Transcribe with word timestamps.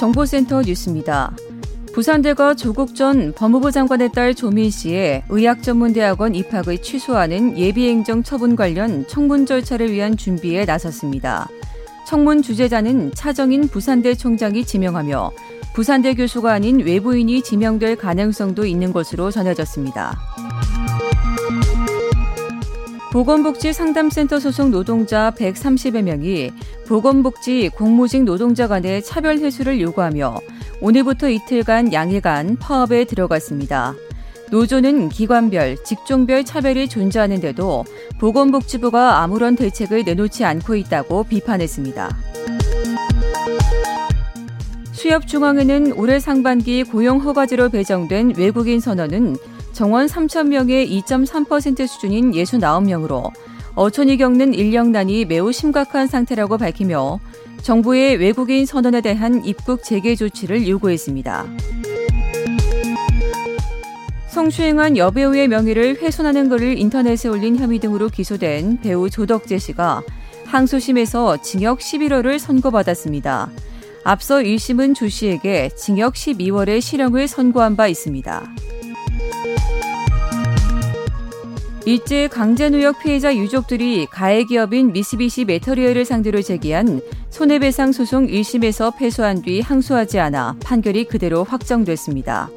정보센터 0.00 0.62
뉴스입니다. 0.62 1.36
부산대가 1.92 2.54
조국 2.54 2.94
전 2.94 3.34
법무부 3.34 3.70
장관의 3.70 4.12
딸 4.12 4.34
조민 4.34 4.70
씨의 4.70 5.24
의학전문대학원 5.28 6.34
입학을 6.34 6.78
취소하는 6.78 7.58
예비행정 7.58 8.22
처분 8.22 8.56
관련 8.56 9.06
청문 9.08 9.44
절차를 9.44 9.92
위한 9.92 10.16
준비에 10.16 10.64
나섰습니다. 10.64 11.48
청문 12.06 12.40
주재자는 12.40 13.12
차정인 13.12 13.68
부산대 13.68 14.14
총장이 14.14 14.64
지명하며 14.64 15.32
부산대 15.74 16.14
교수가 16.14 16.50
아닌 16.50 16.80
외부인이 16.80 17.42
지명될 17.42 17.96
가능성도 17.96 18.64
있는 18.64 18.94
것으로 18.94 19.30
전해졌습니다. 19.30 20.18
보건복지 23.12 23.72
상담센터 23.72 24.38
소속 24.38 24.70
노동자 24.70 25.32
130여 25.32 26.02
명이 26.02 26.52
보건복지 26.86 27.68
공무직 27.74 28.22
노동자 28.22 28.68
간의 28.68 29.02
차별 29.02 29.38
해소를 29.38 29.80
요구하며 29.80 30.38
오늘부터 30.80 31.28
이틀간 31.28 31.92
양일간 31.92 32.58
파업에 32.58 33.04
들어갔습니다. 33.04 33.94
노조는 34.52 35.08
기관별, 35.08 35.82
직종별 35.82 36.44
차별이 36.44 36.88
존재하는데도 36.88 37.84
보건복지부가 38.20 39.22
아무런 39.22 39.56
대책을 39.56 40.04
내놓지 40.04 40.44
않고 40.44 40.76
있다고 40.76 41.24
비판했습니다. 41.24 42.16
수협중앙에는 44.92 45.94
올해 45.94 46.20
상반기 46.20 46.84
고용 46.84 47.18
허가제로 47.18 47.70
배정된 47.70 48.34
외국인 48.36 48.78
선언은 48.78 49.36
정원 49.80 50.08
3천 50.08 50.48
명의 50.48 50.86
2.3% 51.00 51.86
수준인 51.86 52.32
69명으로 52.32 53.32
어촌이 53.76 54.18
겪는 54.18 54.52
인력난이 54.52 55.24
매우 55.24 55.52
심각한 55.52 56.06
상태라고 56.06 56.58
밝히며 56.58 57.18
정부의 57.62 58.16
외국인 58.16 58.66
선언에 58.66 59.00
대한 59.00 59.42
입국 59.42 59.82
재개 59.82 60.14
조치를 60.16 60.68
요구했습니다. 60.68 61.46
성추행한 64.28 64.98
여배우의 64.98 65.48
명예를 65.48 66.02
훼손하는 66.02 66.50
글을 66.50 66.76
인터넷에 66.76 67.30
올린 67.30 67.56
혐의 67.56 67.78
등으로 67.78 68.10
기소된 68.10 68.82
배우 68.82 69.08
조덕재 69.08 69.56
씨가 69.56 70.02
항소심에서 70.44 71.40
징역 71.40 71.78
11월을 71.78 72.38
선고받았습니다. 72.38 73.48
앞서 74.04 74.40
1심은 74.40 74.94
조 74.94 75.08
씨에게 75.08 75.70
징역 75.74 76.16
12월의 76.16 76.82
실형을 76.82 77.26
선고한 77.26 77.76
바 77.76 77.88
있습니다. 77.88 78.54
일제 81.90 82.28
강제노역 82.28 83.00
피해자 83.00 83.34
유족들이 83.34 84.06
가해기업인 84.06 84.92
미쓰비시 84.92 85.44
메터리얼을 85.44 86.04
상대로 86.04 86.40
제기한 86.40 87.00
손해배상 87.30 87.90
소송 87.90 88.28
1심에서 88.28 88.96
패소한 88.96 89.42
뒤 89.42 89.60
항소하지 89.60 90.20
않아 90.20 90.54
판결이 90.62 91.06
그대로 91.06 91.42
확정됐습니다. 91.42 92.48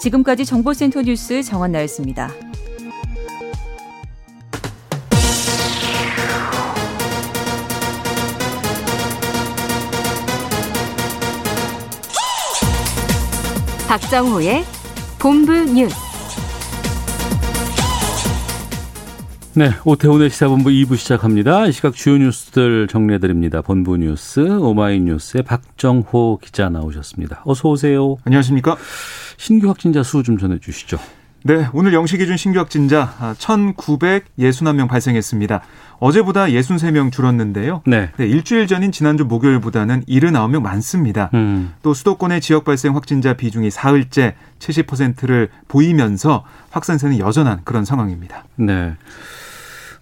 지금까지 0.00 0.44
정보센터 0.44 1.02
뉴스 1.02 1.44
정한나였습니다. 1.44 2.32
박정호의 13.86 14.64
본부 15.20 15.52
뉴스. 15.52 16.11
네, 19.54 19.70
오태훈의 19.84 20.30
시사본부 20.30 20.70
2부 20.70 20.96
시작합니다. 20.96 21.66
이 21.66 21.72
시각 21.72 21.94
주요 21.94 22.16
뉴스들 22.16 22.88
정리해드립니다. 22.88 23.60
본부 23.60 23.98
뉴스 23.98 24.40
오마이뉴스의 24.40 25.42
박정호 25.42 26.38
기자 26.42 26.70
나오셨습니다. 26.70 27.42
어서 27.44 27.68
오세요. 27.68 28.16
안녕하십니까? 28.24 28.78
신규 29.36 29.68
확진자 29.68 30.02
수 30.02 30.22
좀 30.22 30.38
전해주시죠. 30.38 30.98
네, 31.44 31.66
오늘 31.72 31.90
0시 31.92 32.18
기준 32.18 32.36
신규 32.36 32.60
확진자 32.60 33.34
1,961명 33.38 34.88
발생했습니다. 34.88 35.62
어제보다 35.98 36.46
63명 36.46 37.10
줄었는데요. 37.10 37.82
네. 37.84 38.10
네, 38.16 38.26
일주일 38.26 38.68
전인 38.68 38.92
지난주 38.92 39.24
목요일보다는 39.24 40.04
79명 40.04 40.62
많습니다. 40.62 41.30
음. 41.34 41.74
또 41.82 41.94
수도권의 41.94 42.40
지역 42.40 42.64
발생 42.64 42.94
확진자 42.94 43.34
비중이 43.34 43.70
사흘째 43.70 44.36
70%를 44.60 45.48
보이면서 45.66 46.44
확산세는 46.70 47.18
여전한 47.18 47.62
그런 47.64 47.84
상황입니다. 47.84 48.44
네. 48.56 48.94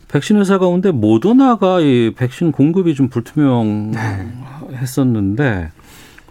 백신 0.09 0.39
회사 0.39 0.59
가운데 0.59 0.91
모더나가 0.91 1.81
이 1.81 2.13
백신 2.17 2.53
공급이 2.53 2.95
좀 2.95 3.09
불투명했었는데 3.09 5.71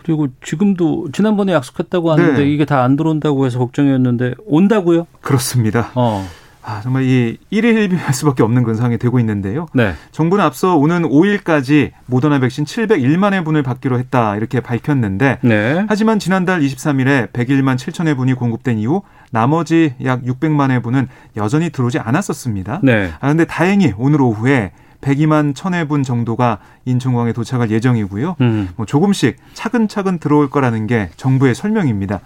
그리고 0.09 0.27
지금도 0.43 1.09
지난번에 1.11 1.53
약속했다고 1.53 2.11
하는데 2.11 2.33
네. 2.43 2.49
이게 2.51 2.65
다 2.65 2.79
안 2.79 2.95
들어온다고 2.95 3.45
해서 3.45 3.59
걱정이었는데 3.59 4.35
온다고요? 4.47 5.05
그렇습니다. 5.21 5.91
어. 5.95 6.25
아, 6.63 6.79
정말 6.81 7.03
이 7.03 7.37
1일 7.51 7.89
1비할 7.89 8.13
수밖에 8.13 8.41
없는 8.41 8.63
상황이 8.73 8.97
되고 8.97 9.19
있는데요. 9.19 9.67
네. 9.73 9.93
정부는 10.11 10.43
앞서 10.43 10.77
오는 10.77 11.03
5일까지 11.03 11.91
모더나 12.07 12.39
백신 12.39 12.63
701만 12.65 13.33
회분을 13.33 13.61
받기로 13.63 13.99
했다 13.99 14.35
이렇게 14.37 14.61
밝혔는데 14.61 15.39
네. 15.41 15.85
하지만 15.89 16.17
지난달 16.19 16.61
23일에 16.61 17.31
101만 17.31 17.75
7천 17.75 18.07
회분이 18.07 18.33
공급된 18.33 18.79
이후 18.79 19.03
나머지 19.31 19.93
약 20.05 20.23
600만 20.23 20.71
회분은 20.71 21.07
여전히 21.37 21.69
들어오지 21.69 21.99
않았었습니다. 21.99 22.79
네. 22.81 23.11
아 23.19 23.27
근데 23.27 23.45
다행히 23.45 23.93
오늘 23.97 24.21
오후에 24.21 24.71
102만 25.01 25.53
1000회분 25.53 26.03
정도가 26.03 26.59
인천공항에 26.85 27.33
도착할 27.33 27.71
예정이고요. 27.71 28.35
음. 28.41 28.69
뭐 28.75 28.85
조금씩 28.85 29.37
차근차근 29.53 30.19
들어올 30.19 30.49
거라는 30.49 30.87
게 30.87 31.09
정부의 31.15 31.55
설명입니다. 31.55 32.21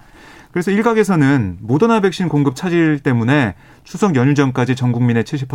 그래서 0.54 0.70
일각에서는 0.70 1.58
모더나 1.62 2.00
백신 2.00 2.30
공급 2.30 2.56
차질 2.56 3.00
때문에 3.00 3.56
추석 3.84 4.16
연휴 4.16 4.36
전까지 4.36 4.76
전 4.76 4.92
국민의 4.92 5.24
70% 5.24 5.48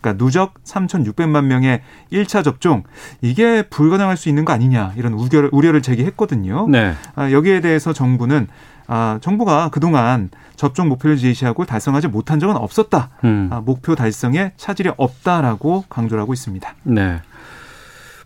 그러니까 0.00 0.16
누적 0.16 0.62
3,600만 0.62 1.46
명의 1.46 1.82
1차 2.12 2.44
접종 2.44 2.84
이게 3.20 3.62
불가능할 3.62 4.16
수 4.16 4.28
있는 4.28 4.44
거 4.44 4.52
아니냐 4.52 4.92
이런 4.96 5.14
우려를, 5.14 5.50
우려를 5.52 5.82
제기했거든요. 5.82 6.68
네. 6.68 6.94
아, 7.16 7.32
여기에 7.32 7.60
대해서 7.62 7.92
정부는 7.92 8.46
아, 8.88 9.18
정부가 9.20 9.68
그동안 9.68 10.30
접종 10.56 10.88
목표를 10.88 11.18
제시하고 11.18 11.66
달성하지 11.66 12.08
못한 12.08 12.40
적은 12.40 12.56
없었다. 12.56 13.10
음. 13.22 13.48
아, 13.52 13.60
목표 13.60 13.94
달성에 13.94 14.52
차질이 14.56 14.90
없다라고 14.96 15.84
강조를 15.88 16.22
하고 16.22 16.32
있습니다. 16.32 16.74
네. 16.84 17.20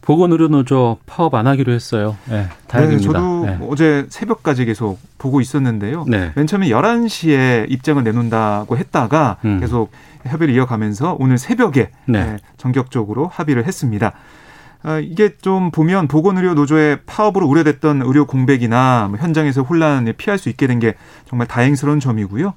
보건의료노조 0.03 0.99
파업 1.07 1.35
안 1.35 1.47
하기로 1.47 1.73
했어요. 1.73 2.17
네, 2.29 2.49
다행입니다. 2.67 3.07
네, 3.07 3.13
저도 3.13 3.45
네. 3.47 3.59
어제 3.69 4.07
새벽까지 4.09 4.65
계속 4.65 4.99
보고 5.19 5.41
있었는데요. 5.41 6.05
네. 6.09 6.33
맨 6.35 6.47
처음에 6.47 6.69
11시에 6.69 7.71
입장을 7.71 8.03
내놓는다고 8.03 8.77
했다가 8.77 9.37
음. 9.45 9.61
계속 9.61 9.93
협의를 10.25 10.55
이어가면서 10.55 11.17
오늘 11.21 11.39
새벽에 11.39 11.91
네. 12.07 12.25
네, 12.25 12.37
전격적으로 12.57 13.29
합의를 13.29 13.65
했습니다. 13.65 14.13
아, 14.85 14.99
이게 14.99 15.37
좀 15.41 15.71
보면 15.71 16.09
보건의료 16.09 16.55
노조의 16.55 17.01
파업으로 17.07 17.47
우려됐던 17.47 18.03
의료 18.03 18.27
공백이나 18.27 19.07
뭐 19.09 19.19
현장에서 19.19 19.63
혼란을 19.63 20.13
피할 20.15 20.39
수 20.39 20.49
있게 20.49 20.67
된 20.67 20.81
게 20.81 20.95
정말 21.29 21.47
다행스러운 21.47 22.01
점이고요. 22.01 22.55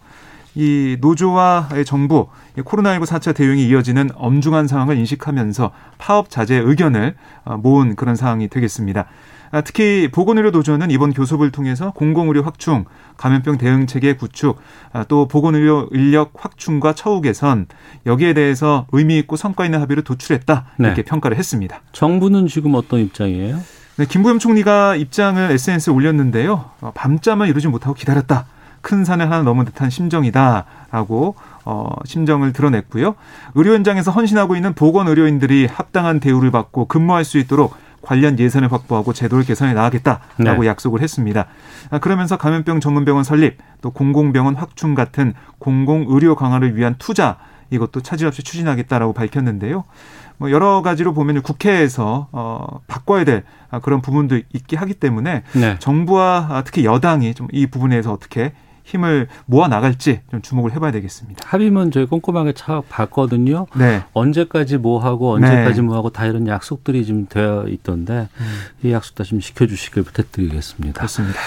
이 0.56 0.98
노조와 1.02 1.68
정부 1.86 2.30
코로나19 2.58 3.06
4차 3.06 3.36
대응이 3.36 3.68
이어지는 3.68 4.10
엄중한 4.16 4.68
상황을 4.68 4.98
인식하면서 4.98 5.72
파업 5.98 6.30
자제 6.30 6.56
의견을 6.56 7.16
어, 7.44 7.58
모은 7.58 7.96
그런 7.96 8.16
상황이 8.16 8.48
되겠습니다. 8.48 9.06
아, 9.52 9.62
특히 9.62 10.10
보건의료 10.12 10.52
노조는 10.52 10.92
이번 10.92 11.14
교섭을 11.14 11.52
통해서 11.52 11.92
공공의료 11.92 12.44
확충, 12.44 12.86
감염병 13.18 13.58
대응 13.58 13.88
체계 13.88 14.16
구축, 14.16 14.58
아, 14.92 15.04
또 15.06 15.28
보건의료 15.28 15.90
인력 15.92 16.32
확충과 16.36 16.94
처우 16.94 17.22
개선 17.22 17.68
여기에 18.06 18.34
대해서 18.34 18.88
의미 18.92 19.18
있고 19.20 19.36
성과 19.36 19.66
있는 19.66 19.82
합의를 19.82 20.04
도출했다 20.04 20.66
이렇게 20.80 20.96
네. 20.96 21.04
평가를 21.04 21.38
했습니다. 21.38 21.82
정부는 21.92 22.48
지금 22.48 22.76
어떤 22.76 23.00
입장이에요? 23.00 23.60
네, 23.98 24.06
김부겸 24.06 24.40
총리가 24.40 24.96
입장을 24.98 25.52
SNS에 25.52 25.94
올렸는데요. 25.94 26.66
어, 26.82 26.92
밤잠을 26.94 27.48
이루지 27.48 27.70
못하고 27.70 27.94
기다렸다. 27.94 28.46
큰 28.82 29.04
산을 29.04 29.32
하나 29.32 29.42
넘은 29.42 29.66
듯한 29.66 29.90
심정이다라고 29.90 31.36
어, 31.66 31.90
심정을 32.06 32.54
드러냈고요. 32.54 33.16
의료 33.56 33.74
현장에서 33.74 34.12
헌신하고 34.12 34.56
있는 34.56 34.74
보건 34.74 35.08
의료인들이 35.08 35.66
합당한 35.66 36.20
대우를 36.20 36.52
받고 36.52 36.86
근무할 36.86 37.24
수 37.24 37.40
있도록 37.40 37.76
관련 38.06 38.40
예산을 38.40 38.72
확보하고 38.72 39.12
제도를 39.12 39.44
개선해 39.44 39.74
나가겠다라고 39.74 40.62
네. 40.62 40.68
약속을 40.68 41.02
했습니다. 41.02 41.48
아, 41.90 42.00
그러면서 42.00 42.38
감염병 42.38 42.80
전문병원 42.80 43.24
설립, 43.24 43.58
또 43.82 43.92
공공병원 43.92 44.56
확충 44.56 44.96
같은 44.96 45.34
공공의료 45.60 46.36
강화를 46.36 46.78
위한 46.78 46.96
투자 46.98 47.38
이것도 47.72 48.02
차질 48.02 48.28
없이 48.28 48.44
추진하겠다라고 48.44 49.14
밝혔는데요. 49.14 49.84
뭐 50.38 50.52
여러 50.52 50.82
가지로 50.82 51.14
보면 51.14 51.42
국회에서 51.42 52.28
어 52.32 52.82
바꿔야 52.88 53.24
될 53.24 53.44
아, 53.72 53.80
그런 53.80 54.02
부분도 54.02 54.40
있기 54.54 54.76
하기 54.76 54.94
때문에 54.96 55.44
네. 55.54 55.76
정부와 55.80 56.48
아, 56.50 56.64
특히 56.66 56.86
여당이 56.86 57.34
좀 57.34 57.48
이 57.52 57.68
부분에서 57.68 58.12
어떻게 58.12 58.54
힘을 58.86 59.28
모아 59.48 59.68
나갈지 59.68 60.22
좀 60.32 60.42
주목을 60.42 60.72
해봐야 60.74 60.92
되겠습니다. 60.92 61.42
합의문 61.46 61.92
저희 61.92 62.06
꼼꼼하게 62.06 62.54
차 62.54 62.82
봤거든요. 62.88 63.66
네, 63.76 64.04
언제까지 64.14 64.78
뭐 64.78 65.00
하고 65.04 65.34
언제까지 65.34 65.82
뭐 65.82 65.96
하고 65.98 66.12
다 66.12 66.26
이런 66.26 66.48
약속들이 66.48 67.06
좀 67.06 67.26
되어 67.28 67.66
있던데 67.68 68.30
이 68.84 68.92
약속 68.92 69.16
다 69.16 69.24
좀 69.26 69.40
지켜주시길 69.40 70.04
부탁드리겠습니다. 70.04 70.94
그렇습니다. 70.94 71.40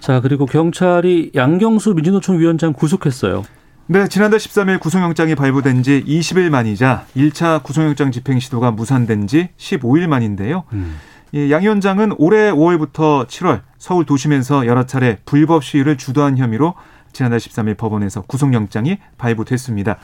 자 0.00 0.20
그리고 0.20 0.46
경찰이 0.46 1.32
양경수 1.34 1.94
민주노총 1.94 2.38
위원장 2.38 2.72
구속했어요. 2.72 3.44
네, 3.90 4.06
지난달 4.06 4.38
13일 4.38 4.78
구속영장이 4.80 5.34
발부된 5.34 5.82
지 5.82 6.04
20일 6.06 6.50
만이자 6.50 7.06
1차 7.16 7.62
구속영장 7.62 8.12
집행 8.12 8.38
시도가 8.38 8.70
무산된 8.70 9.26
지 9.26 9.48
15일 9.56 10.06
만인데요. 10.06 10.64
음. 10.74 10.96
이양 11.32 11.62
위원장은 11.62 12.14
올해 12.16 12.50
5월부터 12.50 13.26
7월 13.26 13.60
서울 13.76 14.06
도심에서 14.06 14.66
여러 14.66 14.86
차례 14.86 15.18
불법 15.26 15.62
시위를 15.62 15.98
주도한 15.98 16.38
혐의로 16.38 16.74
지난달 17.12 17.38
13일 17.38 17.76
법원에서 17.76 18.22
구속영장이 18.22 18.98
발부됐습니다. 19.18 19.98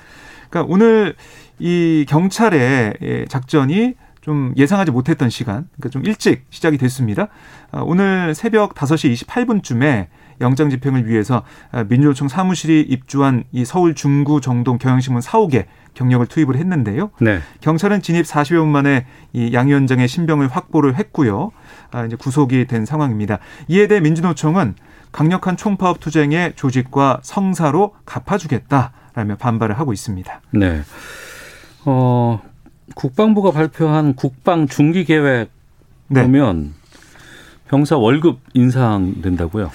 그러니까 0.51 0.73
오늘 0.73 1.15
이 1.59 2.05
경찰의 2.09 3.27
작전이 3.29 3.95
좀 4.21 4.55
예상하지 4.57 4.91
못했던 4.91 5.29
시간, 5.29 5.69
그러니까 5.77 5.91
좀 5.91 6.05
일찍 6.07 6.47
시작이 6.49 6.79
됐습니다. 6.79 7.29
아, 7.71 7.83
오늘 7.85 8.35
새벽 8.35 8.75
5시 8.75 9.27
28분쯤에 9.27 10.07
영장 10.41 10.71
집행을 10.71 11.07
위해서 11.07 11.43
아, 11.71 11.85
민주노총 11.85 12.29
사무실이 12.29 12.81
입주한 12.89 13.45
이 13.53 13.67
서울 13.67 13.95
중구 13.95 14.41
정동 14.41 14.79
경향신문 14.79 15.21
사옥에 15.21 15.67
경력을 15.95 16.27
투입을 16.27 16.57
했는데요. 16.57 17.11
네. 17.21 17.41
경찰은 17.61 18.03
진입 18.03 18.27
40여 18.27 18.59
분 18.59 18.69
만에 18.69 19.07
이 19.33 19.53
양 19.53 19.69
위원장의 19.69 20.09
신병을 20.09 20.49
확보를 20.49 20.97
했고요. 20.97 21.53
아, 21.93 22.05
이제 22.05 22.17
구속이 22.17 22.67
된 22.67 22.85
상황입니다. 22.85 23.39
이에 23.69 23.87
대해 23.87 24.01
민주노총은 24.01 24.75
강력한 25.13 25.57
총파업 25.57 26.01
투쟁의 26.01 26.55
조직과 26.57 27.21
성사로 27.23 27.95
갚아주겠다라며 28.05 29.37
반발을 29.39 29.79
하고 29.79 29.93
있습니다. 29.93 30.41
네. 30.51 30.83
어 31.85 32.43
국방부가 32.97 33.53
발표한 33.53 34.15
국방 34.15 34.67
중기 34.67 35.05
계획 35.05 35.51
네. 36.09 36.23
보면 36.23 36.75
병사 37.69 37.97
월급 37.97 38.41
인상된다고요. 38.55 39.71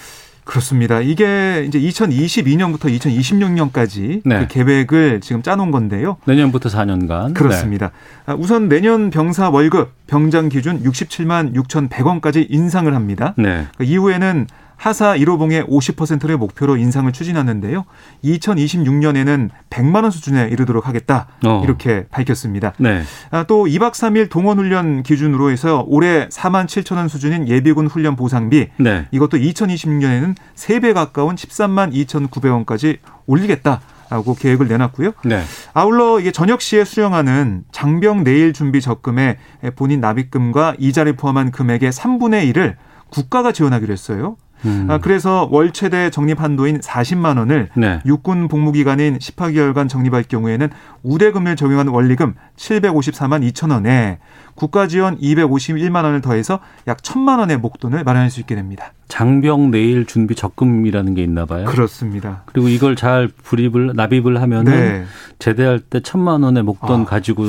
그렇습니다. 0.50 1.00
이게 1.00 1.64
이제 1.68 1.80
2022년부터 1.80 2.90
2026년까지 3.00 4.22
네. 4.26 4.40
그 4.40 4.48
계획을 4.48 5.22
지금 5.22 5.44
짜놓은 5.44 5.70
건데요. 5.70 6.18
내년부터 6.26 6.70
4년간. 6.70 7.36
그렇습니다. 7.36 7.92
아, 8.26 8.34
우선 8.34 8.68
내년 8.68 9.12
병사 9.12 9.52
월급 9.52 9.94
병장 10.08 10.50
기준 10.50 10.82
67만 10.82 11.54
6,100원까지 11.54 12.48
인상을 12.50 12.92
합니다. 12.96 13.36
네. 13.38 13.60
네. 13.60 13.68
그 13.78 13.84
이후에는 13.84 14.48
하사 14.80 15.14
1호봉의 15.18 15.68
50%를 15.68 16.38
목표로 16.38 16.78
인상을 16.78 17.12
추진하는데요. 17.12 17.84
2026년에는 18.24 19.50
100만 19.70 20.04
원 20.04 20.10
수준에 20.10 20.48
이르도록 20.48 20.88
하겠다. 20.88 21.28
어. 21.46 21.62
이렇게 21.66 22.06
밝혔습니다. 22.10 22.74
네. 22.78 23.04
아, 23.30 23.44
또 23.44 23.66
2박 23.66 23.92
3일 23.92 24.30
동원 24.30 24.58
훈련 24.58 25.04
기준으로 25.04 25.52
해서 25.52 25.84
올해 25.86 26.30
4만 26.30 26.66
7천 26.66 26.96
원 26.96 27.10
수준인 27.10 27.50
예비군 27.50 27.88
훈련 27.88 28.16
보상비 28.16 28.70
네. 28.78 29.06
이것도 29.12 29.38
2026년에는 29.38 30.36
3배 30.56 30.94
가까운 30.94 31.36
13만 31.36 31.94
2,900원까지 31.94 33.00
올리겠다 33.28 33.82
라고 34.10 34.34
계획을 34.34 34.70
내놨고요. 34.70 35.12
네. 35.26 35.44
아울러 35.74 36.22
이게 36.22 36.32
저녁 36.32 36.62
시에 36.62 36.86
수령하는 36.86 37.66
장병 37.74 38.24
내일 38.24 38.54
준비 38.54 38.80
적금에 38.80 39.38
본인 39.76 40.00
납입금과 40.00 40.76
이자를 40.80 41.14
포함한 41.18 41.52
금액의 41.52 41.92
3분의 41.92 42.52
1을 42.54 42.76
국가가 43.10 43.52
지원하기로 43.52 43.92
했어요. 43.92 44.38
음. 44.66 44.88
아, 44.90 44.98
그래서 44.98 45.48
월 45.52 45.72
최대 45.72 46.10
적립 46.10 46.42
한도인 46.42 46.80
40만 46.80 47.38
원을 47.38 47.70
네. 47.76 48.02
육군 48.06 48.48
복무 48.48 48.72
기간인 48.72 49.18
18개월간 49.18 49.88
적립할 49.90 50.24
경우에는 50.24 50.70
우대금을 51.04 51.56
적용한 51.56 51.88
원리금 51.88 52.36
754만 52.58 53.50
2천 53.52 53.72
원에 53.72 54.20
국가 54.56 54.88
지원 54.88 55.18
251만 55.20 56.04
원을 56.04 56.22
더해서 56.22 56.60
약 56.88 57.02
1천만 57.02 57.40
원의 57.40 57.58
목돈을 57.58 58.04
마련할 58.04 58.30
수 58.30 58.40
있게 58.42 58.56
됩니다. 58.56 58.94
장병 59.08 59.72
내일 59.72 60.06
준비 60.06 60.36
적금이라는 60.36 61.14
게 61.16 61.24
있나 61.24 61.46
봐요. 61.46 61.66
그렇습니다. 61.66 62.44
그리고 62.46 62.68
이걸 62.68 62.96
잘 62.96 63.28
불입을 63.28 63.94
납입을 63.96 64.42
하면은 64.42 64.72
네, 64.72 65.06
제대할 65.40 65.80
때 65.80 66.02
천만 66.02 66.44
원의 66.44 66.64
목돈 66.64 67.02
아. 67.02 67.06
가지고 67.06 67.46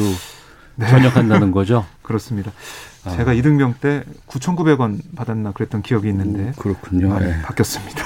네. 0.76 0.86
전역한다는 0.86 1.50
거죠. 1.50 1.84
그렇습니다. 2.02 2.52
아. 3.04 3.16
제가 3.16 3.32
이등병 3.32 3.74
때 3.80 4.04
9,900원 4.26 5.00
받았나 5.16 5.52
그랬던 5.52 5.82
기억이 5.82 6.08
있는데 6.08 6.52
그렇군요. 6.58 7.08
많이 7.08 7.26
네. 7.26 7.42
바뀌었습니다. 7.42 8.04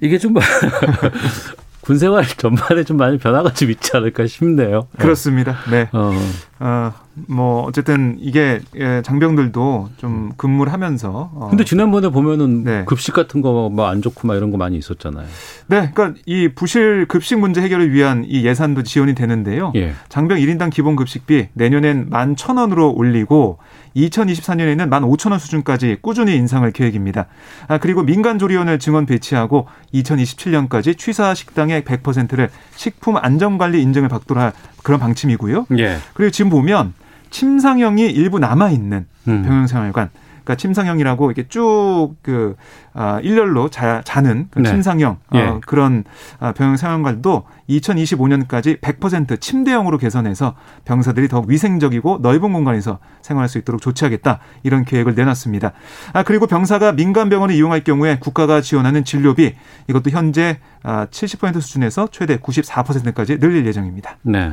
이게 0.00 0.18
좀 0.18 0.34
군생활 1.82 2.24
전반에 2.38 2.84
좀 2.84 2.96
많이 2.96 3.18
변화가 3.18 3.52
좀 3.52 3.70
있지 3.70 3.90
않을까 3.94 4.26
싶네요. 4.26 4.86
그렇습니다. 4.98 5.56
네. 5.70 5.88
어, 5.92 6.12
어, 6.60 6.92
뭐 7.28 7.64
어쨌든 7.64 8.16
이게 8.20 8.60
예, 8.76 9.02
장병들도 9.04 9.90
좀 9.96 10.32
근무를 10.36 10.72
하면서 10.72 11.30
어, 11.34 11.48
근데 11.50 11.64
지난번에 11.64 12.08
보면은 12.08 12.64
네. 12.64 12.84
급식 12.86 13.12
같은 13.12 13.42
거뭐안 13.42 14.00
좋고 14.00 14.28
막 14.28 14.36
이런 14.36 14.50
거 14.50 14.56
많이 14.56 14.78
있었잖아요. 14.78 15.26
네, 15.66 15.90
그러니까 15.92 16.20
이 16.24 16.48
부실 16.48 17.06
급식 17.06 17.38
문제 17.38 17.60
해결을 17.60 17.92
위한 17.92 18.24
이 18.26 18.44
예산도 18.46 18.84
지원이 18.84 19.14
되는데요. 19.14 19.72
예. 19.74 19.92
장병 20.08 20.38
1인당 20.38 20.70
기본 20.70 20.96
급식비 20.96 21.48
내년엔 21.54 22.10
11,000원으로 22.10 22.96
올리고 22.96 23.58
2024년에는 23.96 24.88
15,000원 24.88 25.38
수준까지 25.38 25.98
꾸준히 26.00 26.36
인상할 26.36 26.72
계획입니다. 26.72 27.26
아, 27.68 27.78
그리고 27.78 28.02
민간 28.02 28.38
조리원을 28.38 28.78
증원 28.78 29.06
배치하고 29.06 29.66
2027년까지 29.94 30.96
취사 30.96 31.34
식당의 31.34 31.82
100%를 31.82 32.50
식품 32.76 33.16
안전관리 33.16 33.80
인증을 33.82 34.08
받도록 34.08 34.42
할 34.42 34.52
그런 34.82 35.00
방침이고요. 35.00 35.66
예. 35.78 35.98
그리고 36.14 36.30
지금 36.30 36.50
보면 36.50 36.94
침상형이 37.30 38.06
일부 38.06 38.38
남아 38.38 38.70
있는 38.70 39.06
음. 39.28 39.42
병영생활관. 39.42 40.10
그러니까 40.44 40.56
침상형이라고 40.56 41.30
이렇게 41.30 41.48
쭉그 41.48 42.56
아, 42.94 43.20
일렬로 43.22 43.70
자, 43.70 44.02
자는 44.04 44.48
그 44.50 44.60
네. 44.60 44.68
침상형 44.68 45.18
예. 45.34 45.40
어, 45.40 45.60
그런 45.66 46.04
아, 46.38 46.52
병영생활관도 46.52 47.44
2025년까지 47.68 48.80
100% 48.80 49.40
침대형으로 49.40 49.98
개선해서 49.98 50.54
병사들이 50.84 51.28
더 51.28 51.42
위생적이고 51.46 52.18
넓은 52.20 52.52
공간에서 52.52 52.98
생활할 53.22 53.48
수 53.48 53.58
있도록 53.58 53.80
조치하겠다 53.80 54.40
이런 54.62 54.84
계획을 54.84 55.14
내놨습니다. 55.14 55.72
아 56.12 56.22
그리고 56.22 56.46
병사가 56.46 56.92
민간 56.92 57.28
병원을 57.28 57.54
이용할 57.54 57.82
경우에 57.84 58.18
국가가 58.18 58.60
지원하는 58.60 59.04
진료비 59.04 59.54
이것도 59.88 60.10
현재 60.10 60.58
아, 60.82 61.06
70% 61.06 61.60
수준에서 61.60 62.08
최대 62.10 62.36
94%까지 62.36 63.38
늘릴 63.38 63.64
예정입니다. 63.66 64.18
네. 64.22 64.52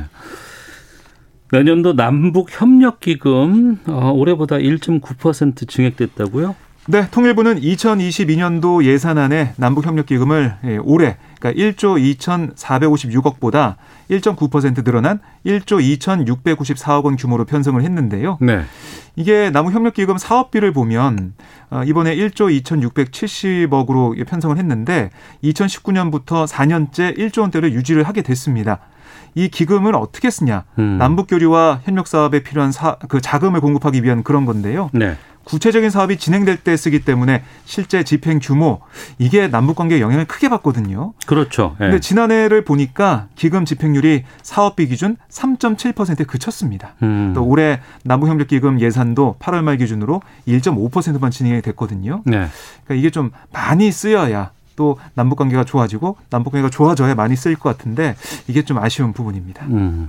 내년도 1.52 1.94
남북 1.94 2.48
협력 2.50 3.00
기금 3.00 3.78
어, 3.86 4.12
올해보다 4.12 4.56
1.9% 4.56 5.68
증액됐다고요? 5.68 6.54
네, 6.86 7.08
통일부는 7.10 7.60
2022년도 7.60 8.84
예산안에 8.84 9.52
남북 9.56 9.86
협력 9.86 10.06
기금을 10.06 10.56
예, 10.64 10.78
올해 10.78 11.18
그러니까 11.38 11.62
1조 11.62 12.16
2,456억보다 12.18 13.76
1.9% 14.10 14.84
늘어난 14.84 15.20
1조 15.44 15.98
2,694억 15.98 17.04
원 17.04 17.16
규모로 17.16 17.44
편성을 17.44 17.80
했는데요. 17.82 18.38
네. 18.40 18.62
이게 19.14 19.50
남북 19.50 19.74
협력 19.74 19.94
기금 19.94 20.18
사업비를 20.18 20.72
보면 20.72 21.34
어, 21.70 21.82
이번에 21.84 22.16
1조 22.16 22.62
2,670억으로 22.62 24.26
편성을 24.26 24.56
했는데 24.56 25.10
2019년부터 25.44 26.46
4년째 26.46 27.16
1조 27.18 27.42
원대를 27.42 27.72
유지를 27.72 28.04
하게 28.04 28.22
됐습니다. 28.22 28.80
이 29.34 29.48
기금을 29.48 29.94
어떻게 29.94 30.30
쓰냐? 30.30 30.64
음. 30.78 30.98
남북 30.98 31.26
교류와 31.28 31.80
협력 31.84 32.06
사업에 32.06 32.42
필요한 32.42 32.72
사, 32.72 32.96
그 33.08 33.20
자금을 33.20 33.60
공급하기 33.60 34.02
위한 34.02 34.22
그런 34.22 34.46
건데요. 34.46 34.90
네. 34.92 35.16
구체적인 35.44 35.90
사업이 35.90 36.16
진행될 36.16 36.58
때 36.58 36.76
쓰기 36.76 37.04
때문에 37.04 37.42
실제 37.64 38.04
집행 38.04 38.38
규모 38.40 38.80
이게 39.18 39.48
남북 39.48 39.76
관계에 39.76 40.00
영향을 40.00 40.26
크게 40.26 40.48
받거든요. 40.48 41.14
그렇죠. 41.26 41.76
예. 41.80 41.84
근데 41.84 42.00
지난해를 42.00 42.64
보니까 42.64 43.26
기금 43.34 43.64
집행률이 43.64 44.24
사업비 44.42 44.86
기준 44.88 45.16
3.7%에 45.30 46.24
그쳤습니다. 46.24 46.94
음. 47.02 47.32
또 47.34 47.44
올해 47.44 47.80
남북 48.04 48.28
협력 48.28 48.48
기금 48.48 48.80
예산도 48.80 49.36
8월 49.40 49.62
말 49.62 49.76
기준으로 49.78 50.22
1.5%만 50.46 51.30
진행이 51.30 51.62
됐거든요. 51.62 52.22
네. 52.26 52.46
그러니까 52.84 52.94
이게 52.94 53.10
좀 53.10 53.30
많이 53.52 53.90
쓰여야 53.90 54.52
또 54.80 54.96
남북 55.12 55.36
관계가 55.36 55.64
좋아지고 55.64 56.16
남북 56.30 56.52
관계가 56.52 56.70
좋아져야 56.70 57.14
많이 57.14 57.36
쓰일 57.36 57.56
것 57.56 57.68
같은데 57.68 58.16
이게 58.48 58.64
좀 58.64 58.78
아쉬운 58.78 59.12
부분입니다. 59.12 59.66
음. 59.66 60.08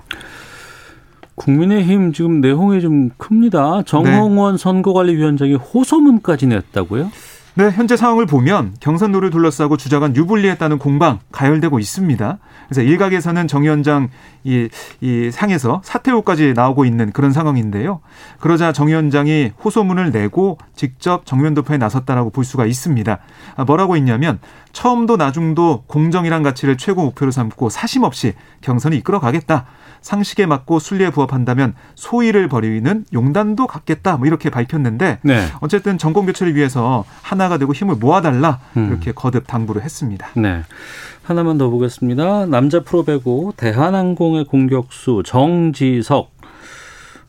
국민의힘 1.35 2.13
지금 2.13 2.39
내용이 2.39 2.79
좀 2.79 3.09
큽니다. 3.17 3.83
정홍원 3.85 4.55
네. 4.55 4.57
선거관리위원장이 4.57 5.55
호소문까지 5.55 6.47
냈다고요? 6.47 7.11
네, 7.53 7.69
현재 7.69 7.97
상황을 7.97 8.25
보면 8.25 8.75
경선도를 8.79 9.29
둘러싸고 9.29 9.75
주자간 9.75 10.15
유불리했다는 10.15 10.77
공방 10.77 11.19
가열되고 11.33 11.79
있습니다. 11.79 12.37
그래서 12.67 12.81
일각에서는 12.81 13.49
정 13.49 13.63
위원장 13.63 14.07
이, 14.45 14.69
이 15.01 15.29
상에서 15.31 15.81
사퇴호까지 15.83 16.53
나오고 16.55 16.85
있는 16.85 17.11
그런 17.11 17.33
상황인데요. 17.33 17.99
그러자 18.39 18.71
정 18.71 18.87
위원장이 18.87 19.51
호소문을 19.63 20.11
내고 20.11 20.59
직접 20.77 21.25
정면 21.25 21.53
도표에 21.53 21.77
나섰다라고 21.77 22.29
볼 22.29 22.45
수가 22.45 22.65
있습니다. 22.65 23.19
아, 23.57 23.63
뭐라고 23.65 23.97
했냐면 23.97 24.39
처음도 24.71 25.17
나중도 25.17 25.83
공정이란 25.87 26.43
가치를 26.43 26.77
최고 26.77 27.03
목표로 27.03 27.31
삼고 27.31 27.69
사심 27.69 28.03
없이 28.03 28.33
경선을 28.61 28.97
이끌어가겠다. 28.99 29.65
상식에 30.01 30.45
맞고 30.45 30.79
순리에 30.79 31.11
부합한다면 31.11 31.75
소위를 31.95 32.47
벌이는 32.47 33.05
용단도 33.13 33.67
갖겠다. 33.67 34.17
뭐 34.17 34.25
이렇게 34.25 34.49
밝혔는데 34.49 35.19
네. 35.21 35.47
어쨌든 35.59 35.97
정권 35.97 36.25
교체를 36.25 36.55
위해서 36.55 37.05
하나 37.21 37.40
가 37.49 37.57
되고 37.57 37.73
힘을 37.73 37.95
모아달라 37.95 38.59
음. 38.77 38.89
이렇게 38.89 39.11
거듭 39.11 39.47
당부를 39.47 39.81
했습니다. 39.81 40.27
네. 40.35 40.63
하나만 41.23 41.57
더 41.57 41.69
보겠습니다. 41.69 42.45
남자 42.47 42.81
프로배구 42.81 43.53
대한항공의 43.57 44.45
공격수 44.45 45.23
정지석 45.25 46.31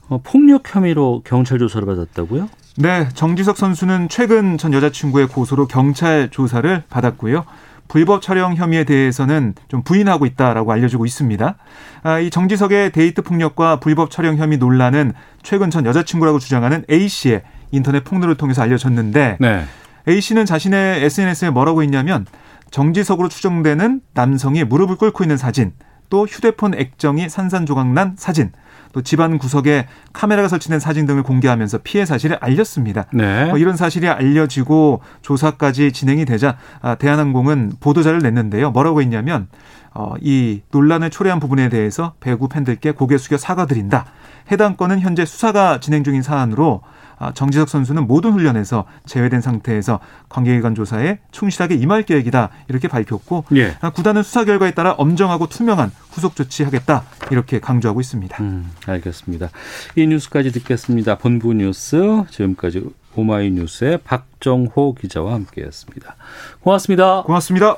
어, 0.08 0.20
폭력 0.22 0.74
혐의로 0.74 1.22
경찰 1.24 1.58
조사를 1.58 1.86
받았다고요? 1.86 2.48
네, 2.78 3.08
정지석 3.14 3.56
선수는 3.56 4.08
최근 4.08 4.58
전 4.58 4.72
여자친구의 4.72 5.28
고소로 5.28 5.66
경찰 5.66 6.30
조사를 6.30 6.82
받았고요. 6.88 7.44
불법 7.88 8.22
촬영 8.22 8.54
혐의에 8.54 8.84
대해서는 8.84 9.54
좀 9.68 9.82
부인하고 9.82 10.24
있다라고 10.24 10.72
알려지고 10.72 11.04
있습니다. 11.04 11.56
아, 12.02 12.18
이 12.18 12.30
정지석의 12.30 12.92
데이트 12.92 13.20
폭력과 13.20 13.80
불법 13.80 14.10
촬영 14.10 14.38
혐의 14.38 14.56
논란은 14.56 15.12
최근 15.42 15.70
전 15.70 15.84
여자친구라고 15.84 16.38
주장하는 16.38 16.84
A 16.90 17.06
씨의 17.08 17.42
인터넷 17.70 18.02
폭로를 18.04 18.36
통해서 18.36 18.62
알려졌는데 18.62 19.36
네. 19.40 19.64
A 20.08 20.20
씨는 20.20 20.46
자신의 20.46 21.04
SNS에 21.04 21.50
뭐라고 21.50 21.82
했냐면 21.82 22.26
정지석으로 22.70 23.28
추정되는 23.28 24.00
남성이 24.14 24.64
무릎을 24.64 24.96
꿇고 24.96 25.24
있는 25.24 25.36
사진, 25.36 25.72
또 26.08 26.26
휴대폰 26.26 26.74
액정이 26.74 27.28
산산조각난 27.28 28.16
사진, 28.16 28.52
또 28.92 29.02
집안 29.02 29.38
구석에 29.38 29.86
카메라가 30.12 30.48
설치된 30.48 30.78
사진 30.78 31.06
등을 31.06 31.22
공개하면서 31.22 31.78
피해 31.78 32.04
사실을 32.04 32.36
알렸습니다. 32.40 33.06
네. 33.12 33.46
뭐 33.46 33.58
이런 33.58 33.76
사실이 33.76 34.08
알려지고 34.08 35.00
조사까지 35.22 35.92
진행이 35.92 36.24
되자 36.24 36.56
아, 36.80 36.94
대한항공은 36.94 37.74
보도자를 37.80 38.20
냈는데요. 38.20 38.70
뭐라고 38.70 39.00
했냐면 39.00 39.48
어, 39.94 40.14
이 40.20 40.62
논란을 40.70 41.10
초래한 41.10 41.40
부분에 41.40 41.68
대해서 41.68 42.14
배구 42.20 42.48
팬들께 42.48 42.92
고개 42.92 43.18
숙여 43.18 43.36
사과드린다. 43.36 44.06
해당 44.50 44.76
건은 44.76 45.00
현재 45.00 45.24
수사가 45.24 45.80
진행 45.80 46.04
중인 46.04 46.22
사안으로 46.22 46.82
아, 46.84 46.92
정지석 47.34 47.68
선수는 47.68 48.06
모든 48.06 48.32
훈련에서 48.32 48.84
제외된 49.06 49.40
상태에서 49.40 50.00
관계기관 50.28 50.74
조사에 50.74 51.18
충실하게 51.30 51.76
임할 51.76 52.02
계획이다 52.02 52.50
이렇게 52.68 52.88
밝혔고 52.88 53.44
예. 53.54 53.76
아, 53.80 53.90
구단은 53.90 54.22
수사 54.22 54.44
결과에 54.44 54.72
따라 54.72 54.92
엄정하고 54.92 55.46
투명한 55.48 55.92
후속 56.10 56.34
조치하겠다 56.34 57.04
이렇게 57.30 57.60
강조하고 57.60 58.00
있습니다. 58.00 58.42
음, 58.42 58.70
알겠습니다. 58.86 59.50
이 59.96 60.06
뉴스까지 60.06 60.52
듣겠습니다. 60.52 61.18
본부 61.18 61.54
뉴스 61.54 62.24
지금까지 62.30 62.84
오마이뉴스의 63.14 63.98
박정호 63.98 64.94
기자와 64.94 65.34
함께했습니다. 65.34 66.16
고맙습니다. 66.60 67.22
고맙습니다. 67.22 67.76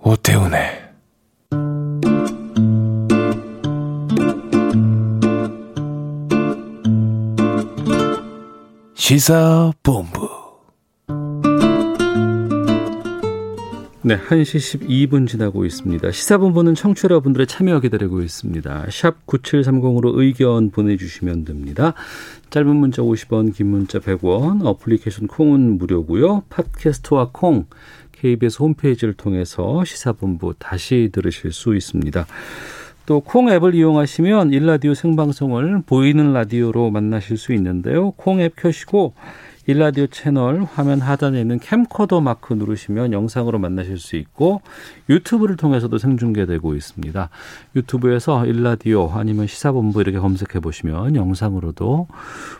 오태훈의 0.00 0.73
시사본부 9.06 10.30
네, 14.00 14.18
1시 14.18 14.80
12분 14.80 15.28
지나고 15.28 15.66
있습니다. 15.66 16.10
시사본부는 16.10 16.74
청취 16.74 17.04
여러분들의 17.04 17.46
참여 17.46 17.80
기다리고 17.80 18.22
있습니다. 18.22 18.86
샵 18.90 19.26
9730으로 19.26 20.18
의견 20.18 20.70
보내주시면 20.70 21.44
됩니다. 21.44 21.92
짧은 22.48 22.74
문자 22.74 23.02
50원, 23.02 23.54
긴 23.54 23.66
문자 23.66 23.98
100원, 23.98 24.64
어플리케이션 24.64 25.26
콩은 25.26 25.76
무료고요. 25.76 26.44
팟캐스트와 26.48 27.28
콩, 27.34 27.66
KBS 28.12 28.62
홈페이지를 28.62 29.12
통해서 29.12 29.84
시사본부 29.84 30.54
다시 30.58 31.10
들으실 31.12 31.52
수 31.52 31.76
있습니다. 31.76 32.26
또 33.06 33.20
콩 33.20 33.50
앱을 33.50 33.74
이용하시면 33.74 34.52
일라디오 34.52 34.94
생방송을 34.94 35.82
보이는 35.84 36.32
라디오로 36.32 36.90
만나실 36.90 37.36
수 37.36 37.52
있는데요. 37.52 38.12
콩 38.12 38.40
앱 38.40 38.56
켜시고 38.56 39.12
일라디오 39.66 40.06
채널 40.06 40.62
화면 40.62 41.00
하단에 41.00 41.40
있는 41.40 41.58
캠코더 41.58 42.20
마크 42.20 42.52
누르시면 42.52 43.12
영상으로 43.12 43.58
만나실 43.58 43.98
수 43.98 44.16
있고 44.16 44.60
유튜브를 45.08 45.56
통해서도 45.56 45.98
생중계되고 45.98 46.74
있습니다. 46.74 47.28
유튜브에서 47.76 48.46
일라디오 48.46 49.10
아니면 49.10 49.46
시사본부 49.46 50.00
이렇게 50.00 50.18
검색해 50.18 50.60
보시면 50.60 51.16
영상으로도 51.16 52.08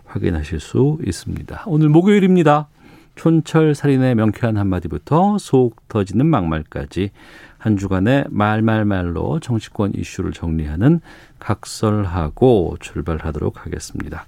확인하실 0.04 0.60
수 0.60 0.98
있습니다. 1.06 1.64
오늘 1.66 1.88
목요일입니다. 1.88 2.68
촌철 3.16 3.74
살인의 3.74 4.14
명쾌한 4.16 4.56
한마디부터 4.56 5.38
속 5.38 5.88
터지는 5.88 6.26
막말까지 6.26 7.10
한 7.64 7.78
주간의 7.78 8.26
말말말로 8.28 9.40
정치권 9.40 9.92
이슈를 9.94 10.33
정리하는 10.33 11.00
각설하고 11.38 12.76
출발하도록 12.78 13.64
하겠습니다. 13.64 14.26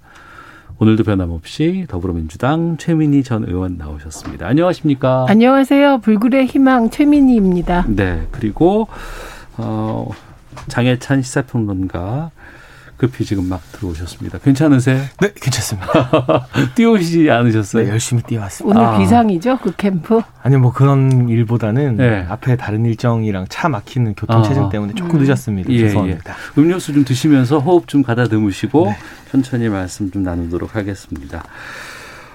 오늘도 0.78 1.04
변함없이 1.04 1.84
더불어민주당 1.86 2.78
최민희 2.78 3.22
전 3.24 3.44
의원 3.46 3.76
나오셨습니다. 3.76 4.46
안녕하십니까? 4.46 5.26
안녕하세요. 5.28 5.98
불굴의 5.98 6.46
희망 6.46 6.88
최민희입니다. 6.88 7.84
네. 7.88 8.26
그리고 8.30 8.88
어 9.58 10.08
장혜찬 10.68 11.20
시사평론가 11.20 12.30
급히 12.96 13.24
지금 13.24 13.48
막 13.48 13.60
들어오셨습니다. 13.72 14.38
괜찮으세요? 14.38 15.02
네, 15.20 15.32
괜찮습니다. 15.34 16.46
뛰어오시지 16.74 17.30
않으셨어요? 17.30 17.84
네, 17.84 17.90
열심히 17.90 18.22
뛰어왔습니다. 18.22 18.78
오늘 18.78 18.88
아. 18.88 18.98
비상이죠? 18.98 19.58
그 19.62 19.74
캠프? 19.76 20.20
아니, 20.42 20.56
뭐 20.56 20.72
그런 20.72 21.28
일보다는 21.28 21.96
네. 21.96 22.26
앞에 22.28 22.56
다른 22.56 22.86
일정이랑 22.86 23.46
차 23.48 23.68
막히는 23.68 24.14
교통체증 24.14 24.64
아. 24.64 24.68
때문에 24.70 24.94
조금 24.94 25.20
늦었습니다. 25.20 25.70
예, 25.70 25.78
죄송합니다. 25.80 26.34
예. 26.34 26.60
음료수 26.60 26.92
좀 26.94 27.04
드시면서 27.04 27.58
호흡 27.58 27.86
좀 27.88 28.02
가다듬으시고 28.02 28.86
네. 28.86 28.96
천천히 29.30 29.68
말씀 29.68 30.10
좀 30.10 30.22
나누도록 30.22 30.74
하겠습니다. 30.74 31.44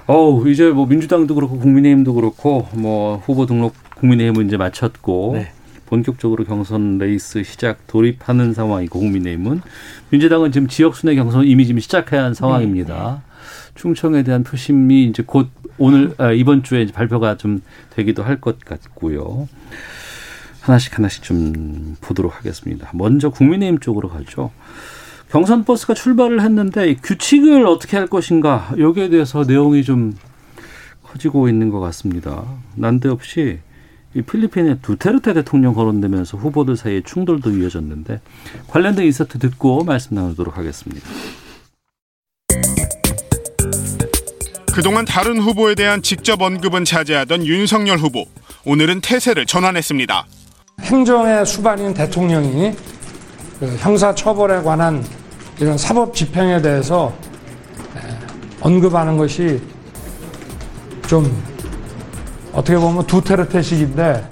어우, 0.07 0.47
이제 0.49 0.69
뭐 0.69 0.85
민주당도 0.85 1.35
그렇고 1.35 1.57
국민의힘도 1.57 2.13
그렇고 2.13 2.67
뭐 2.73 3.17
후보 3.25 3.45
등록 3.45 3.73
국민의힘은 3.95 4.47
이제 4.47 4.57
마쳤고 4.57 5.31
네. 5.35 5.51
본격적으로 5.91 6.45
경선 6.45 6.99
레이스 6.99 7.43
시작 7.43 7.85
돌입하는 7.87 8.53
상황이고 8.53 8.97
국민의힘은 8.97 9.61
민주당은 10.09 10.53
지금 10.53 10.69
지역 10.69 10.95
순회 10.95 11.15
경선 11.15 11.45
이미 11.45 11.65
지금 11.65 11.81
시작해야 11.81 12.21
하는 12.21 12.33
상황입니다. 12.33 13.21
네. 13.25 13.31
충청에 13.75 14.23
대한 14.23 14.43
표심이 14.45 15.03
이제 15.03 15.21
곧 15.25 15.49
오늘 15.77 16.13
아, 16.17 16.31
이번 16.31 16.63
주에 16.63 16.85
발표가 16.85 17.35
좀 17.35 17.61
되기도 17.89 18.23
할 18.23 18.39
것 18.39 18.63
같고요. 18.63 19.49
하나씩 20.61 20.97
하나씩 20.97 21.23
좀 21.23 21.97
보도록 21.99 22.37
하겠습니다. 22.37 22.89
먼저 22.93 23.29
국민의힘 23.29 23.79
쪽으로 23.79 24.07
가죠. 24.07 24.51
경선 25.29 25.65
버스가 25.65 25.93
출발을 25.93 26.41
했는데 26.41 26.95
규칙을 26.95 27.65
어떻게 27.65 27.97
할 27.97 28.07
것인가 28.07 28.71
여기에 28.77 29.09
대해서 29.09 29.43
내용이 29.43 29.83
좀 29.83 30.15
커지고 31.03 31.49
있는 31.49 31.69
것 31.69 31.81
같습니다. 31.81 32.45
난데없이 32.75 33.59
이 34.13 34.21
필리핀의 34.21 34.79
두테르테 34.81 35.33
대통령 35.33 35.73
거론되면서 35.73 36.37
후보들 36.37 36.75
사이에 36.75 37.01
충돌도 37.05 37.51
이어졌는데 37.51 38.19
관련된 38.67 39.05
인서트 39.05 39.39
듣고 39.39 39.83
말씀 39.83 40.15
나누도록 40.15 40.57
하겠습니다. 40.57 41.07
그동안 44.73 45.05
다른 45.05 45.39
후보에 45.39 45.75
대한 45.75 46.01
직접 46.01 46.41
언급은 46.41 46.85
자제하던 46.85 47.45
윤석열 47.45 47.97
후보. 47.97 48.25
오늘은 48.65 49.01
태세를 49.01 49.45
전환했습니다. 49.45 50.25
행정의 50.81 51.45
수반인 51.45 51.93
대통령이 51.93 52.73
그 53.59 53.77
형사 53.79 54.15
처벌에 54.15 54.61
관한 54.61 55.03
이런 55.59 55.77
사법 55.77 56.15
집행에 56.15 56.61
대해서 56.61 57.13
언급하는 58.61 59.17
것이 59.17 59.61
좀 61.07 61.50
어떻게 62.53 62.77
보면 62.77 63.07
두테르테식인데 63.07 64.29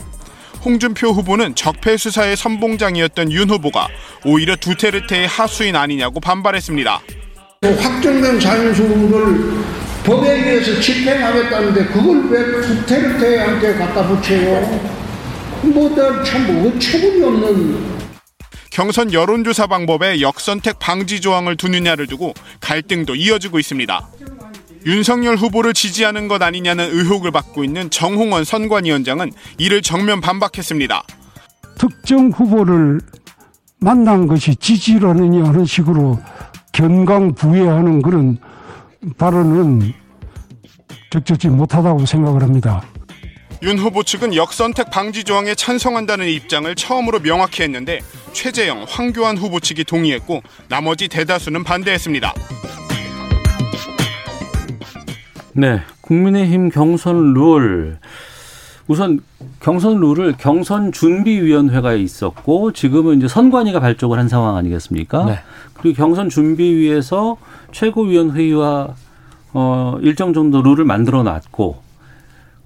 홍준표 0.66 1.10
후보는 1.10 1.56
적폐 1.56 1.96
수사의 1.96 2.36
선봉장이었던 2.36 3.32
윤 3.32 3.50
후보가 3.50 3.88
오히려 4.26 4.56
두테르테의 4.58 5.28
하수인 5.28 5.76
아니냐고 5.76 6.20
반발했습니다. 6.20 7.02
확정된 7.62 8.40
자율수를 8.40 9.10
법에 10.04 10.32
의해서 10.32 10.80
집행하겠다는데 10.82 11.86
그걸 11.86 12.30
왜 12.30 12.44
구테르테한테 12.62 13.76
갖다 13.76 14.08
붙여요? 14.08 15.00
뭐참 15.64 16.66
어처구니 16.68 17.24
없는 17.24 18.00
경선 18.72 19.12
여론조사 19.14 19.68
방법에 19.68 20.22
역선택 20.22 20.80
방지 20.80 21.20
조항을 21.20 21.58
두느냐를 21.58 22.08
두고 22.08 22.34
갈등도 22.62 23.16
이어지고 23.16 23.60
있습니다. 23.60 24.08
윤석열 24.86 25.36
후보를 25.36 25.74
지지하는 25.74 26.28
것 26.28 26.42
아니냐는 26.42 26.90
의혹을 26.92 27.32
받고 27.32 27.64
있는 27.64 27.90
정홍원 27.90 28.44
선관위원장은 28.44 29.32
이를 29.58 29.82
정면 29.82 30.22
반박했습니다. 30.22 31.04
특정 31.78 32.30
후보를 32.30 33.02
만난 33.80 34.28
것이 34.28 34.56
지지라느냐 34.56 35.46
하는 35.46 35.66
식으로 35.66 36.20
견강 36.72 37.34
부회하는 37.34 38.02
그런 38.02 38.38
발언은 39.18 39.94
적절치 41.10 41.48
못하다고 41.48 42.06
생각을 42.06 42.44
합니다. 42.44 42.84
윤 43.62 43.78
후보 43.78 44.04
측은 44.04 44.36
역선택 44.36 44.90
방지 44.90 45.24
조항에 45.26 45.54
찬성한다는 45.56 46.28
입장을 46.28 46.74
처음으로 46.76 47.20
명확히 47.20 47.64
했는데 47.64 48.00
최재형, 48.32 48.86
황교안 48.88 49.38
후보 49.38 49.60
측이 49.60 49.84
동의했고 49.84 50.42
나머지 50.70 51.10
대다수는 51.10 51.66
반대했습니다. 51.66 52.34
네, 55.60 55.82
국민의힘 56.00 56.70
경선 56.70 57.34
룰. 57.34 57.98
우선 58.88 59.20
경선 59.60 60.00
룰을 60.00 60.36
경선 60.38 60.94
준비위원회가 60.94 61.94
있었고 61.96 62.72
지금은 62.72 63.18
이제 63.18 63.28
선관위가 63.28 63.82
발족을 63.82 64.18
한 64.18 64.30
상황 64.30 64.56
아니겠습니까? 64.56 65.26
네. 65.26 65.40
그리고 65.74 65.98
경선 65.98 66.30
준비위에서 66.30 67.36
최고위원회의와 67.74 68.96
어 69.54 69.98
일정 70.02 70.32
정도 70.34 70.62
룰을 70.62 70.86
만들어 70.86 71.24
놨고 71.24 71.82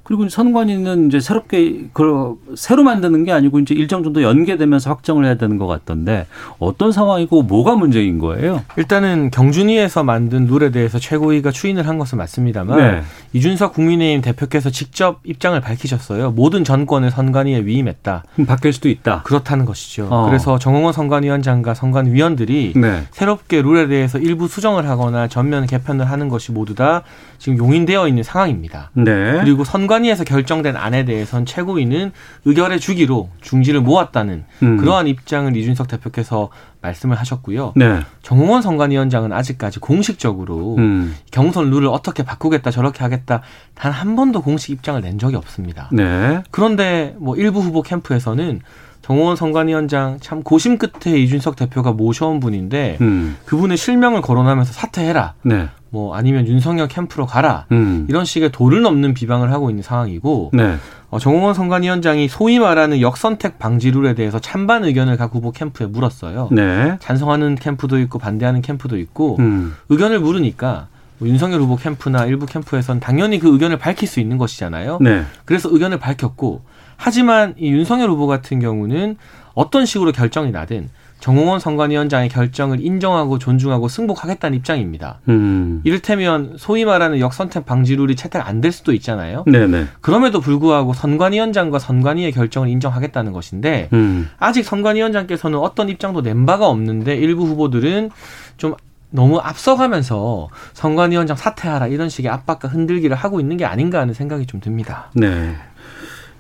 그리고 0.04 0.28
선관위는 0.28 1.08
이제 1.08 1.20
새롭게 1.22 1.86
그 1.94 2.36
새로 2.56 2.84
만드는 2.84 3.24
게 3.24 3.32
아니고 3.32 3.60
이제 3.60 3.74
일정 3.74 4.04
정도 4.04 4.22
연계되면서 4.22 4.90
확정을 4.90 5.24
해야 5.26 5.36
되는 5.36 5.58
것 5.58 5.66
같던데 5.66 6.28
어떤 6.60 6.92
상황이고 6.92 7.44
뭐가 7.44 7.76
문제인 7.76 8.20
거예요? 8.20 8.64
일단은 8.76 9.32
경준위에서 9.32 10.04
만든 10.04 10.46
룰에 10.48 10.72
대해서 10.72 11.00
최고위가 11.00 11.52
추인을 11.52 11.88
한 11.88 11.98
것은 11.98 12.18
맞습니다만 12.18 12.78
네. 12.78 13.04
이준석 13.32 13.74
국민의힘 13.74 14.22
대표께서 14.22 14.70
직접 14.70 15.22
입장을 15.24 15.60
밝히셨어요. 15.62 16.32
모든 16.32 16.66
전권을 16.66 17.10
선관위에 17.10 17.66
위임했다. 17.66 18.24
그럼 18.34 18.46
바뀔 18.46 18.74
수도 18.74 18.90
있다. 18.90 19.24
그렇다는 19.24 19.64
것이죠. 19.64 20.08
어. 20.10 20.26
그래서 20.28 20.60
정홍원 20.60 20.92
선관위원장과 20.92 21.74
선관위원들이 21.74 22.74
네. 22.76 23.04
새롭게 23.12 23.62
룰에 23.62 23.88
대해서 23.88 24.18
일부 24.18 24.50
수정을 24.50 24.90
하거나 24.90 25.30
전면 25.30 25.66
개편을 25.66 26.10
하는 26.10 26.28
것이 26.28 26.52
모두 26.52 26.76
다 26.76 27.04
지금 27.44 27.58
용인되어 27.58 28.08
있는 28.08 28.24
상황입니다. 28.24 28.90
네. 28.94 29.42
그리고 29.42 29.66
선관위에서 29.66 30.24
결정된 30.24 30.78
안에 30.78 31.04
대해선 31.04 31.46
최고위는 31.46 32.14
의결해 32.46 32.80
주기로 32.80 33.32
중지를 33.42 33.82
모았다는 33.82 34.46
음. 34.64 34.78
그러한 34.78 35.08
입장을 35.08 35.54
이준석 35.54 35.90
대표께서 35.90 36.48
말씀을 36.80 37.20
하셨고요. 37.20 37.74
네. 37.76 38.00
정홍원 38.22 38.62
선관위원장은 38.62 39.34
아직까지 39.34 39.80
공식적으로 39.80 40.78
음. 40.78 41.18
경선 41.32 41.70
룰을 41.70 41.90
어떻게 41.90 42.24
바꾸겠다 42.24 42.72
저렇게 42.72 43.04
하겠다 43.04 43.42
단 43.76 43.92
한 43.92 44.16
번도 44.16 44.42
공식 44.42 44.72
입장을 44.72 45.02
낸 45.02 45.20
적이 45.20 45.36
없습니다. 45.36 45.90
네. 45.92 46.42
그런데 46.50 47.14
뭐 47.20 47.36
일부 47.36 47.60
후보 47.60 47.82
캠프에서는 47.82 48.62
정호원 49.02 49.36
선관위원장 49.36 50.20
참 50.22 50.44
고심 50.44 50.78
끝에 50.78 51.20
이준석 51.20 51.58
대표가 51.58 51.92
모셔온 51.92 52.40
분인데 52.40 53.00
음. 53.02 53.36
그분의 53.44 53.76
실명을 53.76 54.22
거론하면서 54.22 54.72
사퇴해라. 54.72 55.34
네. 55.44 55.68
뭐 55.94 56.16
아니면 56.16 56.48
윤석열 56.48 56.88
캠프로 56.88 57.28
가라 57.28 57.68
음. 57.72 58.08
이런 58.10 58.26
식의 58.26 58.52
도를 58.52 58.82
넘는 58.82 59.14
비방을 59.14 59.52
하고 59.52 59.70
있는 59.70 59.84
상황이고 59.84 60.50
네. 60.52 60.78
어, 61.12 61.20
정홍원 61.20 61.54
선관위원장이 61.54 62.28
소위 62.30 62.58
말하는 62.58 63.00
역선택 63.00 63.60
방지 63.60 63.92
룰에 63.92 64.16
대해서 64.16 64.40
찬반 64.40 64.86
의견을 64.86 65.18
각 65.18 65.36
후보 65.36 65.52
캠프에 65.52 65.86
물었어요. 65.86 66.50
네. 66.52 66.98
찬성하는 67.00 67.54
캠프도 67.54 68.00
있고 68.00 68.18
반대하는 68.18 68.64
캠프도 68.64 68.98
있고 68.98 69.38
음. 69.38 69.76
의견을 69.90 70.20
물으니까 70.20 70.88
뭐 71.20 71.30
윤석열 71.30 71.62
후보 71.62 71.76
캠프나 71.76 72.26
일부 72.26 72.48
캠프에선 72.48 73.00
당연히 73.00 73.38
그 73.38 73.54
의견을 73.54 73.78
밝힐 73.78 74.08
수 74.08 74.20
있는 74.20 74.40
것이잖아요. 74.40 74.98
네. 75.00 75.26
그래서 75.46 75.70
의견을 75.72 76.00
밝혔고 76.00 76.64
하지만 76.98 77.54
이 77.60 77.70
윤석열 77.70 78.10
후보 78.10 78.26
같은 78.26 78.60
경우는 78.60 79.18
어떤 79.54 79.86
식으로 79.86 80.12
결정이 80.12 80.50
나든 80.50 80.90
정홍원 81.24 81.62
선관위원장의 81.62 82.28
결정을 82.28 82.86
인정하고 82.86 83.40
존중하고 83.40 83.88
승복하겠다는 83.88 84.58
입장입니다. 84.58 85.22
음. 85.30 85.80
이를테면 85.86 86.56
소위 86.58 86.84
말하는 86.84 87.22
역선택 87.22 87.66
방지룰이 87.66 88.18
채택 88.18 88.46
안 88.46 88.60
될 88.60 88.74
수도 88.74 88.92
있잖아요. 88.94 89.46
네네. 89.48 89.88
그럼에도 90.02 90.42
불구하고 90.42 90.94
선관위원장과 90.94 91.80
선관위의 91.80 92.34
결정을 92.34 92.68
인정하겠다는 92.68 93.32
것인데 93.32 93.88
음. 93.94 94.30
아직 94.38 94.64
선관위원장께서는 94.64 95.60
어떤 95.60 95.88
입장도 95.88 96.22
낸 96.24 96.46
바가 96.46 96.68
없는데 96.68 97.16
일부 97.16 97.46
후보들은 97.46 98.10
좀 98.58 98.76
너무 99.10 99.40
앞서가면서 99.40 100.50
선관위원장 100.74 101.38
사퇴하라 101.38 101.88
이런 101.88 102.10
식의 102.10 102.32
압박과 102.32 102.68
흔들기를 102.68 103.16
하고 103.16 103.40
있는 103.40 103.56
게 103.56 103.64
아닌가 103.64 104.00
하는 104.00 104.14
생각이 104.14 104.46
좀 104.46 104.60
듭니다. 104.60 105.10
네. 105.14 105.56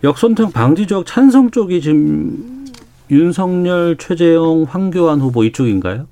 역선택 0.03 0.51
방지 0.51 0.87
적 0.87 1.05
찬성 1.05 1.51
쪽이 1.51 1.79
지금 1.81 2.62
윤석열, 3.11 3.97
최재형, 3.97 4.65
황교안 4.69 5.19
후보 5.19 5.43
이쪽인가요? 5.43 6.07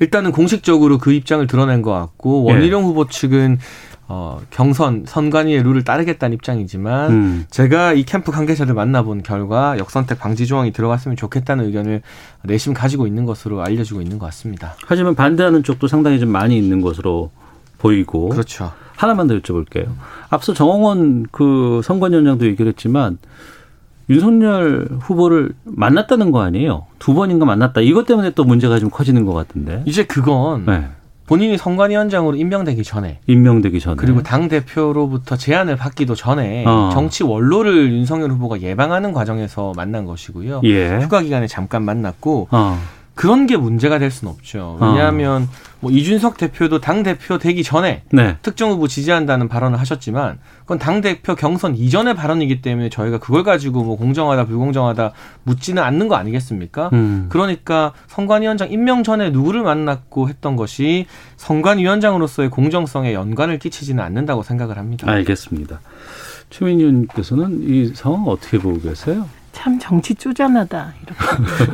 일단은 0.00 0.32
공식적으로 0.32 0.98
그 0.98 1.12
입장을 1.12 1.46
드러낸 1.46 1.82
것 1.82 1.92
같고 1.92 2.44
원희룡 2.44 2.82
예. 2.82 2.86
후보 2.86 3.08
측은 3.08 3.58
어, 4.08 4.40
경선 4.50 5.04
선관위의 5.06 5.64
룰을 5.64 5.82
따르겠다는 5.82 6.34
입장이지만 6.34 7.10
음. 7.10 7.46
제가 7.50 7.92
이 7.92 8.04
캠프 8.04 8.30
관계자들 8.30 8.72
만나본 8.72 9.24
결과 9.24 9.76
역선택 9.78 10.20
방지 10.20 10.46
조항이 10.46 10.72
들어갔으면 10.72 11.16
좋겠다는 11.16 11.64
의견을 11.66 12.02
내심 12.44 12.72
가지고 12.72 13.08
있는 13.08 13.24
것으로 13.24 13.62
알려지고 13.62 14.02
있는 14.02 14.20
것 14.20 14.26
같습니다. 14.26 14.76
하지만 14.86 15.16
반대하는 15.16 15.64
쪽도 15.64 15.88
상당히 15.88 16.20
좀 16.20 16.28
많이 16.28 16.56
있는 16.56 16.82
것으로 16.82 17.32
보이고 17.78 18.28
그렇죠. 18.28 18.72
하나만 18.94 19.26
더 19.26 19.36
여쭤볼게요. 19.38 19.88
앞서 20.30 20.54
정홍원 20.54 21.26
그 21.32 21.80
선관위원장도 21.82 22.46
얘기를 22.46 22.68
했지만 22.68 23.18
윤석열 24.08 24.88
후보를 25.00 25.50
만났다는 25.64 26.30
거 26.30 26.40
아니에요? 26.42 26.86
두 26.98 27.14
번인가 27.14 27.44
만났다. 27.44 27.80
이것 27.80 28.06
때문에 28.06 28.30
또 28.30 28.44
문제가 28.44 28.78
좀 28.78 28.90
커지는 28.90 29.24
것 29.24 29.32
같은데. 29.32 29.82
이제 29.84 30.04
그건 30.04 30.64
네. 30.66 30.84
본인이 31.26 31.58
선관위원장으로 31.58 32.36
임명되기 32.36 32.84
전에 32.84 33.18
임명되기 33.26 33.80
전에 33.80 33.96
그리고 33.96 34.22
당 34.22 34.48
대표로부터 34.48 35.36
제안을 35.36 35.76
받기도 35.76 36.14
전에 36.14 36.64
어. 36.66 36.90
정치 36.92 37.24
원로를 37.24 37.92
윤석열 37.92 38.30
후보가 38.30 38.60
예방하는 38.60 39.12
과정에서 39.12 39.72
만난 39.76 40.04
것이고요. 40.04 40.60
예. 40.64 41.00
휴가 41.00 41.20
기간에 41.22 41.48
잠깐 41.48 41.82
만났고 41.82 42.48
어. 42.52 42.78
그런 43.16 43.46
게 43.46 43.56
문제가 43.56 43.98
될 43.98 44.10
수는 44.10 44.30
없죠. 44.30 44.76
왜냐하면 44.78 45.44
어. 45.44 45.48
뭐 45.80 45.90
이준석 45.90 46.36
대표도 46.36 46.82
당 46.82 47.02
대표 47.02 47.38
되기 47.38 47.62
전에 47.62 48.02
네. 48.12 48.36
특정 48.42 48.70
후보 48.70 48.86
지지한다는 48.86 49.48
발언을 49.48 49.80
하셨지만 49.80 50.38
그건 50.60 50.78
당 50.78 51.00
대표 51.00 51.34
경선 51.34 51.76
이전의 51.76 52.14
발언이기 52.14 52.60
때문에 52.60 52.90
저희가 52.90 53.18
그걸 53.18 53.42
가지고 53.42 53.84
뭐 53.84 53.96
공정하다 53.96 54.44
불공정하다 54.44 55.12
묻지는 55.44 55.82
않는 55.82 56.08
거 56.08 56.16
아니겠습니까? 56.16 56.90
음. 56.92 57.26
그러니까 57.30 57.94
선관위원장 58.08 58.70
임명 58.70 59.02
전에 59.02 59.30
누구를 59.30 59.62
만났고 59.62 60.28
했던 60.28 60.54
것이 60.54 61.06
선관위원장으로서의 61.38 62.50
공정성에 62.50 63.14
연관을 63.14 63.58
끼치지는 63.58 64.04
않는다고 64.04 64.42
생각을 64.42 64.76
합니다. 64.76 65.10
알겠습니다. 65.10 65.80
최민희 66.50 66.84
의원께서는 66.84 67.62
이 67.62 67.92
상황 67.94 68.24
어떻게 68.24 68.58
보고 68.58 68.78
계세요? 68.78 69.26
참 69.56 69.78
정치 69.78 70.14
쪼잔하다 70.14 70.92
이렇게 71.02 71.72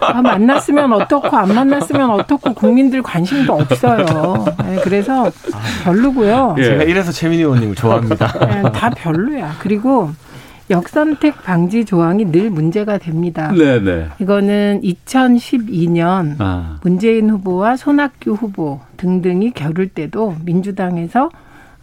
아, 0.00 0.20
만났으면 0.20 0.92
어떻고 0.92 1.36
안 1.36 1.54
만났으면 1.54 2.10
어떻고 2.10 2.52
국민들 2.52 3.00
관심도 3.00 3.52
없어요. 3.52 4.44
네, 4.64 4.80
그래서 4.82 5.30
별로고요. 5.84 6.56
예. 6.58 6.64
제가 6.64 6.82
이래서 6.82 7.12
최민희 7.12 7.44
의원님을 7.44 7.76
좋아합니다. 7.76 8.26
네, 8.44 8.62
다 8.72 8.90
별로야. 8.90 9.54
그리고 9.60 10.10
역선택 10.68 11.44
방지 11.44 11.84
조항이 11.84 12.24
늘 12.32 12.50
문제가 12.50 12.98
됩니다. 12.98 13.52
네네. 13.52 13.80
네. 13.80 14.08
이거는 14.18 14.80
2012년 14.82 16.36
아. 16.40 16.80
문재인 16.82 17.30
후보와 17.30 17.76
손학규 17.76 18.32
후보 18.32 18.80
등등이 18.96 19.52
겨룰 19.52 19.88
때도 19.88 20.34
민주당에서 20.44 21.30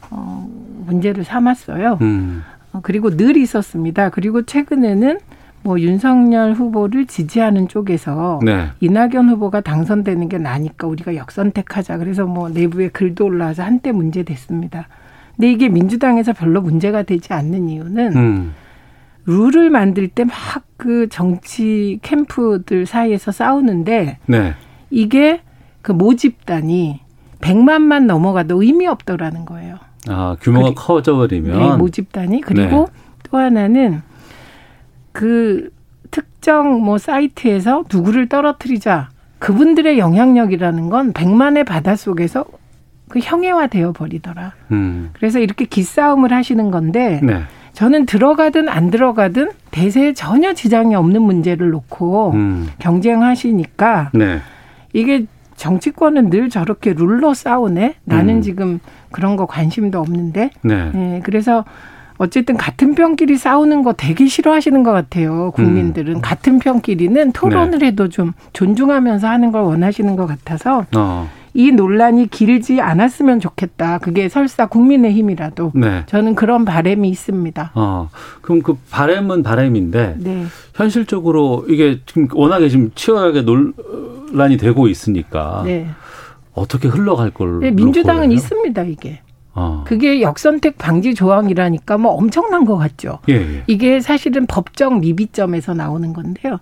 어, 0.10 0.50
문제를 0.86 1.24
삼았어요. 1.24 1.98
음. 2.02 2.44
어, 2.78 2.80
그리고 2.84 3.16
늘 3.16 3.38
있었습니다. 3.38 4.10
그리고 4.10 4.44
최근에는 4.44 5.20
뭐 5.64 5.80
윤석열 5.80 6.54
후보를 6.54 7.06
지지하는 7.08 7.68
쪽에서 7.68 8.40
네. 8.44 8.68
이낙연 8.80 9.30
후보가 9.30 9.62
당선되는 9.62 10.30
게 10.30 10.38
나니까 10.38 10.88
우리가 10.88 11.16
역선택하자. 11.16 11.98
그래서 11.98 12.26
뭐 12.26 12.50
내부에 12.50 12.90
글도 12.90 13.26
올라와서 13.26 13.64
한때 13.64 13.92
문제 13.92 14.24
됐습니다. 14.24 14.88
근데 15.36 15.52
이게 15.52 15.70
민주당에서 15.70 16.34
별로 16.34 16.62
문제가 16.62 17.04
되지 17.04 17.34
않는 17.34 17.70
이유는 17.70 18.16
음. 18.16 18.54
룰을 19.26 19.70
만들 19.70 20.08
때 20.08 20.24
막 20.24 20.68
그 20.78 21.10
정치 21.10 22.00
캠프들 22.04 22.86
사이에서 22.86 23.32
싸우는데 23.32 24.20
네. 24.28 24.54
이게 24.90 25.42
그 25.82 25.92
모집단이 25.92 27.02
100만만 27.42 28.06
넘어가도 28.06 28.62
의미 28.62 28.88
없더라는 28.88 29.46
거예요. 29.46 29.78
아, 30.10 30.36
규모가 30.40 30.66
그리, 30.66 30.76
커져버리면. 30.76 31.60
네, 31.60 31.76
모집단이. 31.76 32.42
그리고 32.42 32.90
네. 32.94 33.02
또 33.24 33.38
하나는 33.38 34.02
그 35.12 35.70
특정 36.12 36.82
뭐 36.82 36.98
사이트에서 36.98 37.84
누구를 37.92 38.30
떨어뜨리자 38.30 39.10
그분들의 39.40 40.00
영향력이라는 40.00 40.90
건 40.90 41.14
100만의 41.14 41.66
바다 41.66 41.96
속에서 41.96 42.46
그 43.10 43.20
형해화되어 43.20 43.94
버리더라. 43.94 44.54
음. 44.72 45.10
그래서 45.14 45.40
이렇게 45.40 45.66
기싸움을 45.66 46.34
하시는 46.34 46.72
건데 46.72 47.20
네. 47.24 47.42
저는 47.74 48.06
들어가든 48.06 48.70
안 48.70 48.90
들어가든 48.90 49.52
대세에 49.72 50.14
전혀 50.14 50.54
지장이 50.54 50.96
없는 50.96 51.22
문제를 51.22 51.70
놓고 51.70 52.32
음. 52.32 52.68
경쟁하시니까 52.80 54.12
네. 54.14 54.40
이게 54.94 55.26
정치권은 55.58 56.30
늘 56.30 56.50
저렇게 56.50 56.94
룰로 56.94 57.34
싸우네. 57.34 57.96
나는 58.06 58.38
음. 58.38 58.42
지금 58.42 58.80
그런 59.12 59.36
거 59.36 59.46
관심도 59.46 60.00
없는데. 60.00 60.52
네. 60.62 60.92
네. 60.94 61.22
그래서 61.24 61.66
어쨌든 62.20 62.58
같은 62.58 62.96
편끼리 62.96 63.38
싸우는 63.38 63.84
거 63.84 63.94
되게 63.94 64.28
싫어하시는 64.28 64.82
것 64.84 64.92
같아요. 64.92 65.52
국민들은 65.52 66.16
음. 66.16 66.22
같은 66.22 66.60
편끼리는 66.60 67.32
토론을 67.32 67.80
네. 67.80 67.88
해도 67.88 68.08
좀 68.08 68.34
존중하면서 68.54 69.28
하는 69.28 69.52
걸 69.52 69.64
원하시는 69.64 70.16
것 70.16 70.26
같아서 70.26 70.86
어. 70.96 71.30
이 71.54 71.72
논란이 71.72 72.28
길지 72.28 72.82
않았으면 72.82 73.40
좋겠다. 73.40 73.98
그게 74.00 74.30
설사 74.30 74.68
국민의힘이라도 74.68 75.72
네. 75.76 76.04
저는 76.08 76.36
그런 76.36 76.66
바램이 76.66 77.10
있습니다. 77.10 77.72
어, 77.76 78.10
그럼 78.42 78.62
그 78.62 78.78
바램은 78.90 79.44
바램인데 79.44 80.16
네. 80.20 80.46
현실적으로 80.74 81.66
이게 81.68 82.02
지금 82.06 82.28
워낙에 82.34 82.70
지금 82.70 82.92
치열하게 82.96 83.42
논란이 83.42 84.58
되고 84.58 84.88
있으니까 84.88 85.64
네. 85.66 85.88
어떻게 86.54 86.88
흘러갈 86.88 87.32
걸로 87.32 87.60
네, 87.60 87.72
민주당은 87.72 88.32
있습니다 88.32 88.84
이게. 88.84 89.22
어. 89.54 89.84
그게 89.88 90.22
역선택 90.22 90.78
방지 90.78 91.16
조항이라니까 91.16 91.98
뭐 91.98 92.12
엄청난 92.12 92.64
것 92.64 92.78
같죠. 92.78 93.18
예, 93.28 93.34
예. 93.34 93.64
이게 93.66 94.00
사실은 94.00 94.46
법적 94.46 95.00
미비점에서 95.00 95.74
나오는 95.74 96.14
건데요. 96.14 96.60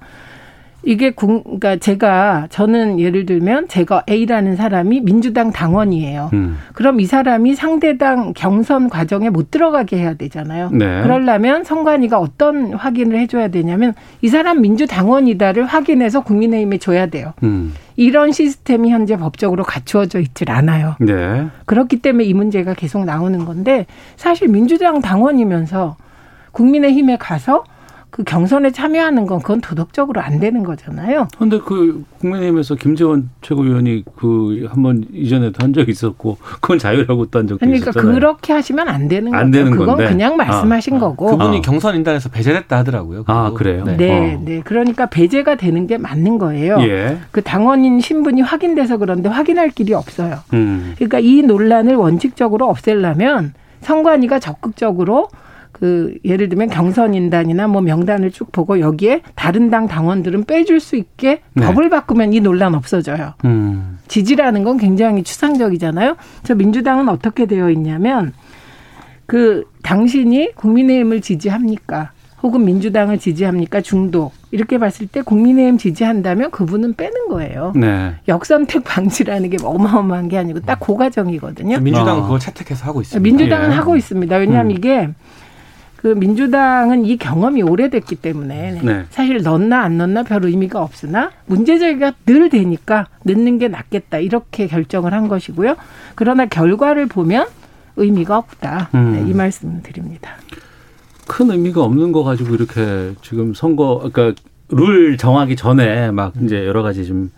이게 0.85 1.09
국, 1.09 1.43
그러니까 1.43 1.77
제가 1.77 2.47
저는 2.49 2.99
예를 2.99 3.25
들면 3.25 3.67
제가 3.67 4.03
A라는 4.07 4.55
사람이 4.55 5.01
민주당 5.01 5.51
당원이에요. 5.51 6.29
음. 6.33 6.57
그럼 6.73 6.99
이 6.99 7.05
사람이 7.05 7.55
상대당 7.55 8.33
경선 8.33 8.89
과정에 8.89 9.29
못 9.31 9.49
들어가게 9.49 9.97
해야 9.97 10.13
되잖아요. 10.13 10.69
네. 10.71 11.01
그러려면 11.01 11.63
선관위가 11.63 12.19
어떤 12.19 12.73
확인을 12.73 13.19
해줘야 13.19 13.47
되냐면 13.47 13.95
이 14.21 14.27
사람 14.27 14.61
민주당원이다를 14.61 15.65
확인해서 15.65 16.21
국민의힘에 16.23 16.77
줘야 16.77 17.07
돼요. 17.07 17.33
음. 17.43 17.73
이런 17.95 18.31
시스템이 18.31 18.91
현재 18.91 19.17
법적으로 19.17 19.63
갖추어져 19.63 20.19
있질 20.19 20.51
않아요. 20.51 20.95
네. 20.99 21.47
그렇기 21.65 22.01
때문에 22.01 22.25
이 22.25 22.33
문제가 22.33 22.75
계속 22.75 23.05
나오는 23.05 23.43
건데 23.45 23.87
사실 24.17 24.49
민주당 24.49 25.01
당원이면서 25.01 25.95
국민의힘에 26.51 27.17
가서 27.17 27.63
그 28.15 28.23
경선에 28.23 28.71
참여하는 28.71 29.25
건 29.25 29.39
그건 29.41 29.59
도덕적으로 29.59 30.21
안 30.21 30.39
되는 30.39 30.63
거잖아요. 30.63 31.27
그런데 31.35 31.59
그 31.59 32.05
국민의힘에서 32.21 32.75
김재원 32.75 33.29
최고위원이 33.41 34.05
그 34.15 34.67
한번 34.69 35.03
이전에도 35.11 35.61
한 35.61 35.73
적이 35.73 35.91
있었고 35.91 36.37
그건 36.61 36.79
자유라고 36.79 37.25
또한 37.25 37.45
적도 37.45 37.59
그러니까 37.59 37.89
있었잖아요. 37.89 38.13
그렇게 38.13 38.53
하시면 38.53 38.87
안 38.87 39.09
되는 39.09 39.35
안 39.35 39.51
거죠. 39.51 39.51
되는 39.51 39.71
그건 39.71 39.87
건데. 39.87 40.07
그냥 40.07 40.37
말씀하신 40.37 40.95
아, 40.95 40.99
거고. 40.99 41.25
그분이 41.25 41.57
아. 41.57 41.61
경선 41.61 41.97
인단에서 41.97 42.29
배제됐다 42.29 42.77
하더라고요. 42.77 43.25
아 43.27 43.51
그래요? 43.53 43.83
네. 43.83 43.97
네, 43.97 44.35
어. 44.35 44.41
네. 44.45 44.61
그러니까 44.63 45.07
배제가 45.07 45.55
되는 45.55 45.85
게 45.85 45.97
맞는 45.97 46.37
거예요. 46.37 46.77
예. 46.83 47.17
그 47.31 47.41
당원인 47.41 47.99
신분이 47.99 48.39
확인돼서 48.43 48.95
그런데 48.95 49.27
확인할 49.27 49.71
길이 49.71 49.93
없어요. 49.93 50.37
음. 50.53 50.93
그러니까 50.95 51.19
이 51.19 51.41
논란을 51.41 51.95
원칙적으로 51.95 52.69
없애려면 52.69 53.53
선관위가 53.81 54.39
적극적으로 54.39 55.27
그 55.77 56.17
예를 56.23 56.47
들면 56.47 56.69
경선인단이나 56.69 57.67
뭐 57.67 57.81
명단을 57.81 58.31
쭉 58.31 58.49
보고 58.53 58.79
여기에 58.79 59.23
다른 59.35 59.69
당 59.69 59.89
당원들은 59.89 60.45
빼줄 60.45 60.79
수 60.79 60.95
있게 60.95 61.41
네. 61.51 61.65
법을 61.65 61.89
바꾸면 61.89 62.31
이 62.31 62.39
논란 62.39 62.75
없어져요. 62.75 63.33
음. 63.43 63.99
지지라는 64.07 64.63
건 64.63 64.77
굉장히 64.77 65.21
추상적이잖아요. 65.23 66.15
저 66.43 66.55
민주당은 66.55 67.09
어떻게 67.09 67.45
되어 67.45 67.69
있냐면 67.71 68.31
그 69.25 69.65
당신이 69.83 70.53
국민의힘을 70.55 71.19
지지합니까? 71.19 72.11
혹은 72.41 72.63
민주당을 72.63 73.17
지지합니까? 73.17 73.81
중도. 73.81 74.31
이렇게 74.51 74.77
봤을 74.77 75.07
때 75.07 75.23
국민의힘 75.23 75.77
지지한다면 75.77 76.51
그분은 76.51 76.93
빼는 76.93 77.27
거예요. 77.27 77.73
네. 77.75 78.13
역선택 78.29 78.85
방지라는 78.85 79.49
게 79.49 79.57
어마어마한 79.61 80.29
게 80.29 80.37
아니고 80.37 80.61
딱 80.61 80.79
고가정이거든요. 80.79 81.79
민주당은 81.79 82.21
어. 82.21 82.23
그걸 82.23 82.39
채택해서 82.39 82.85
하고 82.85 83.01
있습니다. 83.01 83.21
민주당은 83.21 83.71
예. 83.71 83.75
하고 83.75 83.97
있습니다. 83.97 84.37
왜냐하면 84.37 84.71
음. 84.71 84.77
이게 84.77 85.09
그 86.05 86.09
민주당은 86.09 87.03
이 87.07 87.17
경험이 87.17 87.63
오래됐기 87.63 88.17
때문에 88.17 88.79
네. 88.83 89.05
사실 89.09 89.41
넣나 89.41 89.81
안 89.81 89.97
넣나 89.97 90.21
별 90.21 90.45
의미가 90.45 90.79
없으나 90.79 91.31
문제 91.47 91.79
제기가 91.79 92.13
늘 92.27 92.47
되니까 92.49 93.07
넣는 93.23 93.57
게 93.57 93.69
낫겠다 93.69 94.19
이렇게 94.19 94.67
결정을 94.67 95.15
한 95.15 95.27
것이고요. 95.27 95.75
그러나 96.13 96.45
결과를 96.45 97.07
보면 97.07 97.47
의미가 97.95 98.37
없다 98.37 98.91
음. 98.93 99.13
네, 99.13 99.31
이 99.31 99.33
말씀 99.33 99.81
드립니다. 99.81 100.35
큰 101.27 101.49
의미가 101.49 101.81
없는 101.81 102.11
거 102.11 102.23
가지고 102.23 102.53
이렇게 102.53 103.15
지금 103.23 103.55
선거 103.55 104.07
그러니까 104.13 104.39
룰 104.69 105.17
정하기 105.17 105.55
전에 105.55 106.11
막 106.11 106.33
이제 106.39 106.67
여러 106.67 106.83
가지 106.83 107.03
좀 107.07 107.31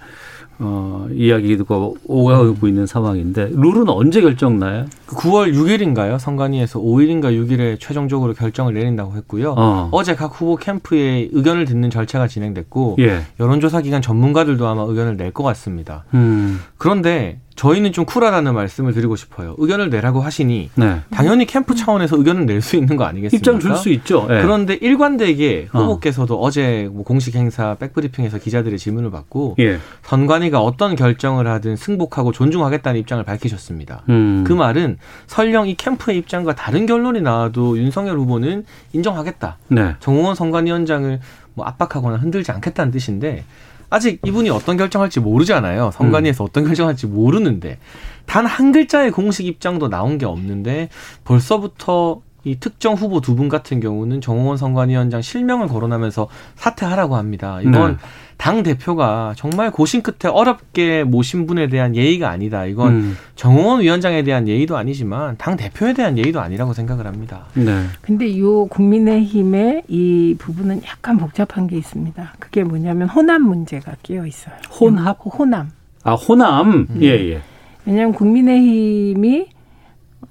어, 0.59 1.07
이야기가 1.11 1.63
오가고 2.05 2.67
있는 2.67 2.85
상황인데 2.87 3.49
룰은 3.53 3.89
언제 3.89 4.21
결정나요? 4.21 4.85
9월 5.07 5.53
그 5.53 5.63
6일인가요? 5.63 6.17
선관위에서 6.17 6.79
5일인가 6.79 7.25
6일에 7.25 7.79
최종적으로 7.79 8.33
결정을 8.33 8.73
내린다고 8.73 9.15
했고요. 9.17 9.53
어. 9.57 9.89
제각 10.03 10.39
후보 10.39 10.55
캠프의 10.55 11.29
의견을 11.31 11.65
듣는 11.65 11.89
절차가 11.89 12.27
진행됐고 12.27 12.95
예. 12.99 13.21
여론조사 13.39 13.81
기관 13.81 14.01
전문가들도 14.01 14.65
아마 14.65 14.81
의견을 14.83 15.17
낼 15.17 15.27
것 15.37 15.43
같습니다. 15.43 16.05
음. 16.13 16.59
그런데 16.77 17.39
저희는 17.57 17.91
좀 17.91 18.05
쿨하다는 18.05 18.53
말씀을 18.53 18.93
드리고 18.93 19.15
싶어요. 19.15 19.55
의견을 19.57 19.89
내라고 19.89 20.21
하시니 20.21 20.69
네. 20.75 21.01
당연히 21.09 21.45
캠프 21.45 21.75
차원에서 21.75 22.15
의견을 22.17 22.45
낼 22.45 22.61
수 22.61 22.75
있는 22.77 22.95
거 22.95 23.03
아니겠습니까? 23.03 23.37
입장 23.37 23.59
줄 23.59 23.75
수 23.75 23.89
있죠. 23.89 24.25
네. 24.29 24.41
그런데 24.41 24.75
일관되게 24.75 25.67
어. 25.73 25.79
후보께서도 25.81 26.39
어. 26.41 26.49
제 26.51 26.87
뭐 26.91 27.03
공식 27.03 27.35
행사 27.35 27.75
백브리핑에서 27.75 28.37
기자들의 28.37 28.77
질문을 28.79 29.11
받고 29.11 29.55
예. 29.59 29.79
선관위가 30.03 30.61
어떤 30.61 30.95
결정을 30.95 31.47
하든 31.47 31.75
승복하고 31.75 32.31
존중하겠다는 32.31 32.99
입장을 33.01 33.23
밝히셨습니다. 33.23 34.03
음. 34.09 34.43
그 34.45 34.53
말은 34.53 34.97
설령 35.27 35.67
이 35.67 35.75
캠프의 35.75 36.17
입장과 36.19 36.55
다른 36.55 36.85
결론이 36.85 37.21
나와도 37.21 37.77
윤석열 37.79 38.17
후보는 38.19 38.65
인정하겠다. 38.93 39.57
네. 39.69 39.95
정홍원 39.99 40.35
선관위원장을 40.35 41.19
뭐 41.55 41.65
압박하거나 41.65 42.17
흔들지 42.17 42.51
않겠다는 42.51 42.91
뜻인데 42.91 43.43
아직 43.89 44.19
이분이 44.25 44.49
어떤 44.49 44.75
결정할지 44.77 45.19
모르잖아요. 45.19 45.91
선관위에서 45.93 46.43
음. 46.43 46.47
어떤 46.49 46.65
결정할지 46.65 47.07
모르는데 47.07 47.79
단 48.25 48.45
한 48.45 48.71
글자의 48.71 49.11
공식 49.11 49.45
입장도 49.45 49.87
나온 49.89 50.17
게 50.17 50.25
없는데 50.25 50.89
벌써부터 51.23 52.21
이 52.47 52.59
특정 52.59 52.93
후보 52.95 53.21
두 53.21 53.35
분 53.37 53.49
같은 53.49 53.79
경우는 53.79 54.21
정홍원 54.21 54.57
선관위원장 54.57 55.21
실명을 55.21 55.67
거론하면서 55.67 56.27
사퇴하라고 56.55 57.15
합니다. 57.15 57.59
이건 57.61 57.91
네. 57.91 57.97
당 58.37 58.63
대표가 58.63 59.33
정말 59.35 59.69
고심 59.71 60.01
끝에 60.01 60.31
어렵게 60.31 61.03
모신 61.03 61.45
분에 61.45 61.67
대한 61.69 61.95
예의가 61.95 62.29
아니다. 62.29 62.65
이건 62.65 62.93
음. 62.93 63.17
정홍원 63.35 63.81
위원장에 63.81 64.23
대한 64.23 64.47
예의도 64.47 64.77
아니지만 64.77 65.35
당 65.37 65.57
대표에 65.57 65.93
대한 65.93 66.17
예의도 66.17 66.39
아니라고 66.39 66.73
생각을 66.73 67.05
합니다. 67.05 67.45
네. 67.53 67.83
근데 68.01 68.27
이 68.27 68.41
국민의힘의 68.41 69.83
이 69.87 70.35
부분은 70.39 70.81
약간 70.85 71.17
복잡한 71.17 71.67
게 71.67 71.77
있습니다. 71.77 72.33
그게 72.39 72.63
뭐냐면 72.63 73.09
호남 73.09 73.43
문제가 73.43 73.93
끼어 74.03 74.25
있어요. 74.25 74.55
혼합? 74.79 75.19
호남. 75.25 75.71
아, 76.03 76.13
호남. 76.13 76.71
음. 76.71 76.99
예, 77.01 77.07
예. 77.33 77.41
왜냐하면 77.85 78.13
국민의힘이 78.13 79.47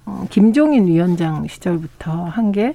어, 0.07 0.27
김종인 0.31 0.87
위원장 0.87 1.47
시절부터 1.47 2.25
한 2.25 2.53
게 2.53 2.75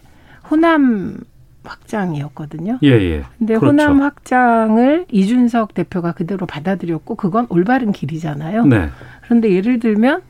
호남 0.50 1.18
확장이었거든요. 1.64 2.80
예, 2.84 2.90
예. 2.90 3.24
근데 3.38 3.58
그렇죠. 3.58 3.68
호남 3.68 4.02
확장을 4.02 5.06
이준석 5.12 5.74
대표가 5.74 6.12
그대로 6.12 6.46
받아들였고 6.46 7.16
그건 7.16 7.46
올바른 7.50 7.92
길이잖아요. 7.92 8.66
네. 8.66 8.90
그런데 9.24 9.52
예를 9.52 9.80
들면 9.80 10.22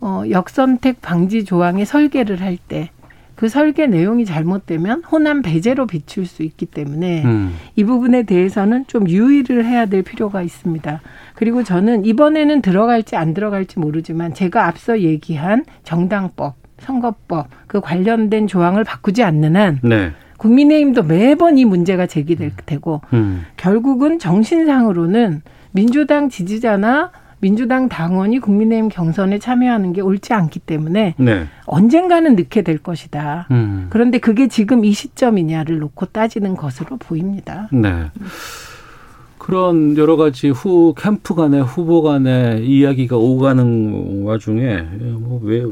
어 0.00 0.22
역선택 0.30 1.02
방지 1.02 1.44
조항의 1.44 1.84
설계를 1.84 2.40
할 2.40 2.56
때 2.68 2.90
그 3.38 3.48
설계 3.48 3.86
내용이 3.86 4.24
잘못되면 4.24 5.04
호남 5.04 5.42
배제로 5.42 5.86
비출 5.86 6.26
수 6.26 6.42
있기 6.42 6.66
때문에 6.66 7.22
음. 7.24 7.54
이 7.76 7.84
부분에 7.84 8.24
대해서는 8.24 8.88
좀 8.88 9.08
유의를 9.08 9.64
해야 9.64 9.86
될 9.86 10.02
필요가 10.02 10.42
있습니다. 10.42 11.00
그리고 11.36 11.62
저는 11.62 12.04
이번에는 12.04 12.60
들어갈지 12.62 13.14
안 13.14 13.34
들어갈지 13.34 13.78
모르지만 13.78 14.34
제가 14.34 14.66
앞서 14.66 15.02
얘기한 15.02 15.64
정당법, 15.84 16.56
선거법 16.80 17.46
그 17.68 17.80
관련된 17.80 18.48
조항을 18.48 18.82
바꾸지 18.82 19.22
않는 19.22 19.54
한 19.54 19.78
네. 19.84 20.10
국민의힘도 20.38 21.04
매번 21.04 21.58
이 21.58 21.64
문제가 21.64 22.08
제기될 22.08 22.48
음. 22.48 22.56
테고 22.66 23.02
음. 23.12 23.44
결국은 23.56 24.18
정신상으로는 24.18 25.42
민주당 25.70 26.28
지지자나 26.28 27.12
민주당 27.40 27.88
당원이 27.88 28.40
국민의힘 28.40 28.88
경선에 28.88 29.38
참여하는 29.38 29.92
게 29.92 30.00
옳지 30.00 30.32
않기 30.32 30.60
때문에 30.60 31.14
네. 31.18 31.46
언젠가는 31.66 32.34
넣게 32.36 32.62
될 32.62 32.78
것이다. 32.78 33.46
음. 33.50 33.86
그런데 33.90 34.18
그게 34.18 34.48
지금 34.48 34.84
이 34.84 34.92
시점이냐를 34.92 35.78
놓고 35.78 36.06
따지는 36.06 36.56
것으로 36.56 36.96
보입니다. 36.96 37.68
네. 37.72 38.10
그런 39.38 39.96
여러 39.96 40.16
가지 40.16 40.50
후 40.50 40.94
캠프 40.98 41.34
간의 41.34 41.62
후보 41.62 42.02
간의 42.02 42.66
이야기가 42.66 43.16
오가는 43.16 44.22
와중에 44.24 44.82
뭐 45.20 45.40
왜 45.42 45.64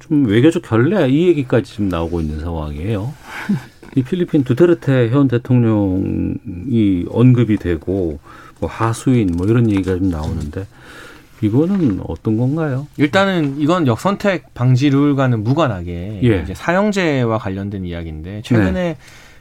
좀 0.00 0.24
외교적 0.26 0.62
결례 0.62 1.06
이 1.10 1.28
얘기까지 1.28 1.70
지금 1.70 1.88
나오고 1.90 2.22
있는 2.22 2.40
상황이에요. 2.40 3.12
이 3.94 4.02
필리핀 4.02 4.42
두테르테 4.44 5.10
현 5.10 5.28
대통령이 5.28 7.04
언급이 7.10 7.56
되고 7.58 8.18
뭐 8.60 8.68
하수인 8.70 9.32
뭐 9.36 9.46
이런 9.46 9.68
얘기가 9.70 9.96
좀 9.96 10.10
나오는데 10.10 10.66
이거는 11.42 12.00
어떤 12.06 12.36
건가요? 12.36 12.86
일단은 12.98 13.58
이건 13.58 13.86
역선택 13.86 14.52
방지 14.52 14.90
룰과는 14.90 15.42
무관하게 15.42 16.20
예. 16.22 16.42
이제 16.42 16.54
사형제와 16.54 17.38
관련된 17.38 17.86
이야기인데 17.86 18.42
최근에 18.44 18.72
네. 18.72 18.96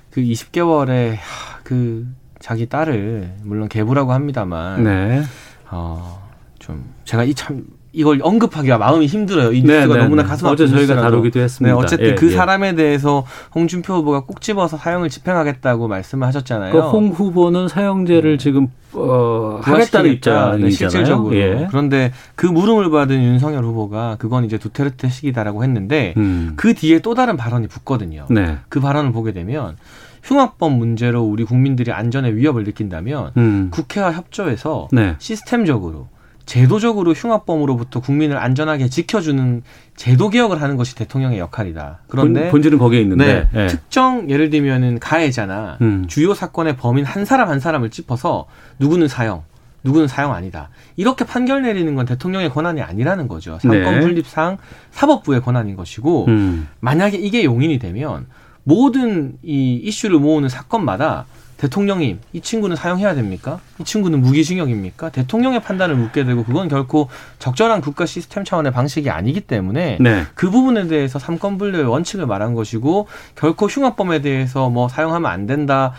그 0.09 0.21
20개월의 0.21 1.17
그 1.63 2.07
자기 2.39 2.67
딸을 2.67 3.33
물론 3.43 3.67
계부라고 3.67 4.13
합니다만 4.13 4.83
네. 4.85 5.21
어좀 5.69 6.85
제가 7.03 7.25
이 7.25 7.33
참 7.33 7.65
이걸 7.91 8.19
언급하기가 8.21 8.77
마음이 8.77 9.07
힘들어요. 9.07 9.51
이 9.51 9.61
뉴스가 9.63 9.87
네, 9.87 9.93
네 9.93 10.03
너무나 10.03 10.23
네. 10.23 10.29
가슴 10.29 10.47
아픈 10.47 10.65
어제 10.65 10.67
저희가 10.67 11.01
다루기도 11.01 11.39
했습니다. 11.39 11.75
네, 11.75 11.81
어쨌든 11.81 12.07
예, 12.07 12.15
그 12.15 12.27
예. 12.31 12.35
사람에 12.35 12.75
대해서 12.75 13.25
홍준표 13.55 13.95
후보가 13.95 14.21
꼭 14.21 14.41
집어서 14.41 14.77
사형을 14.77 15.09
집행하겠다고 15.09 15.87
말씀을 15.87 16.27
하셨잖아요. 16.27 16.71
그러니까 16.71 16.91
홍 16.91 17.09
후보는 17.09 17.67
사형제를 17.67 18.33
음. 18.33 18.37
지금 18.37 18.67
어, 18.93 19.59
하겠다는 19.63 20.11
입장이잖아요. 20.13 20.57
네, 20.57 20.69
실질적으로. 20.69 21.35
예. 21.35 21.67
그런데 21.69 22.11
그 22.35 22.45
물음을 22.45 22.89
받은 22.91 23.21
윤석열 23.21 23.63
후보가 23.63 24.17
그건 24.19 24.45
이제 24.45 24.57
두테르테 24.57 25.09
시기다라고 25.09 25.63
했는데 25.63 26.13
음. 26.17 26.53
그 26.55 26.73
뒤에 26.73 26.99
또 26.99 27.15
다른 27.15 27.37
발언이 27.37 27.67
붙거든요. 27.67 28.27
네. 28.29 28.57
그 28.69 28.79
발언을 28.79 29.11
보게 29.11 29.31
되면 29.31 29.77
흉악범 30.23 30.73
문제로 30.77 31.23
우리 31.23 31.43
국민들이 31.43 31.91
안전에 31.91 32.33
위협을 32.33 32.63
느낀다면 32.65 33.31
음. 33.37 33.69
국회와 33.71 34.11
협조해서 34.11 34.89
네. 34.91 35.15
시스템적으로 35.17 36.07
제도적으로 36.49 37.13
흉악범으로부터 37.13 37.99
국민을 37.99 38.37
안전하게 38.37 38.89
지켜주는 38.89 39.61
제도 39.95 40.29
개혁을 40.29 40.59
하는 40.59 40.77
것이 40.77 40.95
대통령의 40.95 41.37
역할이다. 41.37 41.99
그런데 42.07 42.49
본, 42.49 42.63
질은 42.63 42.79
거기에 42.79 43.01
있는데 43.01 43.47
네, 43.53 43.59
네. 43.59 43.67
특정 43.67 44.27
예를 44.31 44.49
들면은 44.49 44.97
가해자나 44.97 45.77
음. 45.81 46.05
주요 46.07 46.33
사건의 46.33 46.75
범인 46.75 47.05
한 47.05 47.23
사람 47.23 47.49
한 47.49 47.59
사람을 47.59 47.91
짚어서 47.91 48.47
누구는 48.79 49.07
사형, 49.07 49.43
누구는 49.83 50.07
사형 50.07 50.33
아니다. 50.33 50.69
이렇게 50.97 51.23
판결 51.23 51.61
내리는 51.61 51.93
건 51.93 52.07
대통령의 52.07 52.49
권한이 52.49 52.81
아니라는 52.81 53.27
거죠. 53.27 53.59
사건 53.61 53.81
네. 53.81 53.99
분립상 53.99 54.57
사법부의 54.89 55.43
권한인 55.43 55.75
것이고 55.75 56.25
음. 56.29 56.67
만약에 56.79 57.17
이게 57.19 57.43
용인이 57.43 57.77
되면 57.77 58.25
모든 58.63 59.37
이 59.43 59.75
이슈를 59.83 60.17
모으는 60.17 60.49
사건마다 60.49 61.27
대통령님, 61.59 62.19
이 62.31 62.39
친구는 62.39 62.77
사용해야 62.77 63.15
됩니까? 63.15 63.59
이 63.79 63.83
친구는 63.83 64.21
무기징역입니까? 64.21 65.09
대통령의 65.09 65.61
판단을 65.61 65.95
묻게 65.95 66.23
되고 66.23 66.45
그건 66.45 66.69
결코 66.69 67.09
적절한 67.39 67.81
국가 67.81 68.05
시스템 68.05 68.45
차원의 68.45 68.71
방식이 68.71 69.09
아니기 69.09 69.41
때문에 69.41 69.97
네. 69.99 70.23
그 70.35 70.49
부분에 70.49 70.87
대해서 70.87 71.19
삼권 71.19 71.57
분류의 71.57 71.83
원칙을 71.83 72.25
말한 72.27 72.53
것이고 72.53 73.07
결코 73.35 73.67
흉악범에 73.67 74.21
대해서 74.21 74.69
뭐 74.69 74.87
사용하면 74.87 75.29
안 75.29 75.47
된다. 75.47 75.91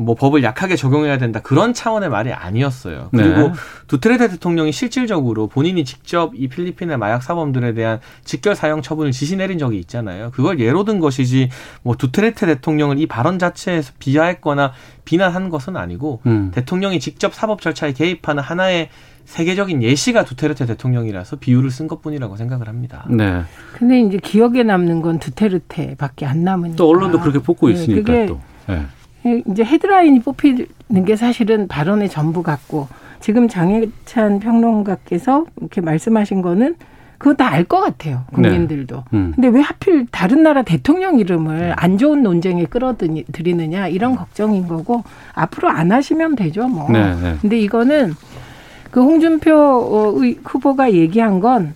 뭐 0.00 0.14
법을 0.14 0.44
약하게 0.44 0.76
적용해야 0.76 1.18
된다 1.18 1.40
그런 1.40 1.74
차원의 1.74 2.08
말이 2.08 2.32
아니었어요. 2.32 3.08
그리고 3.10 3.48
네. 3.48 3.52
두테르테 3.88 4.28
대통령이 4.28 4.70
실질적으로 4.70 5.48
본인이 5.48 5.84
직접 5.84 6.32
이 6.36 6.46
필리핀의 6.46 6.96
마약 6.98 7.20
사범들에 7.24 7.74
대한 7.74 7.98
직결 8.24 8.54
사형 8.54 8.80
처분을 8.80 9.10
지시 9.10 9.36
내린 9.36 9.58
적이 9.58 9.78
있잖아요. 9.80 10.30
그걸 10.30 10.60
예로 10.60 10.84
든 10.84 11.00
것이지 11.00 11.50
뭐 11.82 11.96
두테르테 11.96 12.46
대통령을 12.46 13.00
이 13.00 13.06
발언 13.06 13.40
자체에서 13.40 13.92
비하했거나 13.98 14.72
비난한 15.04 15.48
것은 15.48 15.76
아니고 15.76 16.20
음. 16.26 16.52
대통령이 16.54 17.00
직접 17.00 17.34
사법 17.34 17.60
절차에 17.60 17.92
개입하는 17.92 18.40
하나의 18.40 18.90
세계적인 19.24 19.82
예시가 19.82 20.24
두테르테 20.24 20.64
대통령이라서 20.66 21.36
비유를 21.36 21.72
쓴 21.72 21.88
것뿐이라고 21.88 22.36
생각을 22.36 22.68
합니다. 22.68 23.04
네. 23.10 23.42
근데 23.72 24.00
이제 24.00 24.18
기억에 24.22 24.62
남는 24.62 25.02
건 25.02 25.18
두테르테밖에 25.18 26.24
안 26.24 26.44
남으니까. 26.44 26.76
또 26.76 26.88
언론도 26.88 27.20
그렇게 27.20 27.40
뽑고 27.40 27.66
네, 27.66 27.74
있으니까 27.74 28.26
또. 28.26 28.40
네. 28.68 28.86
이제 29.48 29.64
헤드라인이 29.64 30.20
뽑히는 30.20 31.04
게 31.06 31.16
사실은 31.16 31.68
발언의 31.68 32.08
전부 32.08 32.42
같고 32.42 32.88
지금 33.20 33.48
장혜찬 33.48 34.40
평론가께서 34.40 35.46
이렇게 35.56 35.80
말씀하신 35.80 36.42
거는 36.42 36.76
그거 37.18 37.34
다 37.34 37.50
알 37.50 37.64
것 37.64 37.80
같아요 37.80 38.22
국민들도. 38.32 38.96
네. 38.96 39.02
음. 39.18 39.32
근데 39.34 39.48
왜 39.48 39.60
하필 39.60 40.06
다른 40.12 40.44
나라 40.44 40.62
대통령 40.62 41.18
이름을 41.18 41.74
안 41.76 41.98
좋은 41.98 42.22
논쟁에 42.22 42.64
끌어들이느냐 42.66 43.88
이런 43.88 44.14
걱정인 44.14 44.68
거고 44.68 45.02
앞으로 45.34 45.68
안 45.68 45.90
하시면 45.90 46.36
되죠 46.36 46.68
뭐. 46.68 46.88
네, 46.90 47.14
네. 47.20 47.36
근데 47.40 47.58
이거는 47.58 48.14
그 48.92 49.02
홍준표 49.02 49.52
어, 49.52 50.14
후보가 50.44 50.92
얘기한 50.92 51.40
건 51.40 51.74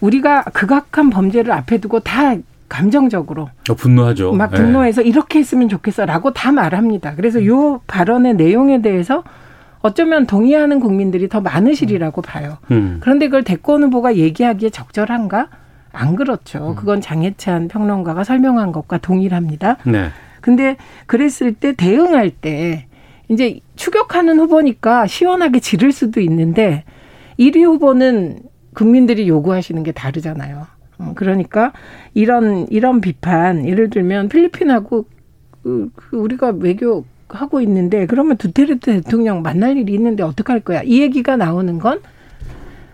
우리가 0.00 0.42
극악한 0.52 1.10
범죄를 1.10 1.52
앞에 1.52 1.78
두고 1.78 2.00
다 2.00 2.34
감정적으로 2.72 3.50
어, 3.68 3.74
분노하죠. 3.74 4.32
막 4.32 4.50
분노해서 4.50 5.02
네. 5.02 5.08
이렇게 5.08 5.38
했으면 5.38 5.68
좋겠어라고 5.68 6.32
다 6.32 6.52
말합니다. 6.52 7.14
그래서 7.14 7.44
요 7.44 7.82
발언의 7.86 8.34
내용에 8.36 8.80
대해서 8.80 9.24
어쩌면 9.82 10.26
동의하는 10.26 10.80
국민들이 10.80 11.28
더 11.28 11.42
많으시리라고 11.42 12.22
봐요. 12.22 12.56
음. 12.70 12.98
그런데 13.02 13.26
그걸 13.26 13.42
대권 13.42 13.82
후보가 13.82 14.16
얘기하기에 14.16 14.70
적절한가? 14.70 15.48
안 15.92 16.16
그렇죠. 16.16 16.70
음. 16.70 16.74
그건 16.74 17.02
장혜찬 17.02 17.68
평론가가 17.68 18.24
설명한 18.24 18.72
것과 18.72 18.98
동일합니다. 18.98 19.76
네. 19.84 20.08
근데 20.40 20.78
그랬을 21.06 21.52
때 21.52 21.74
대응할 21.74 22.30
때 22.30 22.86
이제 23.28 23.60
추격하는 23.76 24.38
후보니까 24.38 25.06
시원하게 25.06 25.60
지를 25.60 25.92
수도 25.92 26.20
있는데 26.20 26.84
1위 27.38 27.64
후보는 27.64 28.38
국민들이 28.72 29.28
요구하시는 29.28 29.82
게 29.82 29.92
다르잖아요. 29.92 30.71
어, 31.02 31.12
그러니까 31.14 31.72
이런 32.14 32.66
이런 32.70 33.00
비판 33.00 33.66
예를 33.66 33.90
들면 33.90 34.28
필리핀하고 34.28 35.06
그, 35.62 35.90
그 35.94 36.16
우리가 36.16 36.54
외교 36.58 37.04
하고 37.28 37.60
있는데 37.60 38.06
그러면 38.06 38.36
두테르테 38.36 39.00
대통령 39.00 39.42
만날 39.42 39.76
일이 39.76 39.92
있는데 39.94 40.22
어떡할 40.22 40.60
거야? 40.60 40.82
이 40.82 41.00
얘기가 41.00 41.36
나오는 41.36 41.78
건 41.78 42.00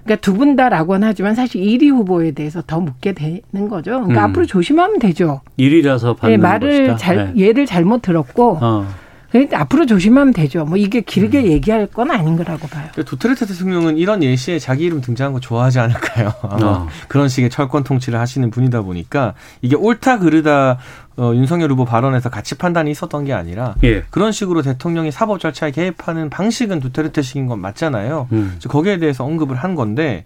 그러니까 0.05 0.23
두 0.23 0.35
분 0.35 0.57
다라고는 0.57 1.07
하지만 1.07 1.35
사실 1.35 1.61
1위 1.61 1.91
후보에 1.91 2.31
대해서 2.31 2.63
더 2.67 2.81
묻게 2.81 3.13
되는 3.13 3.69
거죠. 3.69 3.91
그러니까 3.93 4.25
음. 4.25 4.31
앞으로 4.31 4.47
조심하면 4.47 4.99
되죠. 5.01 5.41
1위라서 5.59 6.17
받는 6.17 6.37
네, 6.37 6.43
말을 6.43 6.71
것이다. 6.79 6.97
잘 6.97 7.33
네. 7.35 7.47
얘를 7.49 7.67
잘못 7.67 8.01
들었고 8.03 8.59
어. 8.63 8.87
그러니까 9.31 9.61
앞으로 9.61 9.85
조심하면 9.87 10.33
되죠. 10.33 10.65
뭐 10.65 10.77
이게 10.79 11.01
길게 11.03 11.41
음. 11.41 11.47
얘기할 11.47 11.87
건 11.87 12.11
아닌 12.11 12.37
거라고 12.37 12.67
봐요. 12.67 12.89
두테르테 12.95 13.47
대통령은 13.47 13.99
이런 13.99 14.23
예시에 14.23 14.59
자기 14.59 14.85
이름 14.85 15.01
등장한 15.01 15.35
거 15.35 15.41
좋아하지 15.41 15.79
않을까요? 15.81 16.33
아마 16.43 16.67
어. 16.67 16.89
그런 17.09 17.29
식의 17.29 17.51
철권 17.51 17.85
통치를 17.85 18.19
하시는 18.19 18.51
분이다 18.51 18.83
보니까 18.83 19.35
이게 19.61 19.77
옳다 19.77 20.19
그르다 20.19 20.79
어, 21.19 21.33
윤석열 21.35 21.71
후보 21.73 21.85
발언에서 21.85 22.31
가치 22.31 22.55
판단이 22.55 22.91
있었던 22.91 23.25
게 23.25 23.33
아니라 23.33 23.75
예. 23.85 24.03
그런 24.11 24.33
식으로 24.33 24.63
대통령이 24.63 25.11
사법 25.11 25.41
절차에 25.41 25.73
개입하는 25.73 26.31
방식은 26.31 26.81
두테르테식인 26.81 27.49
건 27.49 27.61
맞잖아요. 27.61 28.29
음. 28.33 28.59
거기에 28.69 28.99
대해서 28.99 29.25
언급을 29.25 29.57
한 29.57 29.75
건데 29.75 30.25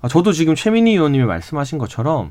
아, 0.00 0.08
저도 0.08 0.32
지금 0.32 0.54
최민희 0.54 0.92
의원님이 0.92 1.24
말씀하신 1.24 1.78
것처럼 1.78 2.30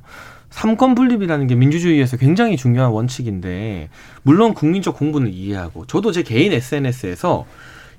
삼권 0.49 0.95
분립이라는 0.95 1.47
게 1.47 1.55
민주주의에서 1.55 2.17
굉장히 2.17 2.57
중요한 2.57 2.91
원칙인데 2.91 3.89
물론 4.23 4.53
국민적 4.53 4.95
공분을 4.97 5.29
이해하고 5.29 5.86
저도 5.88 6.12
제 6.12 6.23
개인 6.23 6.53
SNS에서 6.53 7.45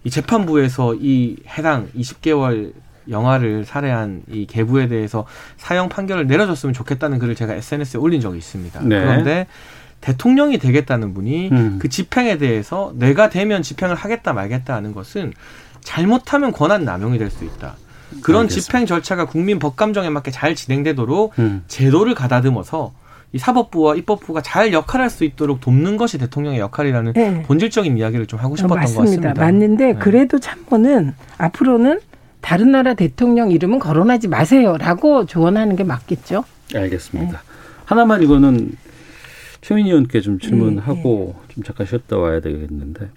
이 0.04 0.10
재판부에서 0.10 0.94
이 0.94 1.36
해당 1.46 1.88
20개월 1.96 2.72
영화를 3.10 3.64
살해한 3.64 4.22
이 4.30 4.46
계부에 4.46 4.88
대해서 4.88 5.26
사형 5.56 5.88
판결을 5.88 6.26
내려줬으면 6.26 6.72
좋겠다는 6.72 7.18
글을 7.18 7.34
제가 7.34 7.54
SNS에 7.54 7.98
올린 7.98 8.20
적이 8.20 8.38
있습니다. 8.38 8.80
네. 8.82 9.00
그런데 9.00 9.46
대통령이 10.00 10.58
되겠다는 10.58 11.14
분이 11.14 11.48
음. 11.50 11.78
그 11.80 11.88
집행에 11.88 12.38
대해서 12.38 12.92
내가 12.96 13.28
되면 13.30 13.62
집행을 13.62 13.96
하겠다 13.96 14.32
말겠다 14.32 14.74
하는 14.74 14.92
것은 14.92 15.32
잘못하면 15.80 16.52
권한 16.52 16.84
남용이 16.84 17.18
될 17.18 17.30
수 17.30 17.44
있다. 17.44 17.76
그런 18.22 18.42
알겠습니다. 18.42 18.64
집행 18.64 18.86
절차가 18.86 19.26
국민 19.26 19.58
법감정에 19.58 20.10
맞게 20.10 20.30
잘 20.30 20.54
진행되도록 20.54 21.38
음. 21.38 21.64
제도를 21.68 22.14
가다듬어서 22.14 22.92
이 23.32 23.38
사법부와 23.38 23.96
입법부가 23.96 24.40
잘 24.40 24.72
역할할 24.72 25.10
수 25.10 25.24
있도록 25.24 25.60
돕는 25.60 25.98
것이 25.98 26.16
대통령의 26.16 26.60
역할이라는 26.60 27.12
네. 27.12 27.42
본질적인 27.42 27.98
이야기를 27.98 28.26
좀 28.26 28.40
하고 28.40 28.56
싶었던 28.56 28.78
맞습니다. 28.78 29.02
것 29.02 29.10
같습니다. 29.10 29.40
맞는데 29.44 29.86
네. 29.92 29.94
그래도 29.98 30.38
참고는 30.38 31.12
앞으로는 31.36 32.00
다른 32.40 32.70
나라 32.70 32.94
대통령 32.94 33.50
이름은 33.50 33.80
거론하지 33.80 34.28
마세요라고 34.28 35.26
조언하는 35.26 35.76
게 35.76 35.84
맞겠죠. 35.84 36.44
알겠습니다. 36.74 37.32
네. 37.32 37.38
하나만 37.84 38.22
이거는 38.22 38.72
최민희 39.60 39.90
의원께 39.90 40.20
좀 40.22 40.38
질문하고 40.38 41.34
네, 41.36 41.42
네. 41.48 41.54
좀 41.54 41.64
잠깐 41.64 41.86
쉬었다 41.86 42.16
와야 42.16 42.40
되겠는데 42.40 43.10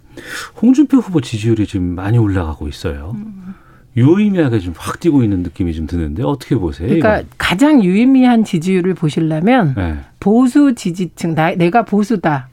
홍준표 0.61 0.97
후보 0.97 1.21
지지율이 1.21 1.67
지금 1.67 1.85
많이 1.85 2.17
올라가고 2.17 2.67
있어요. 2.67 3.13
음. 3.15 3.53
유의미하게 3.95 4.59
좀 4.59 4.73
확 4.77 4.99
뛰고 4.99 5.23
있는 5.23 5.43
느낌이 5.43 5.73
좀 5.73 5.85
드는데 5.87 6.23
어떻게 6.23 6.55
보세요? 6.55 6.87
그러니까 6.87 7.19
이건? 7.19 7.29
가장 7.37 7.83
유의미한 7.83 8.43
지지율을 8.43 8.93
보시려면 8.93 9.73
네. 9.75 9.95
보수 10.19 10.75
지지층 10.75 11.35
나, 11.35 11.53
내가 11.55 11.83
보수다 11.83 12.47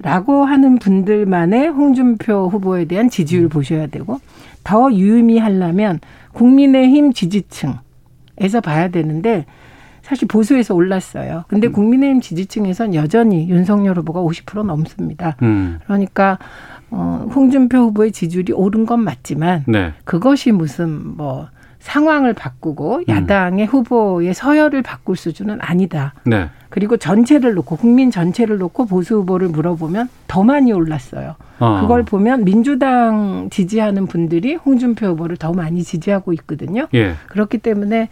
라고 0.00 0.44
하는 0.44 0.78
분들만의 0.78 1.68
홍준표 1.68 2.48
후보에 2.48 2.84
대한 2.84 3.10
지지율을 3.10 3.48
보셔야 3.48 3.88
되고 3.88 4.20
더 4.64 4.92
유의미하려면 4.92 5.98
국민의힘 6.32 7.12
지지층에서 7.12 8.60
봐야 8.62 8.88
되는데 8.88 9.44
사실 10.02 10.26
보수에서 10.26 10.74
올랐어요. 10.74 11.44
근데 11.48 11.66
음. 11.66 11.72
국민의힘 11.72 12.20
지지층에선 12.20 12.94
여전히 12.94 13.48
윤석열 13.50 13.98
후보가 13.98 14.20
50% 14.22 14.64
넘습니다. 14.64 15.36
음. 15.42 15.80
그러니까 15.84 16.38
어, 16.90 17.26
홍준표 17.34 17.78
후보의 17.78 18.12
지지율이 18.12 18.52
오른 18.52 18.86
건 18.86 19.00
맞지만 19.00 19.64
네. 19.66 19.92
그것이 20.04 20.52
무슨 20.52 21.16
뭐 21.16 21.48
상황을 21.80 22.34
바꾸고 22.34 22.98
음. 22.98 23.04
야당의 23.08 23.66
음. 23.66 23.68
후보의 23.68 24.34
서열을 24.34 24.82
바꿀 24.82 25.16
수준은 25.16 25.58
아니다. 25.60 26.14
네. 26.24 26.48
그리고 26.70 26.96
전체를 26.96 27.54
놓고 27.54 27.76
국민 27.76 28.10
전체를 28.10 28.58
놓고 28.58 28.86
보수 28.86 29.16
후보를 29.16 29.48
물어보면 29.48 30.08
더 30.26 30.44
많이 30.44 30.72
올랐어요. 30.72 31.36
어. 31.60 31.80
그걸 31.80 32.04
보면 32.04 32.44
민주당 32.44 33.48
지지하는 33.50 34.06
분들이 34.06 34.54
홍준표 34.54 35.06
후보를 35.08 35.36
더 35.36 35.52
많이 35.52 35.82
지지하고 35.82 36.32
있거든요. 36.34 36.86
예. 36.94 37.14
그렇기 37.28 37.58
때문에 37.58 38.08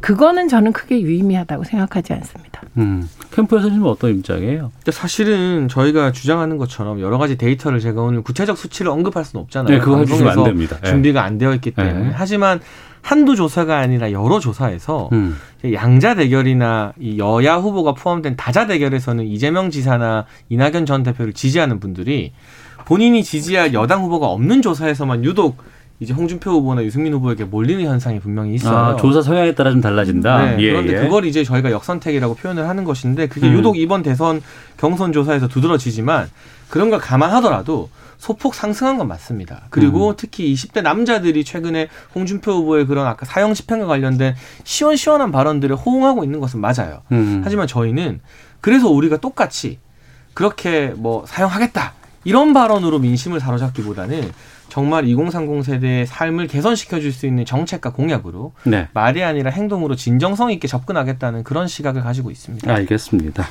그거는 0.00 0.48
저는 0.48 0.72
크게 0.72 1.00
유의미하다고 1.00 1.64
생각하지 1.64 2.12
않습니다. 2.14 2.62
음. 2.78 3.08
캠프에서는 3.32 3.82
어떤 3.84 4.10
입장이에요? 4.10 4.70
근데 4.76 4.92
사실은 4.92 5.68
저희가 5.68 6.12
주장하는 6.12 6.56
것처럼 6.56 7.00
여러 7.00 7.18
가지 7.18 7.36
데이터를 7.36 7.80
제가 7.80 8.02
오늘 8.02 8.22
구체적 8.22 8.56
수치를 8.56 8.90
언급할 8.90 9.24
수는 9.24 9.42
없잖아요. 9.42 9.78
네, 9.78 9.84
그거 9.84 9.98
해주시면 9.98 10.38
안 10.38 10.44
됩니다. 10.44 10.76
예. 10.84 10.88
준비가 10.88 11.24
안 11.24 11.38
되어 11.38 11.54
있기 11.54 11.72
때문에. 11.72 12.08
네. 12.08 12.10
하지만 12.14 12.60
한두 13.02 13.36
조사가 13.36 13.78
아니라 13.78 14.10
여러 14.10 14.40
조사에서 14.40 15.10
음. 15.12 15.36
양자 15.74 16.14
대결이나 16.14 16.92
이 16.98 17.18
여야 17.18 17.56
후보가 17.56 17.94
포함된 17.94 18.36
다자 18.36 18.66
대결에서는 18.66 19.26
이재명 19.26 19.70
지사나 19.70 20.26
이낙연 20.48 20.86
전 20.86 21.02
대표를 21.02 21.32
지지하는 21.32 21.80
분들이 21.80 22.32
본인이 22.84 23.22
지지할 23.22 23.74
여당 23.74 24.02
후보가 24.02 24.26
없는 24.28 24.62
조사에서만 24.62 25.24
유독 25.24 25.62
이제 25.98 26.12
홍준표 26.12 26.50
후보나 26.50 26.84
유승민 26.84 27.14
후보에게 27.14 27.44
몰리는 27.44 27.82
현상이 27.84 28.20
분명히 28.20 28.54
있어요. 28.54 28.76
아, 28.76 28.96
조사 28.96 29.22
성향에 29.22 29.54
따라 29.54 29.70
좀 29.70 29.80
달라진다. 29.80 30.56
네, 30.56 30.56
예, 30.60 30.70
그런데 30.72 30.94
예. 30.94 31.00
그걸 31.00 31.24
이제 31.24 31.42
저희가 31.42 31.70
역선택이라고 31.70 32.34
표현을 32.34 32.68
하는 32.68 32.84
것인데 32.84 33.28
그게 33.28 33.48
음. 33.48 33.54
유독 33.54 33.78
이번 33.78 34.02
대선 34.02 34.42
경선 34.76 35.12
조사에서 35.12 35.48
두드러지지만 35.48 36.28
그런 36.68 36.90
걸 36.90 36.98
감안하더라도 36.98 37.90
소폭 38.18 38.54
상승한 38.54 38.96
건 38.98 39.08
맞습니다. 39.08 39.64
그리고 39.70 40.10
음. 40.10 40.14
특히 40.16 40.52
20대 40.52 40.82
남자들이 40.82 41.44
최근에 41.44 41.88
홍준표 42.14 42.52
후보의 42.52 42.86
그런 42.86 43.06
아까 43.06 43.26
사형 43.26 43.54
집행과 43.54 43.86
관련된 43.86 44.34
시원시원한 44.64 45.30
발언들을 45.32 45.76
호응하고 45.76 46.24
있는 46.24 46.40
것은 46.40 46.60
맞아요. 46.60 47.02
음. 47.12 47.42
하지만 47.44 47.66
저희는 47.66 48.20
그래서 48.60 48.88
우리가 48.88 49.18
똑같이 49.18 49.78
그렇게 50.34 50.88
뭐 50.96 51.24
사용하겠다 51.26 51.92
이런 52.24 52.52
발언으로 52.52 52.98
민심을 52.98 53.38
사로잡기보다는 53.38 54.32
정말 54.68 55.06
2030 55.06 55.64
세대의 55.64 56.06
삶을 56.06 56.48
개선시켜 56.48 57.00
줄 57.00 57.12
수 57.12 57.26
있는 57.26 57.44
정책과 57.44 57.92
공약으로 57.92 58.52
네. 58.64 58.88
말이 58.92 59.22
아니라 59.22 59.50
행동으로 59.50 59.94
진정성 59.94 60.50
있게 60.52 60.66
접근하겠다는 60.66 61.44
그런 61.44 61.68
시각을 61.68 62.02
가지고 62.02 62.30
있습니다. 62.30 62.70
알겠습니다. 62.74 63.46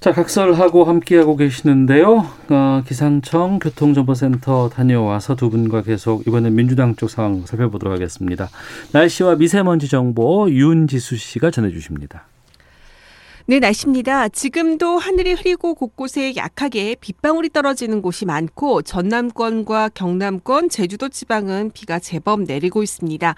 자, 0.00 0.12
각설하고 0.12 0.84
함께하고 0.84 1.34
계시는데요. 1.34 2.24
어, 2.50 2.82
기상청 2.86 3.58
교통정보센터 3.58 4.68
다녀와서 4.68 5.34
두 5.34 5.50
분과 5.50 5.82
계속 5.82 6.24
이번엔 6.24 6.54
민주당 6.54 6.94
쪽 6.94 7.10
상황 7.10 7.44
살펴보도록 7.44 7.94
하겠습니다. 7.94 8.48
날씨와 8.92 9.34
미세먼지 9.34 9.88
정보 9.88 10.48
윤지수 10.48 11.16
씨가 11.16 11.50
전해주십니다. 11.50 12.26
네, 13.46 13.58
날씨입니다. 13.58 14.28
지금도 14.28 14.98
하늘이 14.98 15.32
흐리고 15.32 15.74
곳곳에 15.74 16.36
약하게 16.36 16.94
빗방울이 17.00 17.48
떨어지는 17.48 18.00
곳이 18.00 18.24
많고 18.24 18.82
전남권과 18.82 19.88
경남권, 19.94 20.68
제주도 20.68 21.08
지방은 21.08 21.72
비가 21.74 21.98
제법 21.98 22.42
내리고 22.42 22.84
있습니다. 22.84 23.34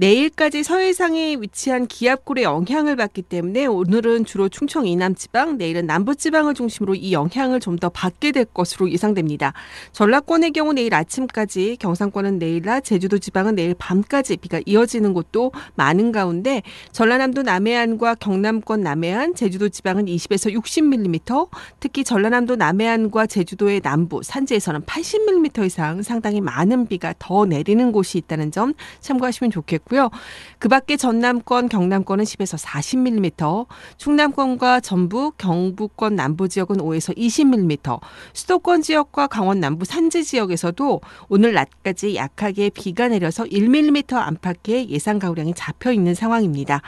내일까지 0.00 0.62
서해상에 0.62 1.36
위치한 1.40 1.88
기압골의 1.88 2.44
영향을 2.44 2.94
받기 2.94 3.22
때문에 3.22 3.66
오늘은 3.66 4.24
주로 4.26 4.48
충청 4.48 4.86
이남 4.86 5.16
지방, 5.16 5.58
내일은 5.58 5.86
남부 5.86 6.14
지방을 6.14 6.54
중심으로 6.54 6.94
이 6.94 7.12
영향을 7.12 7.58
좀 7.60 7.78
더 7.78 7.88
받게 7.90 8.32
될 8.32 8.44
것으로 8.44 8.90
예상됩니다. 8.90 9.52
전라권의 9.92 10.50
경우 10.50 10.72
내일 10.72 10.94
아침까지, 10.94 11.76
경상권은 11.78 12.40
내일 12.40 12.62
낮, 12.62 12.80
제주도 12.80 13.18
지방은 13.18 13.54
내일 13.54 13.74
밤까지 13.78 14.38
비가 14.38 14.60
이어지는 14.66 15.14
곳도 15.14 15.52
많은 15.76 16.10
가운데 16.10 16.62
전라남도 16.90 17.42
남해안과 17.42 18.16
경남권 18.16 18.80
남해안, 18.80 19.36
제주도 19.36 19.68
지방은 19.68 20.06
20에서 20.06 20.52
60mm, 20.60 21.48
특히 21.78 22.02
전라남도 22.02 22.56
남해안과 22.56 23.26
제주도의 23.26 23.80
남부, 23.80 24.22
산지에서는 24.24 24.80
80mm 24.82 25.66
이상 25.66 26.02
상당히 26.02 26.40
많은 26.40 26.86
비가 26.88 27.14
더 27.20 27.46
내리는 27.46 27.92
곳이 27.92 28.18
있다는 28.18 28.50
점 28.50 28.74
참고하시면 29.00 29.52
좋겠고 29.52 29.87
있고요. 29.88 30.10
그 30.58 30.68
밖에 30.68 30.96
전남권, 30.96 31.68
경남권은 31.68 32.24
10에서 32.24 32.62
40mm, 32.62 33.66
충남권과 33.96 34.80
전북, 34.80 35.36
경북권 35.38 36.14
남부 36.14 36.48
지역은 36.48 36.76
5에서 36.76 37.16
20mm, 37.16 38.00
수도권 38.32 38.82
지역과 38.82 39.26
강원 39.26 39.60
남부 39.60 39.84
산지 39.84 40.24
지역에서도 40.24 41.00
오늘 41.28 41.54
낮까지 41.54 42.14
약하게 42.14 42.70
비가 42.70 43.08
내려서 43.08 43.44
1mm 43.44 44.14
안팎의 44.14 44.90
예상 44.90 45.18
가후량이 45.18 45.54
잡혀 45.54 45.92
있는 45.92 46.14
상황입니다. 46.14 46.82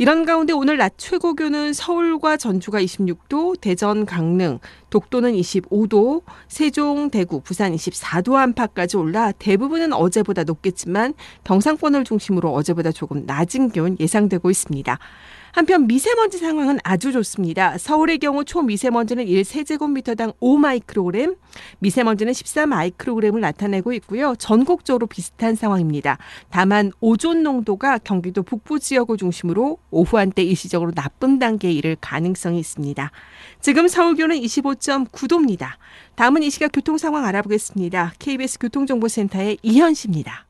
이런 0.00 0.24
가운데 0.24 0.52
오늘 0.52 0.76
낮 0.76 0.92
최고 0.96 1.34
기온은 1.34 1.72
서울과 1.72 2.36
전주가 2.36 2.80
26도, 2.80 3.60
대전, 3.60 4.06
강릉, 4.06 4.60
독도는 4.90 5.32
25도, 5.32 6.22
세종, 6.46 7.10
대구, 7.10 7.40
부산 7.40 7.74
24도 7.74 8.36
안팎까지 8.36 8.96
올라 8.96 9.32
대부분은 9.32 9.92
어제보다 9.92 10.44
높겠지만 10.44 11.14
경상권을 11.42 12.04
중심으로 12.04 12.52
어제보다 12.52 12.92
조금 12.92 13.24
낮은 13.26 13.70
기온 13.70 13.96
예상되고 13.98 14.48
있습니다. 14.48 15.00
한편 15.52 15.86
미세먼지 15.86 16.38
상황은 16.38 16.78
아주 16.84 17.12
좋습니다. 17.12 17.78
서울의 17.78 18.18
경우 18.18 18.44
초미세먼지는 18.44 19.26
1세제곱미터당 19.26 20.34
5마이크로그램, 20.40 21.36
미세먼지는 21.78 22.32
14마이크로그램을 22.32 23.40
나타내고 23.40 23.92
있고요. 23.94 24.34
전국적으로 24.38 25.06
비슷한 25.06 25.54
상황입니다. 25.54 26.18
다만 26.50 26.92
오존 27.00 27.42
농도가 27.42 27.98
경기도 27.98 28.42
북부 28.42 28.78
지역을 28.78 29.16
중심으로 29.16 29.78
오후 29.90 30.18
한때 30.18 30.42
일시적으로 30.42 30.92
나쁨 30.92 31.38
단계에 31.38 31.72
이를 31.72 31.96
가능성이 32.00 32.58
있습니다. 32.58 33.10
지금 33.60 33.88
서울 33.88 34.14
기온은 34.14 34.36
25.9도입니다. 34.36 35.70
다음은 36.14 36.42
이 36.42 36.50
시각 36.50 36.70
교통 36.72 36.98
상황 36.98 37.24
알아보겠습니다. 37.24 38.14
KBS 38.18 38.58
교통정보센터의 38.58 39.58
이현 39.62 39.94
씨입니다. 39.94 40.47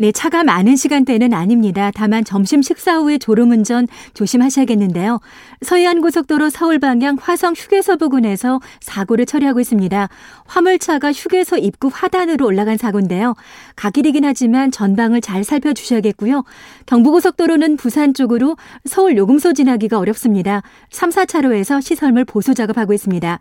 네, 0.00 0.12
차가 0.12 0.44
많은 0.44 0.76
시간대는 0.76 1.34
아닙니다. 1.34 1.90
다만 1.92 2.22
점심 2.22 2.62
식사 2.62 2.98
후에 2.98 3.18
졸음운전 3.18 3.88
조심하셔야겠는데요. 4.14 5.18
서해안 5.62 6.00
고속도로 6.02 6.50
서울 6.50 6.78
방향 6.78 7.16
화성 7.20 7.54
휴게소 7.56 7.96
부근에서 7.96 8.60
사고를 8.80 9.26
처리하고 9.26 9.58
있습니다. 9.58 10.08
화물차가 10.46 11.12
휴게소 11.12 11.56
입구 11.56 11.90
화단으로 11.92 12.46
올라간 12.46 12.76
사고인데요. 12.76 13.34
가길이긴 13.74 14.24
하지만 14.24 14.70
전방을 14.70 15.20
잘 15.20 15.42
살펴주셔야겠고요. 15.42 16.44
경부고속도로는 16.86 17.76
부산 17.76 18.14
쪽으로 18.14 18.56
서울 18.84 19.16
요금소 19.16 19.52
지나기가 19.52 19.98
어렵습니다. 19.98 20.62
3, 20.90 21.10
4차로에서 21.10 21.82
시설물 21.82 22.24
보수 22.24 22.54
작업하고 22.54 22.92
있습니다. 22.92 23.40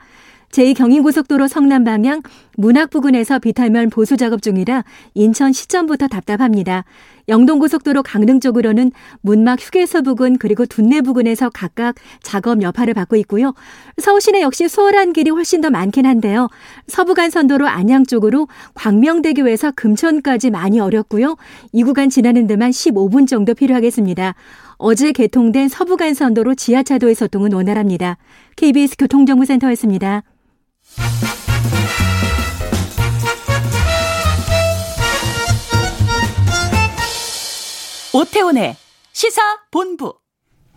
제2경인고속도로 0.51 1.47
성남 1.47 1.83
방향 1.83 2.21
문학 2.55 2.89
부근에서 2.89 3.39
비탈면 3.39 3.89
보수 3.89 4.17
작업 4.17 4.41
중이라 4.41 4.83
인천 5.13 5.53
시점부터 5.53 6.07
답답합니다. 6.07 6.85
영동고속도로 7.29 8.03
강릉 8.03 8.39
쪽으로는 8.39 8.91
문막 9.21 9.59
휴게소 9.61 10.01
부근 10.03 10.37
그리고 10.37 10.65
둔내 10.65 11.01
부근에서 11.01 11.49
각각 11.49 11.95
작업 12.23 12.61
여파를 12.61 12.93
받고 12.93 13.17
있고요. 13.17 13.53
서울시내 13.97 14.41
역시 14.41 14.67
수월한 14.67 15.13
길이 15.13 15.29
훨씬 15.29 15.59
더 15.59 15.69
많긴 15.69 16.05
한데요. 16.05 16.47
서부간선도로 16.87 17.67
안양 17.67 18.05
쪽으로 18.05 18.47
광명대교에서 18.75 19.71
금천까지 19.75 20.51
많이 20.51 20.79
어렵고요. 20.79 21.35
이 21.73 21.83
구간 21.83 22.09
지나는 22.09 22.47
데만 22.47 22.71
15분 22.71 23.27
정도 23.27 23.53
필요하겠습니다. 23.53 24.35
어제 24.77 25.11
개통된 25.11 25.67
서부간선도로 25.67 26.55
지하차도의 26.55 27.15
소통은 27.15 27.51
원활합니다. 27.51 28.17
KBS 28.55 28.95
교통정보센터였습니다. 28.97 30.23
오태훈의 38.13 38.75
시사 39.13 39.41
본부. 39.69 40.17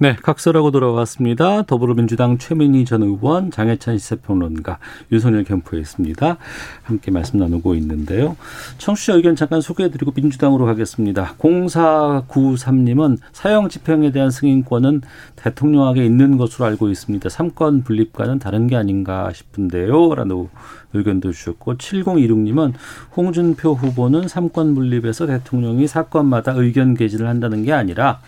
네, 0.03 0.17
각서라고 0.17 0.71
돌아왔습니다. 0.71 1.61
더불어민주당 1.61 2.39
최민희 2.39 2.87
전 2.87 3.03
의원, 3.03 3.51
장혜찬 3.51 3.99
시사평론가, 3.99 4.79
윤석열 5.13 5.45
캠프에 5.45 5.79
있습니다. 5.79 6.39
함께 6.85 7.11
말씀 7.11 7.39
나누고 7.39 7.75
있는데요. 7.75 8.35
청취자 8.79 9.13
의견 9.13 9.37
잠깐 9.37 9.61
소개해드리고 9.61 10.13
민주당으로 10.17 10.65
가겠습니다. 10.65 11.35
0493님은 11.37 13.19
사형 13.33 13.69
집행에 13.69 14.11
대한 14.11 14.31
승인권은 14.31 15.03
대통령에게 15.37 16.03
있는 16.03 16.39
것으로 16.39 16.65
알고 16.65 16.89
있습니다. 16.89 17.29
삼권 17.29 17.83
분립과는 17.83 18.39
다른 18.39 18.69
게 18.69 18.77
아닌가 18.77 19.31
싶은데요. 19.35 20.15
라는 20.15 20.49
의견도 20.95 21.31
주셨고 21.31 21.77
7026님은 21.77 22.73
홍준표 23.15 23.75
후보는 23.75 24.29
삼권 24.29 24.75
분립에서 24.75 25.27
대통령이 25.27 25.87
사건마다 25.87 26.53
의견 26.53 26.95
개진을 26.95 27.29
한다는 27.29 27.65
게 27.65 27.75
아니라 27.75 28.21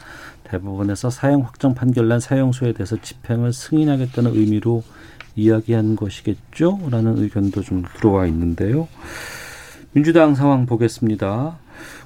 대법원에서 0.52 1.08
사형 1.08 1.42
확정 1.42 1.74
판결 1.74 2.08
난 2.08 2.20
사형수에 2.20 2.74
대해서 2.74 3.00
집행을 3.00 3.52
승인하겠다는 3.52 4.34
의미로 4.34 4.82
이야기한 5.34 5.96
것이겠죠? 5.96 6.78
라는 6.90 7.16
의견도 7.18 7.62
좀 7.62 7.84
들어와 7.96 8.26
있는데요. 8.26 8.86
민주당 9.92 10.34
상황 10.34 10.66
보겠습니다. 10.66 11.56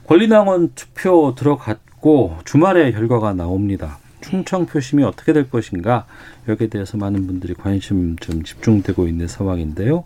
권리당원 0.06 0.72
투표 0.74 1.34
들어갔고 1.36 2.36
주말에 2.44 2.92
결과가 2.92 3.32
나옵니다. 3.32 3.98
충청 4.20 4.66
표심이 4.66 5.02
어떻게 5.02 5.32
될 5.32 5.50
것인가 5.50 6.06
여기에 6.48 6.68
대해서 6.68 6.96
많은 6.96 7.26
분들이 7.26 7.54
관심 7.54 8.16
좀 8.16 8.44
집중되고 8.44 9.08
있는 9.08 9.26
상황인데요. 9.26 10.04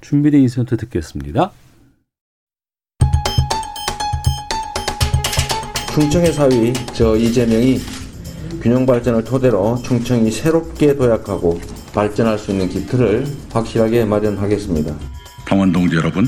준비된 0.00 0.40
인센트 0.40 0.76
듣겠습니다. 0.78 1.52
충청의 5.94 6.32
사위 6.32 6.72
저 6.92 7.16
이재명이 7.16 7.80
균형 8.60 8.84
발전을 8.84 9.22
토대로 9.22 9.80
충청이 9.86 10.28
새롭게 10.28 10.96
도약하고 10.96 11.60
발전할 11.92 12.36
수 12.36 12.50
있는 12.50 12.68
기틀을 12.68 13.24
확실하게 13.52 14.04
마련하겠습니다. 14.04 14.92
당원 15.46 15.70
동지 15.70 15.94
여러분, 15.94 16.26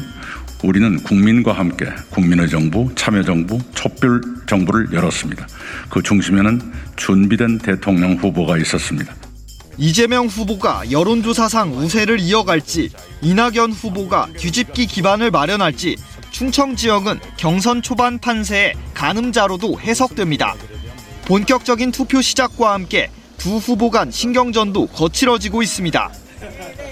우리는 0.62 1.02
국민과 1.02 1.52
함께 1.52 1.86
국민의 2.10 2.48
정부, 2.48 2.88
참여 2.94 3.24
정부, 3.24 3.58
촛불 3.74 4.20
정부를 4.46 4.92
열었습니다. 4.92 5.48
그 5.90 6.00
중심에는 6.00 6.60
준비된 6.94 7.58
대통령 7.58 8.14
후보가 8.14 8.58
있었습니다. 8.58 9.12
이재명 9.78 10.26
후보가 10.26 10.92
여론조사상 10.92 11.76
우세를 11.76 12.20
이어갈지, 12.20 12.90
이낙연 13.20 13.72
후보가 13.72 14.28
뒤집기 14.36 14.86
기반을 14.86 15.32
마련할지 15.32 15.96
충청 16.30 16.76
지역은 16.76 17.20
경선 17.36 17.82
초반 17.82 18.18
판세의 18.18 18.74
가늠자로도 18.94 19.80
해석됩니다. 19.80 20.54
본격적인 21.26 21.92
투표 21.92 22.20
시작과 22.20 22.72
함께 22.74 23.10
두 23.36 23.56
후보 23.56 23.90
간 23.90 24.10
신경전도 24.10 24.88
거칠어지고 24.88 25.62
있습니다. 25.62 26.10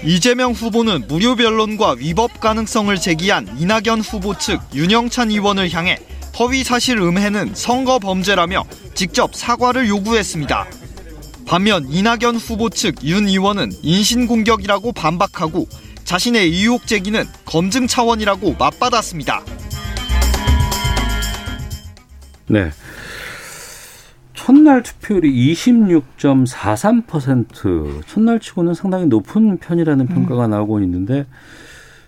이재명 0.03 0.51
후보는 0.51 1.05
무료 1.07 1.35
변론과 1.35 1.95
위법 1.99 2.39
가능성을 2.39 2.95
제기한 2.97 3.47
이낙연 3.57 4.01
후보 4.01 4.37
측 4.37 4.61
윤영찬 4.73 5.31
의원을 5.31 5.71
향해 5.71 5.97
허위 6.37 6.63
사실 6.63 6.97
음해는 6.97 7.55
선거 7.55 7.97
범죄라며 7.99 8.65
직접 8.93 9.35
사과를 9.35 9.87
요구했습니다. 9.87 10.67
반면 11.47 11.87
이낙연 11.89 12.35
후보 12.35 12.69
측 12.69 13.03
윤 13.03 13.27
의원은 13.27 13.71
인신공격이라고 13.81 14.91
반박하고 14.91 15.67
자신의 16.05 16.47
의혹 16.47 16.87
제기는 16.87 17.25
검증 17.45 17.87
차원이라고 17.87 18.55
맞받았습니다. 18.57 19.41
네. 22.47 22.69
첫날 24.35 24.83
투표율이 24.83 25.53
26.43% 25.53 28.05
첫날 28.05 28.39
치고는 28.39 28.75
상당히 28.75 29.07
높은 29.07 29.57
편이라는 29.57 30.05
평가가 30.05 30.45
음. 30.45 30.51
나오고 30.51 30.79
있는데 30.81 31.25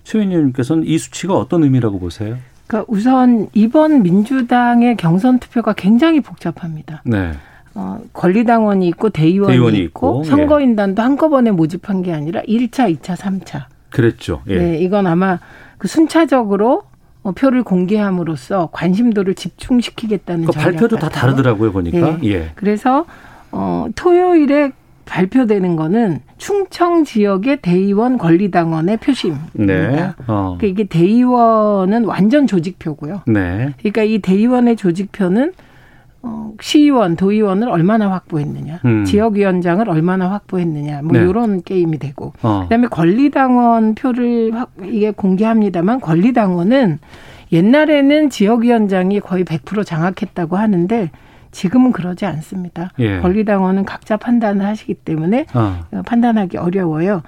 최민 0.03 0.29
의원님께서는 0.29 0.83
이 0.85 0.99
수치가 0.99 1.33
어떤 1.33 1.63
의미라고 1.63 1.97
보세요? 1.99 2.37
그러니까 2.67 2.93
우선 2.93 3.47
이번 3.53 4.03
민주당의 4.03 4.97
경선 4.97 5.39
투표가 5.39 5.73
굉장히 5.73 6.21
복잡합니다. 6.21 7.01
네. 7.03 7.31
어, 7.73 7.99
권리당원이 8.13 8.87
있고 8.89 9.09
대의원이, 9.09 9.51
대의원이 9.51 9.79
있고, 9.79 10.21
있고, 10.21 10.23
선거인단도 10.25 11.01
예. 11.01 11.03
한꺼번에 11.03 11.49
모집한 11.51 12.03
게 12.03 12.13
아니라 12.13 12.43
1차, 12.43 12.95
2차, 12.95 13.15
3차. 13.15 13.65
그랬죠. 13.97 14.43
예. 14.47 14.57
네, 14.57 14.77
이건 14.77 15.07
아마 15.07 15.39
그 15.79 15.87
순차적으로 15.87 16.83
어, 17.23 17.31
표를 17.31 17.63
공개함으로써 17.63 18.69
관심도를 18.71 19.33
집중시키겠다는 19.33 20.45
그 20.45 20.51
발표도 20.51 20.97
같아요. 20.97 21.09
다 21.09 21.19
다르더라고요 21.21 21.71
보니까. 21.71 22.19
예. 22.23 22.29
예. 22.29 22.51
그래서 22.53 23.05
어, 23.51 23.87
토요일에 23.95 24.71
발표되는 25.05 25.75
거는 25.75 26.19
충청 26.37 27.05
지역의 27.05 27.61
대의원 27.63 28.19
권리당원의 28.19 28.97
표심입니다. 28.97 29.51
네. 29.55 30.11
어. 30.27 30.57
그러니까 30.59 30.67
이게 30.67 30.83
대의원은 30.83 32.05
완전 32.05 32.45
조직표고요. 32.45 33.21
네. 33.25 33.73
그러니까 33.79 34.03
이 34.03 34.19
대의원의 34.19 34.75
조직표는 34.75 35.49
어, 35.49 35.66
시의원, 36.61 37.15
도의원을 37.15 37.69
얼마나 37.69 38.11
확보했느냐, 38.11 38.79
음. 38.85 39.05
지역위원장을 39.05 39.87
얼마나 39.89 40.31
확보했느냐, 40.31 41.01
뭐 41.03 41.13
네. 41.13 41.19
이런 41.19 41.61
게임이 41.61 41.99
되고, 41.99 42.33
어. 42.41 42.61
그다음에 42.63 42.87
권리당원 42.87 43.95
표를 43.95 44.53
확, 44.53 44.71
이게 44.83 45.11
공개합니다만 45.11 46.01
권리당원은 46.01 46.99
옛날에는 47.51 48.29
지역위원장이 48.29 49.19
거의 49.19 49.43
100% 49.45 49.85
장악했다고 49.85 50.57
하는데 50.57 51.11
지금은 51.51 51.91
그러지 51.91 52.25
않습니다. 52.25 52.91
예. 52.99 53.19
권리당원은 53.19 53.85
각자 53.85 54.17
판단을 54.17 54.65
하시기 54.65 54.93
때문에 54.93 55.45
어. 55.53 55.79
판단하기 56.05 56.57
어려워요. 56.57 57.23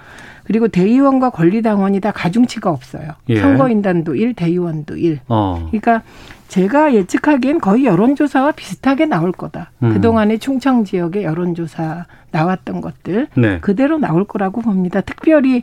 그리고 0.49 0.67
대의원과 0.67 1.29
권리당원이 1.29 1.99
다 1.99 2.09
가중치가 2.11 2.71
없어요. 2.71 3.11
예. 3.29 3.39
선거인단도 3.39 4.15
1, 4.15 4.33
대의원도 4.33 4.97
1. 4.97 5.19
어. 5.27 5.67
그러니까 5.69 6.01
제가 6.47 6.95
예측하기엔 6.95 7.59
거의 7.59 7.85
여론조사와 7.85 8.53
비슷하게 8.53 9.05
나올 9.05 9.31
거다. 9.31 9.69
음. 9.83 9.93
그동안의 9.93 10.39
충청 10.39 10.85
지역의 10.85 11.23
여론조사 11.23 12.07
나왔던 12.31 12.81
것들 12.81 13.27
네. 13.37 13.59
그대로 13.59 13.99
나올 13.99 14.25
거라고 14.25 14.61
봅니다. 14.61 15.01
특별히 15.01 15.61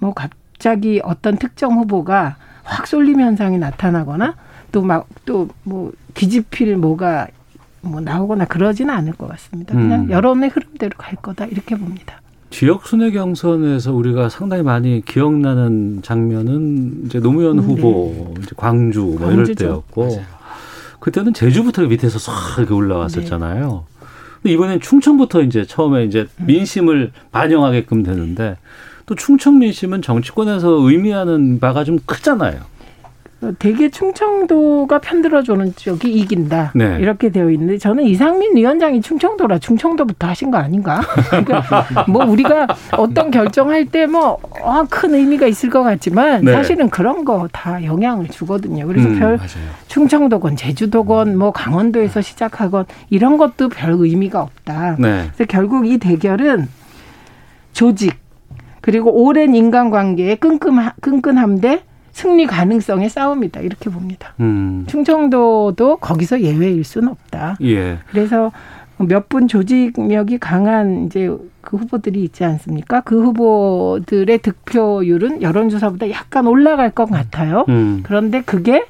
뭐 0.00 0.12
갑자기 0.14 1.00
어떤 1.04 1.36
특정 1.36 1.74
후보가 1.74 2.34
확 2.64 2.86
쏠림 2.88 3.20
현상이 3.20 3.56
나타나거나 3.58 4.34
또 4.72 4.82
막 4.82 5.06
또 5.26 5.46
뭐 5.62 5.92
뒤집힐 6.14 6.76
뭐가 6.76 7.28
뭐 7.82 8.00
나오거나 8.00 8.46
그러지는 8.46 8.92
않을 8.92 9.12
것 9.12 9.28
같습니다. 9.28 9.74
그냥 9.74 10.06
음. 10.06 10.10
여론의 10.10 10.50
흐름대로 10.50 10.90
갈 10.98 11.14
거다 11.14 11.44
이렇게 11.46 11.76
봅니다. 11.76 12.20
지역 12.50 12.86
순회 12.86 13.10
경선에서 13.10 13.92
우리가 13.92 14.28
상당히 14.28 14.62
많이 14.62 15.02
기억나는 15.04 16.00
장면은 16.02 17.02
이제 17.06 17.20
노무현 17.20 17.58
음, 17.58 17.64
후보 17.64 18.32
네. 18.34 18.42
이제 18.42 18.50
광주 18.56 19.00
뭐 19.00 19.18
광주죠. 19.18 19.42
이럴 19.42 19.54
때였고 19.54 20.04
맞아요. 20.06 20.38
그때는 21.00 21.34
제주부터 21.34 21.82
밑에서 21.82 22.18
싹 22.18 22.58
이렇게 22.58 22.72
올라왔었잖아요. 22.74 23.84
네. 24.00 24.06
근데 24.42 24.54
이번엔 24.54 24.80
충청부터 24.80 25.42
이제 25.42 25.64
처음에 25.64 26.04
이제 26.04 26.26
음. 26.40 26.46
민심을 26.46 27.12
반영하게끔 27.32 28.02
되는데 28.02 28.56
또 29.06 29.14
충청 29.14 29.58
민심은 29.58 30.02
정치권에서 30.02 30.70
의미하는 30.70 31.60
바가 31.60 31.84
좀 31.84 31.98
크잖아요. 32.04 32.60
대개 33.60 33.88
충청도가 33.88 34.98
편들어주는 34.98 35.74
쪽이 35.76 36.12
이긴다. 36.12 36.72
네. 36.74 36.98
이렇게 37.00 37.30
되어 37.30 37.50
있는데 37.50 37.78
저는 37.78 38.04
이상민 38.04 38.56
위원장이 38.56 39.00
충청도라 39.00 39.58
충청도부터 39.60 40.26
하신 40.26 40.50
거 40.50 40.58
아닌가? 40.58 41.00
그러니까 41.30 41.86
뭐 42.08 42.24
우리가 42.24 42.66
어떤 42.96 43.30
결정할 43.30 43.84
때 43.86 44.06
뭐큰 44.06 45.14
아, 45.14 45.16
의미가 45.16 45.46
있을 45.46 45.70
것 45.70 45.82
같지만 45.84 46.44
네. 46.44 46.52
사실은 46.52 46.90
그런 46.90 47.24
거 47.24 47.48
다 47.52 47.82
영향을 47.84 48.28
주거든요. 48.28 48.86
그래서 48.86 49.08
음, 49.08 49.18
별 49.18 49.36
맞아요. 49.36 49.48
충청도건 49.86 50.56
제주도건 50.56 51.38
뭐 51.38 51.52
강원도에서 51.52 52.20
시작하건 52.20 52.84
이런 53.10 53.36
것도 53.38 53.68
별 53.68 53.92
의미가 53.92 54.42
없다. 54.42 54.96
네. 54.98 55.28
그래서 55.34 55.44
결국 55.48 55.86
이 55.86 55.98
대결은 55.98 56.68
조직 57.72 58.16
그리고 58.80 59.10
오랜 59.24 59.54
인간관계의 59.54 60.36
끈끈함, 60.36 60.92
끈끈함 61.00 61.60
대 61.60 61.82
승리 62.18 62.46
가능성의 62.46 63.08
싸움이다 63.10 63.60
이렇게 63.60 63.88
봅니다. 63.90 64.34
음. 64.40 64.84
충청도도 64.88 65.98
거기서 65.98 66.40
예외일 66.40 66.82
수는 66.82 67.08
없다. 67.10 67.58
예. 67.62 67.98
그래서 68.10 68.50
몇 68.98 69.28
분 69.28 69.46
조직력이 69.46 70.38
강한 70.38 71.04
이제 71.06 71.30
그 71.60 71.76
후보들이 71.76 72.24
있지 72.24 72.42
않습니까? 72.44 73.02
그 73.02 73.22
후보들의 73.22 74.36
득표율은 74.38 75.42
여론조사보다 75.42 76.10
약간 76.10 76.48
올라갈 76.48 76.90
것 76.90 77.08
같아요. 77.08 77.64
음. 77.68 78.00
그런데 78.02 78.40
그게 78.42 78.84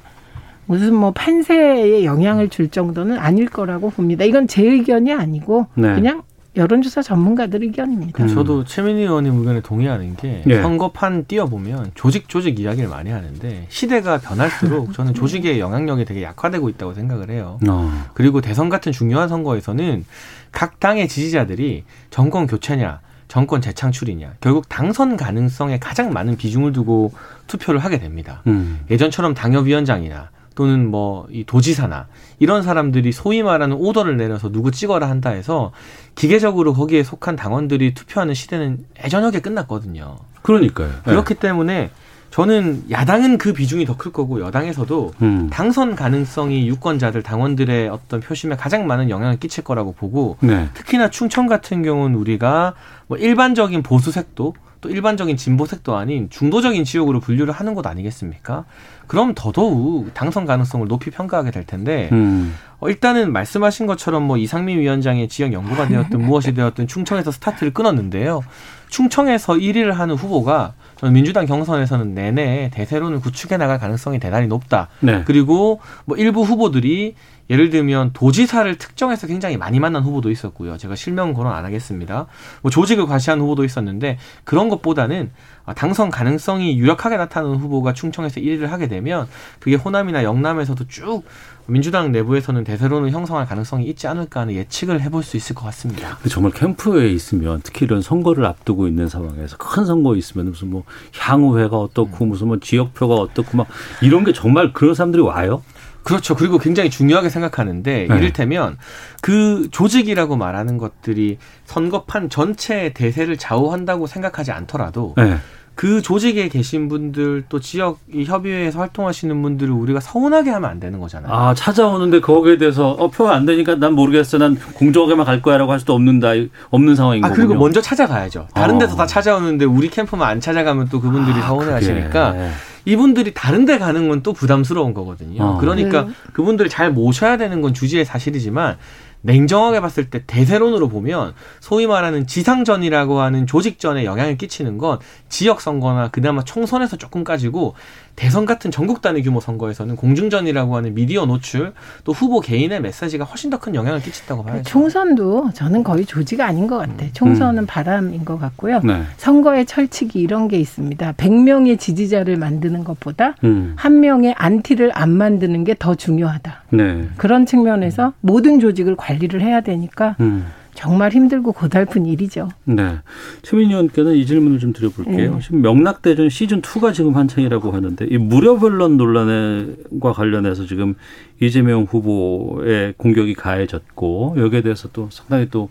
무슨 0.65 0.95
뭐 0.95 1.11
판세에 1.11 2.03
영향을 2.05 2.49
줄 2.49 2.69
정도는 2.69 3.19
아닐 3.19 3.47
거라고 3.47 3.91
봅니다. 3.91 4.25
이건 4.25 4.47
제 4.47 4.63
의견이 4.63 5.13
아니고 5.13 5.67
네. 5.75 5.93
그냥 5.93 6.23
여론조사 6.55 7.01
전문가들 7.03 7.63
의견입니다. 7.63 8.23
음. 8.23 8.27
저도 8.27 8.63
최민희 8.63 9.03
의원님 9.03 9.37
의견에 9.37 9.61
동의하는 9.61 10.15
게 10.15 10.43
예. 10.47 10.61
선거판 10.61 11.25
띄어보면 11.25 11.91
조직 11.93 12.27
조직 12.27 12.59
이야기를 12.59 12.89
많이 12.89 13.11
하는데 13.11 13.67
시대가 13.69 14.17
변할수록 14.17 14.93
저는 14.93 15.13
조직의 15.13 15.59
영향력이 15.59 16.05
되게 16.05 16.23
약화되고 16.23 16.69
있다고 16.69 16.93
생각을 16.93 17.29
해요. 17.29 17.59
어. 17.67 18.05
그리고 18.13 18.41
대선 18.41 18.69
같은 18.69 18.91
중요한 18.91 19.29
선거에서는 19.29 20.05
각 20.51 20.79
당의 20.79 21.07
지지자들이 21.07 21.83
정권 22.09 22.47
교체냐 22.47 22.99
정권 23.27 23.61
재창출이냐 23.61 24.33
결국 24.41 24.67
당선 24.67 25.15
가능성에 25.15 25.77
가장 25.77 26.11
많은 26.11 26.35
비중을 26.35 26.73
두고 26.73 27.13
투표를 27.45 27.79
하게 27.79 27.99
됩니다. 27.99 28.41
음. 28.47 28.79
예전처럼 28.89 29.35
당협위원장이나 29.35 30.29
또는 30.55 30.89
뭐 30.89 31.27
이 31.31 31.43
도지사나 31.45 32.07
이런 32.39 32.63
사람들이 32.63 33.11
소위 33.11 33.43
말하는 33.43 33.75
오더를 33.75 34.17
내려서 34.17 34.51
누구 34.51 34.71
찍어라 34.71 35.09
한다 35.09 35.29
해서 35.29 35.71
기계적으로 36.15 36.73
거기에 36.73 37.03
속한 37.03 37.35
당원들이 37.35 37.93
투표하는 37.93 38.33
시대는 38.33 38.85
예전하게 39.03 39.39
끝났거든요. 39.41 40.17
그러니까요. 40.41 40.89
그렇기 41.03 41.35
네. 41.35 41.39
때문에 41.39 41.91
저는 42.31 42.83
야당은 42.91 43.37
그 43.37 43.53
비중이 43.53 43.85
더 43.85 43.97
클 43.97 44.11
거고 44.11 44.39
여당에서도 44.39 45.13
음. 45.23 45.49
당선 45.51 45.95
가능성이 45.95 46.67
유권자들 46.67 47.23
당원들의 47.23 47.89
어떤 47.89 48.19
표심에 48.19 48.55
가장 48.55 48.85
많은 48.87 49.09
영향을 49.09 49.37
끼칠 49.39 49.63
거라고 49.63 49.93
보고 49.93 50.37
네. 50.41 50.69
특히나 50.73 51.09
충청 51.09 51.47
같은 51.47 51.81
경우는 51.83 52.15
우리가 52.15 52.73
뭐 53.07 53.17
일반적인 53.17 53.81
보수색도 53.83 54.53
또 54.81 54.89
일반적인 54.89 55.37
진보색도 55.37 55.95
아닌 55.95 56.29
중도적인 56.29 56.83
지역으로 56.83 57.19
분류를 57.19 57.53
하는 57.53 57.73
것 57.73 57.85
아니겠습니까? 57.85 58.65
그럼 59.07 59.33
더더욱 59.35 60.13
당선 60.13 60.45
가능성을 60.45 60.87
높이 60.87 61.11
평가하게 61.11 61.51
될 61.51 61.65
텐데 61.65 62.09
음. 62.11 62.55
어, 62.79 62.89
일단은 62.89 63.33
말씀하신 63.33 63.87
것처럼 63.87 64.23
뭐 64.23 64.37
이상민 64.37 64.79
위원장의 64.79 65.27
지역 65.27 65.51
연구가 65.51 65.87
되었든 65.87 66.21
무엇이 66.25 66.53
되었든 66.53 66.87
충청에서 66.87 67.31
스타트를 67.31 67.73
끊었는데요. 67.73 68.43
충청에서 68.89 69.53
1위를 69.53 69.91
하는 69.93 70.15
후보가 70.15 70.73
저는 70.97 71.13
민주당 71.13 71.45
경선에서는 71.45 72.13
내내 72.13 72.71
대세론을 72.73 73.21
구축해 73.21 73.55
나갈 73.55 73.79
가능성이 73.79 74.19
대단히 74.19 74.47
높다. 74.47 74.89
네. 74.99 75.23
그리고 75.25 75.79
뭐 76.03 76.17
일부 76.17 76.41
후보들이 76.41 77.15
예를 77.49 77.69
들면 77.69 78.11
도지사를 78.13 78.77
특정해서 78.77 79.25
굉장히 79.25 79.57
많이 79.57 79.79
만난 79.79 80.03
후보도 80.03 80.29
있었고요. 80.29 80.77
제가 80.77 80.95
실명 80.95 81.33
거론 81.33 81.53
안 81.53 81.65
하겠습니다. 81.65 82.27
뭐 82.61 82.69
조직을 82.69 83.05
과시한 83.07 83.39
후보도 83.39 83.63
있었는데 83.63 84.17
그런 84.43 84.69
것보다는 84.69 85.31
당선 85.75 86.09
가능성이 86.09 86.77
유력하게 86.77 87.17
나타나는 87.17 87.57
후보가 87.57 87.93
충청에서 87.93 88.41
1위를 88.41 88.67
하게 88.67 88.87
되면 88.87 89.27
그게 89.59 89.75
호남이나 89.75 90.23
영남에서도 90.23 90.87
쭉 90.87 91.23
민주당 91.69 92.11
내부에서는 92.11 92.63
대세론을 92.63 93.11
형성할 93.11 93.45
가능성이 93.45 93.85
있지 93.85 94.07
않을까 94.07 94.41
하는 94.41 94.53
예측을 94.55 95.01
해볼 95.01 95.23
수 95.23 95.37
있을 95.37 95.55
것 95.55 95.65
같습니다. 95.65 96.17
정말 96.29 96.51
캠프에 96.51 97.09
있으면 97.09 97.61
특히 97.63 97.85
이런 97.85 98.01
선거를 98.01 98.45
앞두고 98.45 98.87
있는 98.87 99.07
상황에서 99.07 99.57
큰 99.57 99.85
선거 99.85 100.15
있으면 100.15 100.49
무슨 100.49 100.69
뭐 100.69 100.83
향후회가 101.17 101.77
어떻고 101.77 102.25
무슨 102.25 102.47
뭐 102.47 102.59
지역표가 102.59 103.15
어떻고 103.15 103.57
막 103.57 103.67
이런 104.01 104.23
게 104.23 104.33
정말 104.33 104.73
그런 104.73 104.95
사람들이 104.95 105.21
와요? 105.21 105.61
그렇죠. 106.03 106.35
그리고 106.35 106.57
굉장히 106.57 106.89
중요하게 106.89 107.29
생각하는데 107.29 108.07
네. 108.09 108.17
이를테면 108.17 108.77
그 109.21 109.67
조직이라고 109.71 110.37
말하는 110.37 110.77
것들이 110.77 111.37
선거판 111.65 112.29
전체의 112.29 112.93
대세를 112.93 113.37
좌우한다고 113.37 114.07
생각하지 114.07 114.51
않더라도 114.51 115.13
네. 115.17 115.37
그 115.79 116.01
조직에 116.01 116.49
계신 116.49 116.89
분들 116.89 117.45
또 117.47 117.61
지역 117.61 117.99
협의회에서 118.13 118.79
활동하시는 118.79 119.41
분들을 119.41 119.71
우리가 119.71 120.01
서운하게 120.01 120.49
하면 120.49 120.69
안 120.69 120.77
되는 120.81 120.99
거잖아요. 120.99 121.31
아 121.33 121.53
찾아오는데 121.53 122.19
거기에 122.19 122.57
대해서 122.57 122.89
어 122.89 123.09
표가 123.09 123.33
안 123.33 123.45
되니까 123.45 123.75
난 123.75 123.93
모르겠어. 123.93 124.39
난 124.39 124.57
공정하게만 124.73 125.25
갈 125.25 125.41
거야라고 125.41 125.71
할 125.71 125.79
수도 125.79 125.93
없는다. 125.93 126.31
없는 126.69 126.97
상황인 126.97 127.23
아, 127.23 127.29
거군요. 127.29 127.47
그리고 127.47 127.59
먼저 127.61 127.79
찾아가야죠. 127.79 128.49
다른 128.53 128.77
데서 128.77 128.95
어. 128.95 128.97
다 128.97 129.05
찾아오는데 129.05 129.63
우리 129.63 129.87
캠프만 129.89 130.27
안 130.27 130.41
찾아가면 130.41 130.89
또 130.89 130.99
그분들이 130.99 131.37
아, 131.39 131.47
서운해하시니까 131.47 132.35
이분들이 132.83 133.33
다른 133.33 133.63
데 133.63 133.77
가는 133.77 134.09
건 134.09 134.21
또 134.21 134.33
부담스러운 134.33 134.93
거거든요. 134.93 135.41
어. 135.41 135.57
그러니까 135.59 136.03
네. 136.07 136.11
그분들을 136.33 136.69
잘 136.69 136.91
모셔야 136.91 137.37
되는 137.37 137.61
건 137.61 137.73
주지의 137.73 138.03
사실이지만 138.03 138.75
냉정하게 139.21 139.81
봤을 139.81 140.09
때 140.09 140.23
대세론으로 140.25 140.87
보면 140.87 141.33
소위 141.59 141.87
말하는 141.87 142.25
지상전이라고 142.25 143.19
하는 143.19 143.47
조직전에 143.47 144.05
영향을 144.05 144.37
끼치는 144.37 144.77
건 144.77 144.99
지역 145.27 145.61
선거나 145.61 146.09
그나마 146.09 146.43
총선에서 146.43 146.97
조금 146.97 147.23
까지고 147.23 147.75
대선 148.15 148.45
같은 148.45 148.71
전국 148.71 149.01
단위 149.01 149.21
규모 149.23 149.39
선거에서는 149.39 149.95
공중전이라고 149.95 150.75
하는 150.75 150.93
미디어 150.93 151.25
노출 151.25 151.73
또 152.03 152.11
후보 152.11 152.39
개인의 152.41 152.81
메시지가 152.81 153.23
훨씬 153.25 153.49
더 153.49 153.59
큰 153.59 153.75
영향을 153.75 154.01
끼친다고 154.01 154.43
봐야죠. 154.43 154.63
총선도 154.63 155.51
저는 155.53 155.83
거의 155.83 156.05
조지가 156.05 156.45
아닌 156.45 156.65
것 156.67 156.77
같아. 156.77 157.05
요 157.05 157.09
총선은 157.13 157.63
음. 157.63 157.65
바람인 157.65 158.23
것 158.25 158.39
같고요. 158.39 158.79
네. 158.83 159.01
선거의 159.17 159.65
철칙이 159.65 160.19
이런 160.19 160.47
게 160.47 160.57
있습니다. 160.59 161.13
100명의 161.13 161.77
지지자를 161.79 162.37
만드는 162.37 162.83
것보다 162.85 163.35
음. 163.43 163.73
한 163.75 163.99
명의 163.99 164.33
안티를 164.37 164.91
안 164.93 165.09
만드는 165.11 165.63
게 165.65 165.75
더 165.79 165.95
중요하다. 165.95 166.63
네. 166.71 167.07
그런 167.17 167.45
측면에서 167.45 168.13
모든 168.21 168.59
조직을 168.59 168.95
관리를 168.97 169.41
해야 169.41 169.61
되니까 169.61 170.15
음. 170.19 170.45
정말 170.79 171.11
힘들고 171.11 171.51
고달픈 171.51 172.05
일이죠. 172.05 172.47
네. 172.63 172.99
최민희 173.41 173.73
의원께는 173.73 174.15
이 174.15 174.25
질문을 174.25 174.59
좀 174.59 174.71
드려볼게요. 174.71 175.35
네. 175.35 175.39
지금 175.41 175.61
명락대전 175.61 176.29
시즌 176.29 176.61
2가 176.61 176.93
지금 176.93 177.17
한창이라고 177.17 177.71
하는데 177.71 178.07
이 178.09 178.17
무료 178.17 178.57
변론 178.57 178.95
논란과 178.95 180.13
관련해서 180.13 180.65
지금 180.67 180.95
이재명 181.41 181.83
후보의 181.83 182.93
공격이 182.95 183.33
가해졌고 183.33 184.35
여기에 184.37 184.61
대해서 184.61 184.87
또 184.93 185.09
상당히 185.11 185.49
또 185.49 185.67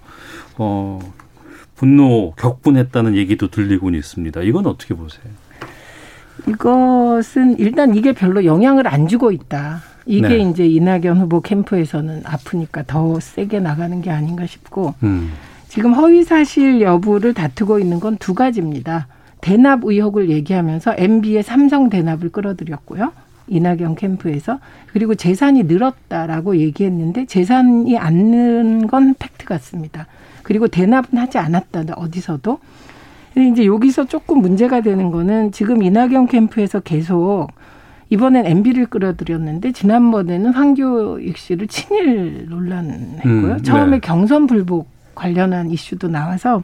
어, 0.58 0.98
분노 1.74 2.32
격분했다는 2.32 3.16
얘기도 3.16 3.48
들리고 3.48 3.88
있습니다. 3.88 4.42
이건 4.42 4.66
어떻게 4.66 4.92
보세요? 4.92 5.24
이것은 6.46 7.58
일단 7.58 7.94
이게 7.94 8.12
별로 8.12 8.44
영향을 8.44 8.86
안 8.86 9.08
주고 9.08 9.32
있다. 9.32 9.80
이게 10.08 10.28
네. 10.28 10.38
이제 10.38 10.66
이낙연 10.66 11.18
후보 11.20 11.42
캠프에서는 11.42 12.22
아프니까 12.24 12.82
더 12.86 13.20
세게 13.20 13.60
나가는 13.60 14.00
게 14.00 14.10
아닌가 14.10 14.46
싶고 14.46 14.94
음. 15.02 15.32
지금 15.68 15.92
허위 15.92 16.24
사실 16.24 16.80
여부를 16.80 17.34
다투고 17.34 17.78
있는 17.78 18.00
건 18.00 18.16
두 18.18 18.32
가지입니다. 18.34 19.06
대납 19.42 19.80
의혹을 19.84 20.30
얘기하면서 20.30 20.94
MB의 20.96 21.42
삼성 21.42 21.90
대납을 21.90 22.30
끌어들였고요. 22.30 23.12
이낙연 23.48 23.94
캠프에서 23.96 24.58
그리고 24.92 25.14
재산이 25.14 25.64
늘었다라고 25.64 26.56
얘기했는데 26.56 27.26
재산이 27.26 27.96
안 27.98 28.30
는 28.30 28.86
건 28.88 29.14
팩트 29.18 29.44
같습니다. 29.44 30.06
그리고 30.42 30.68
대납은 30.68 31.18
하지 31.18 31.36
않았다. 31.36 31.84
어디서도. 31.96 32.58
근데 33.34 33.48
이제 33.50 33.66
여기서 33.66 34.06
조금 34.06 34.40
문제가 34.40 34.80
되는 34.80 35.10
거는 35.10 35.52
지금 35.52 35.82
이낙연 35.82 36.28
캠프에서 36.28 36.80
계속 36.80 37.48
이번엔 38.10 38.46
MB를 38.46 38.86
끌어들였는데 38.86 39.72
지난번에는 39.72 40.52
황교익 40.52 41.36
씨를 41.36 41.66
친일 41.66 42.46
논란했고요. 42.48 43.52
음, 43.52 43.62
처음에 43.62 43.96
네. 43.96 44.00
경선 44.00 44.46
불복 44.46 44.88
관련한 45.14 45.70
이슈도 45.70 46.08
나와서 46.08 46.62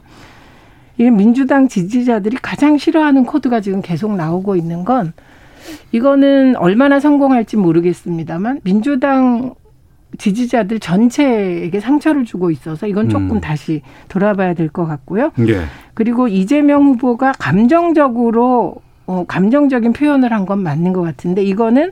이게 0.97 1.09
민주당 1.11 1.67
지지자들이 1.67 2.37
가장 2.41 2.77
싫어하는 2.77 3.25
코드가 3.25 3.61
지금 3.61 3.81
계속 3.81 4.15
나오고 4.15 4.55
있는 4.55 4.85
건 4.85 5.13
이거는 5.91 6.55
얼마나 6.55 6.99
성공할지 6.99 7.57
모르겠습니다만 7.57 8.61
민주당 8.63 9.53
지지자들 10.17 10.79
전체에게 10.79 11.79
상처를 11.79 12.23
주고 12.23 12.49
있어서 12.49 12.87
이건 12.87 13.09
조금 13.09 13.31
음. 13.31 13.41
다시 13.41 13.81
돌아봐야 14.07 14.53
될 14.53 14.69
것 14.69 14.85
같고요. 14.85 15.31
예. 15.47 15.61
그리고 15.93 16.27
이재명 16.27 16.85
후보가 16.85 17.33
감정적으로 17.37 18.75
어, 19.07 19.23
감정적인 19.27 19.93
표현을 19.93 20.31
한 20.31 20.45
건 20.45 20.61
맞는 20.63 20.93
것 20.93 21.01
같은데 21.01 21.43
이거는 21.43 21.91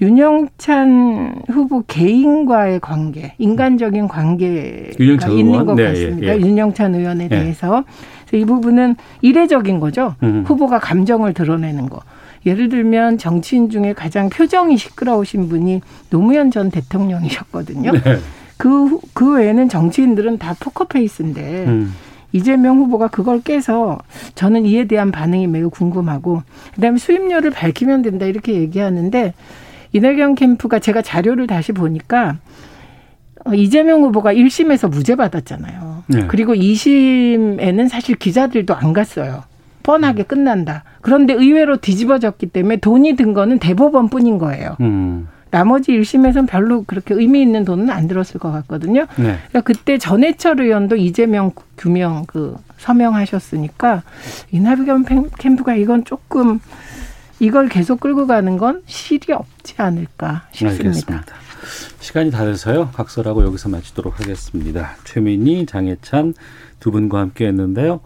윤영찬 0.00 1.42
후보 1.48 1.82
개인과의 1.86 2.80
관계, 2.80 3.34
인간적인 3.38 4.08
관계가 4.08 5.28
있는 5.28 5.66
것 5.66 5.74
네, 5.74 5.84
같습니다. 5.88 6.28
예, 6.34 6.36
예. 6.36 6.40
윤영찬 6.40 6.94
의원에 6.94 7.24
예. 7.24 7.28
대해서 7.28 7.84
이 8.32 8.44
부분은 8.44 8.96
이례적인 9.22 9.80
거죠. 9.80 10.14
음. 10.22 10.44
후보가 10.46 10.78
감정을 10.78 11.34
드러내는 11.34 11.88
거. 11.88 12.00
예를 12.46 12.68
들면 12.68 13.18
정치인 13.18 13.70
중에 13.70 13.92
가장 13.94 14.28
표정이 14.28 14.76
시끄러우신 14.76 15.48
분이 15.48 15.80
노무현 16.10 16.50
전 16.50 16.70
대통령이셨거든요. 16.70 17.92
네. 17.92 18.00
그, 18.56 18.98
그 19.14 19.34
외에는 19.36 19.68
정치인들은 19.68 20.38
다 20.38 20.54
포커페이스인데 20.60 21.64
음. 21.66 21.94
이재명 22.32 22.78
후보가 22.78 23.08
그걸 23.08 23.40
깨서 23.40 23.98
저는 24.34 24.66
이에 24.66 24.84
대한 24.84 25.10
반응이 25.10 25.46
매우 25.46 25.70
궁금하고 25.70 26.42
그다음에 26.74 26.98
수임료를 26.98 27.50
밝히면 27.50 28.02
된다 28.02 28.26
이렇게 28.26 28.54
얘기하는데 28.54 29.34
이낙연 29.92 30.34
캠프가 30.34 30.78
제가 30.78 31.02
자료를 31.02 31.46
다시 31.46 31.72
보니까 31.72 32.36
어, 33.44 33.54
이재명 33.54 34.02
후보가 34.02 34.34
1심에서 34.34 34.90
무죄 34.90 35.16
받았잖아요. 35.16 36.04
네. 36.08 36.26
그리고 36.26 36.54
2심에는 36.54 37.88
사실 37.88 38.16
기자들도 38.16 38.74
안 38.74 38.92
갔어요. 38.92 39.44
뻔하게 39.82 40.24
끝난다. 40.24 40.84
그런데 41.00 41.32
의외로 41.32 41.78
뒤집어졌기 41.78 42.46
때문에 42.48 42.76
돈이 42.76 43.16
든 43.16 43.32
거는 43.32 43.58
대법원뿐인 43.58 44.36
거예요. 44.36 44.76
음. 44.80 45.28
나머지 45.50 45.92
1심에서는 45.92 46.48
별로 46.48 46.84
그렇게 46.84 47.14
의미 47.14 47.42
있는 47.42 47.64
돈은 47.64 47.90
안 47.90 48.08
들었을 48.08 48.38
것 48.40 48.52
같거든요. 48.52 49.02
네. 49.16 49.38
그러니까 49.48 49.60
그때 49.62 49.98
전해철 49.98 50.60
의원도 50.60 50.96
이재명 50.96 51.52
규명 51.76 52.24
그 52.26 52.56
서명하셨으니까 52.78 54.02
이낙연 54.50 55.30
캠프가 55.38 55.74
이건 55.74 56.04
조금 56.04 56.60
이걸 57.40 57.68
계속 57.68 58.00
끌고 58.00 58.26
가는 58.26 58.56
건 58.56 58.82
실이 58.86 59.32
없지 59.32 59.74
않을까 59.78 60.46
싶습니다. 60.52 60.88
알겠습니다. 60.88 61.24
시간이 62.00 62.30
다 62.30 62.44
돼서요. 62.44 62.90
각설하고 62.94 63.44
여기서 63.44 63.68
마치도록 63.68 64.20
하겠습니다. 64.20 64.96
최민희, 65.04 65.66
장혜찬 65.66 66.34
두 66.80 66.90
분과 66.90 67.20
함께 67.20 67.46
했는데요. 67.46 68.00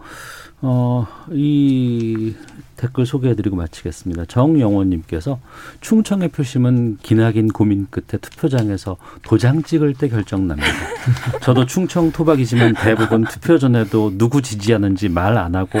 어, 0.61 1.07
이 1.31 2.35
댓글 2.83 3.05
소개해드리고 3.05 3.55
마치겠습니다. 3.55 4.25
정영원님께서 4.25 5.39
충청의 5.81 6.29
표심은 6.29 6.97
기나긴 7.01 7.47
고민 7.47 7.87
끝에 7.89 8.19
투표장에서 8.19 8.97
도장 9.23 9.63
찍을 9.63 9.93
때 9.93 10.09
결정납니다. 10.09 10.67
저도 11.41 11.65
충청 11.65 12.11
토박이지만 12.11 12.73
대부분 12.75 13.23
투표 13.25 13.57
전에도 13.57 14.11
누구 14.17 14.41
지지하는지 14.41 15.09
말 15.09 15.33
안 15.33 15.55
하고 15.55 15.79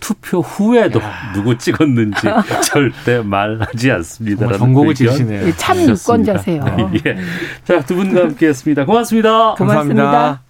투표 0.00 0.40
후에도 0.40 1.00
누구 1.34 1.56
찍었는지 1.56 2.22
절대 2.64 3.20
말하지 3.22 3.90
않습니다. 3.92 4.52
전곡을 4.58 4.94
지시네요. 4.94 5.52
참 5.56 5.78
유권자세요. 5.88 6.64
예. 7.06 7.16
자, 7.64 7.84
두 7.84 7.94
분과 7.96 8.22
함께했습니다. 8.22 8.84
고맙습니다. 8.86 9.54
고맙습니다. 9.54 10.02
고맙습니다. 10.02 10.49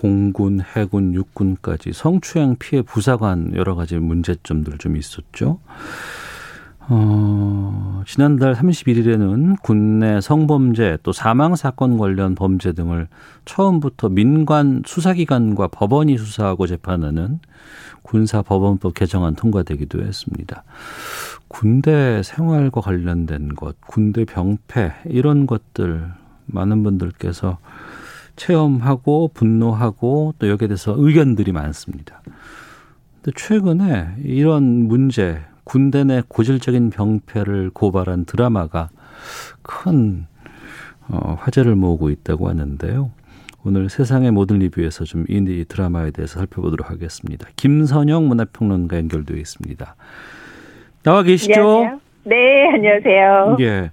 공군, 0.00 0.62
해군, 0.62 1.12
육군까지 1.12 1.92
성추행 1.92 2.56
피해 2.58 2.80
부사관 2.80 3.54
여러 3.54 3.74
가지 3.74 3.98
문제점들 3.98 4.78
좀 4.78 4.96
있었죠. 4.96 5.58
어, 6.88 8.02
지난달 8.06 8.54
31일에는 8.54 9.60
군내 9.62 10.22
성범죄 10.22 10.98
또 11.02 11.12
사망 11.12 11.54
사건 11.54 11.98
관련 11.98 12.34
범죄 12.34 12.72
등을 12.72 13.08
처음부터 13.44 14.08
민관 14.08 14.84
수사기관과 14.86 15.68
법원이 15.68 16.16
수사하고 16.16 16.66
재판하는 16.66 17.38
군사법원법 18.00 18.94
개정안 18.94 19.34
통과되기도 19.34 20.02
했습니다. 20.02 20.64
군대 21.48 22.22
생활과 22.24 22.80
관련된 22.80 23.54
것, 23.54 23.76
군대 23.82 24.24
병폐 24.24 24.94
이런 25.04 25.46
것들 25.46 26.10
많은 26.46 26.82
분들께서 26.84 27.58
체험하고 28.40 29.30
분노하고 29.34 30.34
또 30.38 30.48
여기에 30.48 30.68
대해서 30.68 30.94
의견들이 30.96 31.52
많습니다. 31.52 32.22
근데 33.22 33.36
최근에 33.36 34.14
이런 34.24 34.88
문제, 34.88 35.40
군대 35.64 36.04
내 36.04 36.22
고질적인 36.26 36.88
병폐를 36.88 37.70
고발한 37.70 38.24
드라마가 38.24 38.88
큰 39.60 40.26
어, 41.08 41.36
화제를 41.38 41.74
모으고 41.74 42.08
있다고 42.08 42.48
하는데요. 42.48 43.10
오늘 43.62 43.90
세상의 43.90 44.30
모든 44.30 44.58
리뷰에서 44.60 45.04
좀 45.04 45.26
이 45.28 45.64
드라마에 45.68 46.10
대해서 46.10 46.38
살펴보도록 46.38 46.90
하겠습니다. 46.90 47.46
김선영 47.56 48.26
문화평론가 48.26 48.96
연결되어 48.96 49.36
있습니다. 49.36 49.96
나와 51.02 51.22
계시죠? 51.22 51.52
안녕하세요. 51.60 52.00
네, 52.24 52.70
안녕하세요. 52.72 53.56
예. 53.60 53.90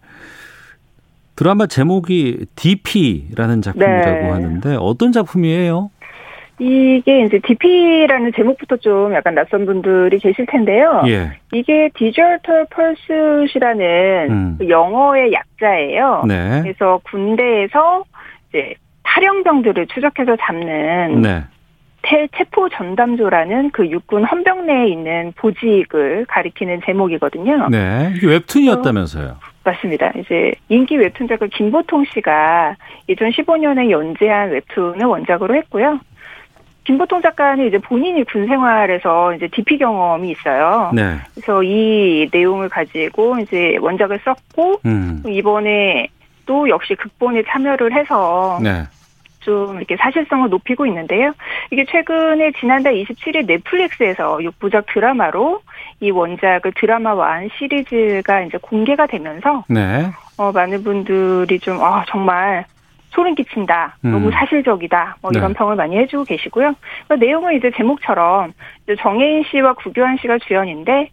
드라마 1.37 1.67
제목이 1.67 2.47
DP라는 2.55 3.61
작품이라고 3.61 4.21
네. 4.21 4.29
하는데 4.29 4.75
어떤 4.79 5.11
작품이에요? 5.11 5.91
이게 6.59 7.23
이제 7.23 7.39
DP라는 7.39 8.31
제목부터 8.35 8.77
좀 8.77 9.13
약간 9.13 9.35
낯선 9.35 9.67
분들이 9.67 10.17
계실 10.17 10.47
텐데요. 10.47 11.03
예. 11.05 11.33
이게 11.53 11.91
디지털 11.93 12.65
펄스라는 12.71 14.31
음. 14.31 14.55
그 14.57 14.67
영어의 14.67 15.31
약자예요. 15.31 16.23
네. 16.27 16.61
그래서 16.63 16.99
군대에서 17.03 18.03
이제 18.49 18.73
탈영병들을 19.03 19.85
추적해서 19.93 20.35
잡는 20.41 21.21
네. 21.21 21.43
체포 22.35 22.67
전담조라는 22.69 23.69
그 23.71 23.87
육군 23.87 24.23
헌병 24.23 24.65
내에 24.65 24.87
있는 24.87 25.33
보직을 25.35 26.25
가리키는 26.27 26.81
제목이거든요. 26.85 27.67
네. 27.69 28.13
이게 28.15 28.25
웹툰이었다면서요? 28.25 29.35
맞습니다. 29.67 30.11
이제 30.17 30.53
인기 30.69 30.97
웹툰 30.97 31.27
작가 31.27 31.45
김보통 31.47 32.05
씨가 32.13 32.75
2015년에 33.09 33.89
연재한 33.89 34.51
웹툰을 34.51 35.05
원작으로 35.05 35.55
했고요. 35.55 35.99
김보통 36.85 37.21
작가는 37.21 37.67
이제 37.67 37.77
본인이 37.79 38.23
군 38.23 38.47
생활에서 38.47 39.33
이제 39.33 39.49
DP 39.49 39.77
경험이 39.77 40.31
있어요. 40.31 40.91
네. 40.93 41.17
그래서 41.33 41.61
이 41.61 42.29
내용을 42.31 42.69
가지고 42.69 43.39
이제 43.39 43.77
원작을 43.81 44.19
썼고 44.23 44.79
음. 44.85 45.21
이번에 45.27 46.07
또 46.45 46.69
역시 46.69 46.95
극본에 46.95 47.43
참여를 47.43 47.91
해서 47.93 48.57
네. 48.63 48.83
좀 49.41 49.77
이렇게 49.77 49.97
사실성을 49.97 50.49
높이고 50.49 50.85
있는데요. 50.85 51.33
이게 51.71 51.83
최근에 51.85 52.53
지난달 52.59 52.93
27일 52.95 53.45
넷플릭스에서 53.45 54.37
6부작 54.37 54.85
드라마로 54.87 55.61
이 55.99 56.11
원작을 56.11 56.73
드라마화한 56.75 57.49
시리즈가 57.57 58.41
이제 58.41 58.57
공개가 58.61 59.07
되면서 59.07 59.63
네. 59.67 60.11
어, 60.37 60.51
많은 60.51 60.83
분들이 60.83 61.59
좀 61.59 61.81
아, 61.81 62.05
정말 62.07 62.65
소름 63.09 63.33
끼친다. 63.33 63.97
음. 64.05 64.11
너무 64.11 64.31
사실적이다. 64.31 65.17
뭐 65.21 65.31
이런 65.33 65.49
네. 65.49 65.53
평을 65.57 65.75
많이 65.75 65.97
해주고 65.97 66.25
계시고요. 66.25 66.75
그 67.07 67.13
내용은 67.15 67.55
이제 67.55 67.71
제목처럼 67.75 68.53
이제 68.83 68.95
정혜인 69.01 69.43
씨와 69.49 69.73
구교환 69.73 70.17
씨가 70.17 70.37
주연인데 70.39 71.09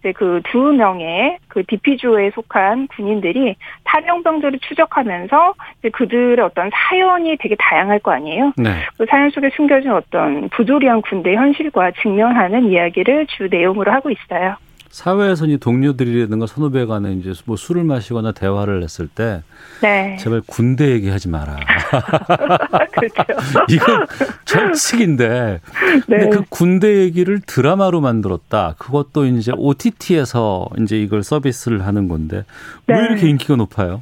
이제 0.00 0.12
그 0.12 0.40
두 0.50 0.72
명의 0.72 1.38
그 1.48 1.64
디피주에 1.64 2.30
속한 2.30 2.88
군인들이 2.88 3.56
탈영병들을 3.84 4.58
추적하면서 4.60 5.54
이제 5.78 5.88
그들의 5.90 6.38
어떤 6.44 6.70
사연이 6.72 7.36
되게 7.38 7.56
다양할 7.58 7.98
거 8.00 8.12
아니에요. 8.12 8.52
네. 8.56 8.70
그 8.96 9.06
사연 9.08 9.30
속에 9.30 9.50
숨겨진 9.56 9.90
어떤 9.90 10.48
부조리한 10.50 11.02
군대 11.02 11.34
현실과 11.34 11.92
직면하는 12.02 12.70
이야기를 12.70 13.26
주 13.26 13.48
내용으로 13.50 13.92
하고 13.92 14.10
있어요. 14.10 14.56
사회에서 14.96 15.44
이 15.44 15.58
동료들이라든가 15.58 16.46
선후배 16.46 16.86
간에 16.86 17.12
이제 17.12 17.34
뭐 17.44 17.54
술을 17.54 17.84
마시거나 17.84 18.32
대화를 18.32 18.82
했을 18.82 19.08
때 19.08 19.42
네. 19.82 20.16
제발 20.18 20.40
군대 20.46 20.90
얘기하지 20.92 21.28
마라. 21.28 21.54
그렇죠. 22.92 23.22
이건 23.68 24.06
철칙인데 24.46 25.60
네. 26.08 26.18
근데 26.18 26.30
그 26.30 26.44
군대 26.48 27.00
얘기를 27.00 27.42
드라마로 27.44 28.00
만들었다. 28.00 28.74
그것도 28.78 29.26
이제 29.26 29.52
OTT에서 29.54 30.70
이제 30.80 30.98
이걸 30.98 31.22
서비스를 31.22 31.84
하는 31.84 32.08
건데 32.08 32.46
네. 32.86 32.94
왜 32.94 33.06
이렇게 33.06 33.28
인기가 33.28 33.54
높아요? 33.54 34.00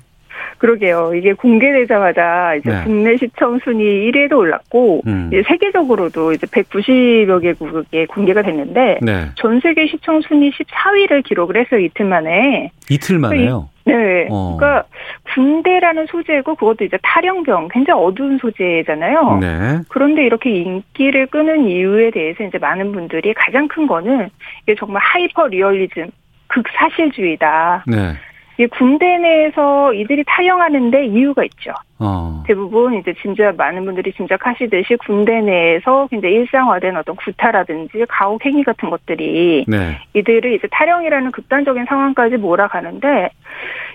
그러게요. 0.64 1.12
이게 1.14 1.34
공개되자마자 1.34 2.54
이제 2.54 2.70
네. 2.70 2.84
국내 2.84 3.18
시청 3.18 3.58
순위 3.62 4.10
1위로 4.10 4.38
올랐고 4.38 5.02
음. 5.06 5.28
이제 5.30 5.42
세계적으로도 5.46 6.32
이제 6.32 6.46
190여 6.46 7.42
개국에 7.42 8.06
공개가 8.06 8.40
됐는데 8.40 9.00
네. 9.02 9.26
전 9.34 9.60
세계 9.60 9.86
시청 9.86 10.22
순위 10.22 10.50
14위를 10.52 11.22
기록을 11.22 11.58
해서 11.58 11.76
이틀 11.76 12.06
만에 12.06 12.70
이틀 12.88 13.18
만에요. 13.18 13.68
네. 13.84 14.26
어. 14.30 14.56
그러니까 14.56 14.88
군대라는 15.34 16.06
소재고 16.06 16.54
그것도 16.54 16.84
이제 16.84 16.96
탈영병 17.02 17.68
굉장히 17.70 18.00
어두운 18.00 18.38
소재잖아요. 18.38 19.38
네. 19.42 19.80
그런데 19.90 20.24
이렇게 20.24 20.48
인기를 20.48 21.26
끄는 21.26 21.68
이유에 21.68 22.10
대해서 22.10 22.42
이제 22.42 22.56
많은 22.56 22.92
분들이 22.92 23.34
가장 23.34 23.68
큰 23.68 23.86
거는 23.86 24.30
이게 24.62 24.74
정말 24.78 25.02
하이퍼 25.02 25.46
리얼리즘 25.48 26.08
극사실주의다. 26.46 27.84
네. 27.86 28.14
이 28.58 28.66
군대 28.66 29.18
내에서 29.18 29.92
이들이 29.92 30.22
탈영하는데 30.26 31.06
이유가 31.06 31.44
있죠. 31.44 31.72
어. 31.98 32.42
대부분 32.46 32.94
이제 32.94 33.14
진짜 33.20 33.52
많은 33.56 33.84
분들이 33.84 34.12
짐작하시듯이 34.12 34.96
군대 34.96 35.40
내에서 35.40 36.06
굉장히 36.08 36.36
일상화된 36.36 36.96
어떤 36.96 37.16
구타라든지 37.16 38.04
가혹 38.08 38.44
행위 38.44 38.62
같은 38.62 38.90
것들이 38.90 39.64
네. 39.66 39.98
이들을 40.14 40.54
이제 40.54 40.68
탈영이라는 40.70 41.30
극단적인 41.32 41.86
상황까지 41.86 42.36
몰아가는데 42.36 43.30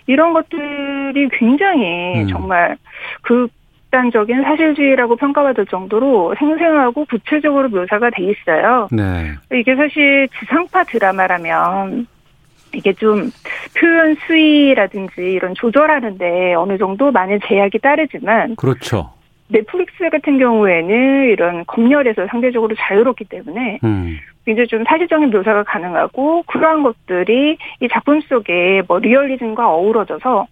이런 0.08 0.34
것들이 0.34 1.30
굉장히 1.34 2.24
음. 2.24 2.28
정말 2.28 2.78
극단적인 3.22 4.44
사실주의라고 4.44 5.16
평가받을 5.16 5.68
정도로 5.68 6.36
생생하고 6.38 7.06
구체적으로 7.06 7.70
묘사가 7.70 8.10
돼 8.10 8.24
있어요. 8.24 8.88
네. 8.92 9.36
이게 9.54 9.76
사실 9.76 10.28
지상파 10.40 10.84
드라마라면 10.86 12.08
이게 12.74 12.94
좀 12.94 13.32
표현 13.78 14.16
수위라든지 14.26 15.22
이런 15.22 15.54
조절하는데 15.56 16.54
어느 16.56 16.78
정도 16.78 17.12
많은 17.12 17.40
제약이 17.46 17.80
따르지만 17.80 18.56
그렇죠. 18.56 19.12
넷플릭스 19.50 20.10
같은 20.10 20.38
경우에는 20.38 21.30
이런 21.30 21.66
검열에서 21.66 22.28
상대적으로 22.28 22.76
자유롭기 22.76 23.26
때문에 23.26 23.80
음. 23.84 24.18
굉장히 24.46 24.68
좀 24.68 24.84
사실적인 24.88 25.32
묘사가 25.32 25.64
가능하고 25.64 26.44
그러한 26.44 26.84
것들이 26.84 27.58
이 27.82 27.88
작품 27.92 28.22
속에 28.22 28.84
뭐 28.88 29.00
리얼리즘과 29.00 29.68
어우러져서 29.68 30.48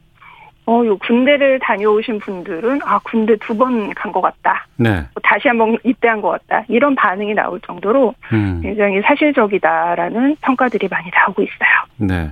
어, 0.68 0.86
요 0.86 0.98
군대를 0.98 1.60
다녀오신 1.60 2.20
분들은 2.20 2.82
아 2.84 3.00
군대 3.04 3.36
두 3.38 3.56
번 3.58 3.94
간 3.96 4.12
것 4.12 4.22
같다. 4.22 4.68
네. 4.76 4.90
뭐 5.14 5.22
다시 5.24 5.48
한번 5.48 5.78
입대한 5.84 6.22
것 6.22 6.30
같다. 6.30 6.66
이런 6.68 6.94
반응이 6.96 7.34
나올 7.34 7.60
정도로 7.62 8.14
음. 8.34 8.60
굉장히 8.62 9.02
사실적이다라는 9.02 10.36
평가들이 10.42 10.88
많이 10.90 11.10
나오고 11.14 11.42
있어요. 11.42 11.70
네. 11.98 12.32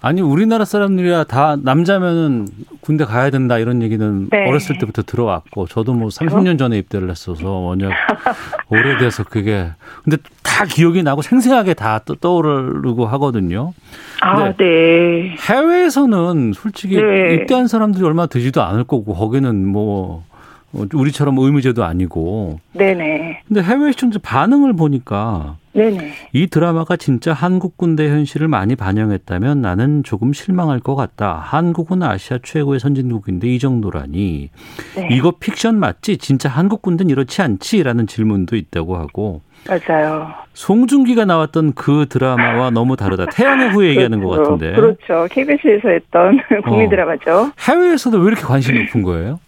아니 0.00 0.20
우리나라 0.20 0.64
사람들이야 0.64 1.24
다 1.24 1.56
남자면은 1.60 2.46
군대 2.80 3.04
가야 3.04 3.30
된다 3.30 3.58
이런 3.58 3.82
얘기는 3.82 4.28
네. 4.30 4.48
어렸을 4.48 4.78
때부터 4.78 5.02
들어왔고 5.02 5.66
저도 5.66 5.94
뭐 5.94 6.08
30년 6.08 6.58
전에 6.58 6.78
입대를 6.78 7.10
했어서 7.10 7.48
워낙 7.50 7.90
오래돼서 8.70 9.24
그게 9.24 9.70
근데 10.04 10.16
다 10.44 10.64
기억이 10.64 11.02
나고 11.02 11.22
생생하게 11.22 11.74
다 11.74 12.00
떠오르고 12.20 13.06
하거든요. 13.06 13.72
아, 14.20 14.52
네. 14.56 15.36
해외에서는 15.48 16.52
솔직히 16.54 16.96
네. 16.96 17.34
입대한 17.34 17.66
사람들이 17.66 18.04
얼마 18.04 18.26
되지도 18.26 18.62
않을 18.62 18.84
거고 18.84 19.14
거기는 19.14 19.66
뭐 19.66 20.24
우리처럼 20.72 21.38
의무제도 21.38 21.84
아니고. 21.84 22.60
네네. 22.72 23.42
근데 23.48 23.62
해외 23.62 23.92
시청자 23.92 24.18
반응을 24.22 24.74
보니까 24.74 25.56
네네. 25.78 26.12
이 26.32 26.46
드라마가 26.48 26.96
진짜 26.96 27.32
한국 27.32 27.76
군대 27.76 28.08
현실을 28.08 28.48
많이 28.48 28.74
반영했다면 28.74 29.60
나는 29.60 30.02
조금 30.02 30.32
실망할 30.32 30.80
것 30.80 30.96
같다. 30.96 31.34
한국은 31.44 32.02
아시아 32.02 32.38
최고의 32.42 32.80
선진국인데 32.80 33.46
이 33.46 33.58
정도라니. 33.60 34.50
네. 34.96 35.08
이거 35.12 35.32
픽션 35.38 35.78
맞지? 35.78 36.18
진짜 36.18 36.48
한국 36.48 36.82
군대는 36.82 37.10
이렇지 37.10 37.42
않지? 37.42 37.82
라는 37.84 38.06
질문도 38.06 38.56
있다고 38.56 38.96
하고. 38.96 39.42
맞아요. 39.68 40.28
송중기가 40.54 41.24
나왔던 41.24 41.74
그 41.74 42.06
드라마와 42.08 42.70
너무 42.70 42.96
다르다. 42.96 43.26
태양의 43.26 43.70
후예 43.70 43.90
얘기하는 43.90 44.22
것 44.22 44.30
그렇죠. 44.30 44.50
같은데. 44.52 44.72
그렇죠. 44.74 45.26
KBS에서 45.30 45.88
했던 45.88 46.38
국민 46.64 46.86
어. 46.86 46.90
드라마죠. 46.90 47.52
해외에서도 47.68 48.18
왜 48.18 48.26
이렇게 48.28 48.42
관심이 48.42 48.80
높은 48.84 49.02
거예요? 49.02 49.38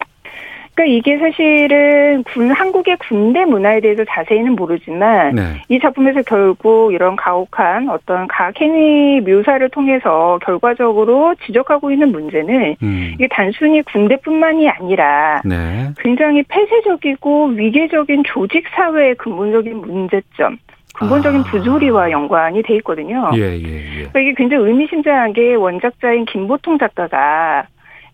그러니까 0.73 0.85
이게 0.85 1.17
사실은 1.17 2.23
군 2.23 2.51
한국의 2.51 2.97
군대 2.97 3.45
문화에 3.45 3.81
대해서 3.81 4.03
자세히는 4.05 4.55
모르지만 4.55 5.35
네. 5.35 5.61
이 5.69 5.79
작품에서 5.79 6.21
결국 6.23 6.93
이런 6.93 7.15
가혹한 7.15 7.89
어떤 7.89 8.27
가학 8.27 8.59
행위 8.59 9.19
묘사를 9.21 9.67
통해서 9.69 10.39
결과적으로 10.43 11.35
지적하고 11.45 11.91
있는 11.91 12.11
문제는 12.11 12.75
음. 12.81 13.11
이게 13.15 13.27
단순히 13.29 13.81
군대뿐만이 13.83 14.69
아니라 14.69 15.41
네. 15.45 15.91
굉장히 15.99 16.43
폐쇄적이고 16.43 17.47
위계적인 17.47 18.23
조직 18.25 18.65
사회의 18.75 19.15
근본적인 19.15 19.81
문제점 19.81 20.57
근본적인 20.93 21.41
아. 21.41 21.43
부조리와 21.43 22.11
연관이 22.11 22.61
돼 22.61 22.75
있거든요. 22.75 23.31
예, 23.35 23.39
예, 23.39 23.63
예. 23.63 23.93
그러니까 23.93 24.19
이게 24.19 24.33
굉장히 24.35 24.65
의미심장한 24.65 25.33
게 25.33 25.55
원작자인 25.55 26.25
김보통 26.25 26.77
작가가 26.77 27.65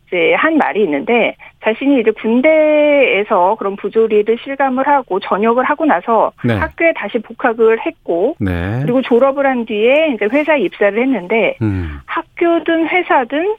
이제 0.08 0.34
한 0.36 0.58
말이 0.58 0.84
있는데 0.84 1.36
자신이 1.64 1.99
이제 1.99 2.12
군대에서 2.12 3.55
그런 3.60 3.76
부조리를 3.76 4.38
실감을 4.43 4.88
하고 4.88 5.20
전역을 5.20 5.64
하고 5.66 5.86
나서 5.86 6.32
네. 6.43 6.55
학교에 6.55 6.93
다시 6.95 7.20
복학을 7.20 7.86
했고 7.86 8.36
네. 8.39 8.80
그리고 8.82 9.01
졸업을 9.01 9.45
한 9.45 9.66
뒤에 9.66 10.14
이제 10.14 10.26
회사에 10.26 10.60
입사를 10.62 10.97
했는데 10.99 11.58
음. 11.62 11.99
학교든 12.05 12.88
회사든 12.88 13.55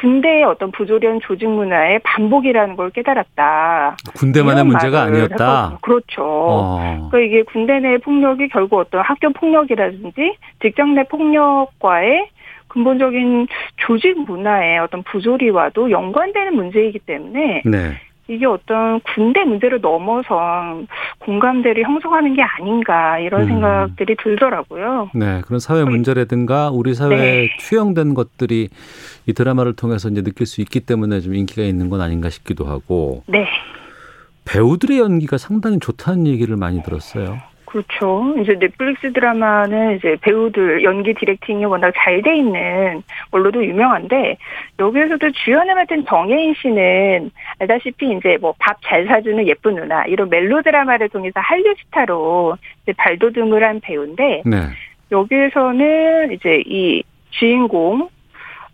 군대의 0.00 0.44
어떤 0.44 0.70
부조리한 0.70 1.20
조직 1.20 1.48
문화의 1.48 1.98
반복이라는 2.04 2.76
걸 2.76 2.90
깨달았다. 2.90 3.96
군대만의 4.14 4.64
문제가 4.64 5.02
아니었다. 5.02 5.34
해서, 5.66 5.78
그렇죠. 5.80 6.22
어. 6.22 7.08
그러니까 7.10 7.18
이게 7.18 7.42
군대 7.42 7.80
내 7.80 7.98
폭력이 7.98 8.48
결국 8.48 8.78
어떤 8.78 9.00
학교 9.00 9.30
폭력이라든지 9.30 10.36
직장 10.62 10.94
내 10.94 11.02
폭력과의 11.04 12.28
근본적인 12.68 13.48
조직 13.76 14.20
문화의 14.20 14.78
어떤 14.78 15.02
부조리와도 15.02 15.90
연관되는 15.90 16.54
문제이기 16.54 17.00
때문에 17.00 17.62
네. 17.64 17.96
이게 18.30 18.44
어떤 18.44 19.00
군대 19.00 19.42
문제를 19.42 19.80
넘어서 19.80 20.82
공감대를 21.20 21.82
형성하는 21.82 22.34
게 22.34 22.42
아닌가 22.42 23.18
이런 23.18 23.42
음. 23.42 23.46
생각들이 23.48 24.16
들더라고요. 24.22 25.10
네, 25.14 25.40
그런 25.46 25.58
사회 25.58 25.82
문제라든가 25.82 26.70
우리 26.70 26.94
사회에 26.94 27.16
네. 27.16 27.48
투영된 27.58 28.12
것들이 28.12 28.68
이 29.26 29.32
드라마를 29.32 29.74
통해서 29.74 30.10
이제 30.10 30.22
느낄 30.22 30.46
수 30.46 30.60
있기 30.60 30.80
때문에 30.80 31.20
좀 31.20 31.34
인기가 31.34 31.62
있는 31.62 31.88
건 31.88 32.02
아닌가 32.02 32.28
싶기도 32.28 32.66
하고. 32.66 33.22
네. 33.26 33.46
배우들의 34.44 34.98
연기가 34.98 35.38
상당히 35.38 35.78
좋다는 35.78 36.26
얘기를 36.26 36.56
많이 36.56 36.82
들었어요. 36.82 37.38
그렇죠. 37.68 38.34
이제 38.40 38.58
넷플릭스 38.58 39.12
드라마는 39.12 39.96
이제 39.96 40.16
배우들 40.22 40.82
연기 40.84 41.12
디렉팅이 41.12 41.66
워낙 41.66 41.92
잘 41.96 42.22
돼 42.22 42.36
있는 42.38 43.02
걸로도 43.30 43.62
유명한데 43.64 44.38
여기에서도 44.78 45.30
주연을 45.32 45.74
맡은 45.74 46.06
정혜인 46.06 46.54
씨는 46.54 47.30
알다시피 47.60 48.10
이제 48.16 48.38
뭐 48.40 48.54
밥 48.58 48.78
잘 48.82 49.06
사주는 49.06 49.46
예쁜 49.46 49.74
누나 49.74 50.04
이런 50.06 50.30
멜로 50.30 50.62
드라마를 50.62 51.10
통해서 51.10 51.40
한류 51.40 51.74
스타로 51.84 52.56
발돋움을 52.96 53.62
한 53.62 53.80
배우인데 53.80 54.42
네. 54.46 54.56
여기에서는 55.12 56.32
이제 56.32 56.62
이 56.66 57.02
주인공 57.30 58.08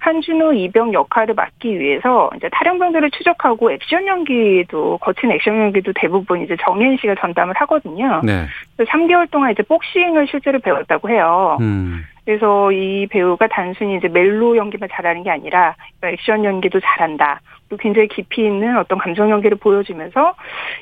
한준호 0.05 0.53
이병 0.53 0.93
역할을 0.93 1.35
맡기 1.35 1.79
위해서 1.81 2.31
이제 2.37 2.47
탈영병들을 2.53 3.11
추적하고 3.13 3.73
액션 3.73 4.07
연기도 4.07 4.99
거친 4.99 5.31
액션 5.31 5.59
연기도 5.59 5.93
대부분 5.95 6.43
이제 6.43 6.55
정현 6.63 6.99
씨가 6.99 7.15
전담을 7.21 7.55
하거든요. 7.61 8.21
네. 8.23 8.45
그래서 8.77 8.91
3개월 8.93 9.31
동안 9.31 9.53
이제 9.53 9.63
복싱을 9.63 10.27
실제로 10.29 10.59
배웠다고 10.59 11.11
해요. 11.11 11.59
음. 11.61 12.03
그래서 12.25 12.73
이 12.73 13.07
배우가 13.07 13.49
단순히 13.49 13.97
이제 13.97 14.09
멜로 14.09 14.57
연기만 14.57 14.89
잘하는 14.93 15.23
게 15.23 15.31
아니라 15.31 15.77
액션 16.03 16.45
연기도 16.45 16.81
잘한다. 16.81 17.41
또 17.69 17.77
굉장히 17.77 18.09
깊이 18.09 18.43
있는 18.45 18.77
어떤 18.79 18.99
감정 18.99 19.31
연기를 19.31 19.57
보여주면서 19.59 20.35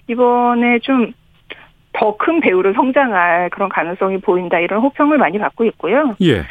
이번에 0.09 0.78
좀 0.80 1.12
더 1.93 2.16
큰 2.16 2.40
배우로 2.40 2.72
성장할 2.72 3.51
그런 3.51 3.68
가능성이 3.68 4.18
보인다 4.18 4.59
이런 4.59 4.80
호평을 4.80 5.18
많이 5.18 5.38
받고 5.38 5.64
있고요. 5.66 6.16
예. 6.22 6.43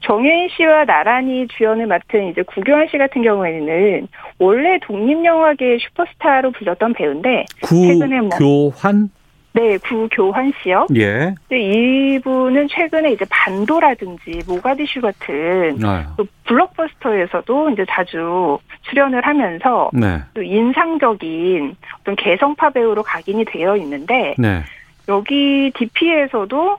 정혜인 0.00 0.48
씨와 0.56 0.84
나란히 0.86 1.46
주연을 1.48 1.86
맡은 1.86 2.28
이제 2.28 2.42
구교환 2.42 2.88
씨 2.90 2.96
같은 2.96 3.22
경우에는 3.22 4.08
원래 4.38 4.78
독립 4.82 5.24
영화계 5.24 5.78
슈퍼스타로 5.78 6.52
불렸던 6.52 6.94
배우인데 6.94 7.44
구, 7.62 7.86
최근에 7.86 8.20
뭐 8.20 8.30
교환 8.30 9.10
네, 9.52 9.78
구교환 9.78 10.52
씨요. 10.62 10.86
예. 10.96 11.34
이분은 11.50 12.68
최근에 12.68 13.12
이제 13.12 13.24
반도라든지 13.28 14.40
모가디슈 14.46 15.00
같은 15.00 15.78
또 16.16 16.26
블록버스터에서도 16.44 17.70
이제 17.70 17.84
자주 17.88 18.58
출연을 18.82 19.26
하면서 19.26 19.90
네. 19.92 20.20
또 20.34 20.42
인상적인 20.42 21.76
어떤 22.00 22.16
개성파 22.16 22.70
배우로 22.70 23.02
각인이 23.02 23.44
되어 23.46 23.76
있는데 23.76 24.34
네. 24.38 24.62
여기 25.08 25.72
DP에서도 25.74 26.78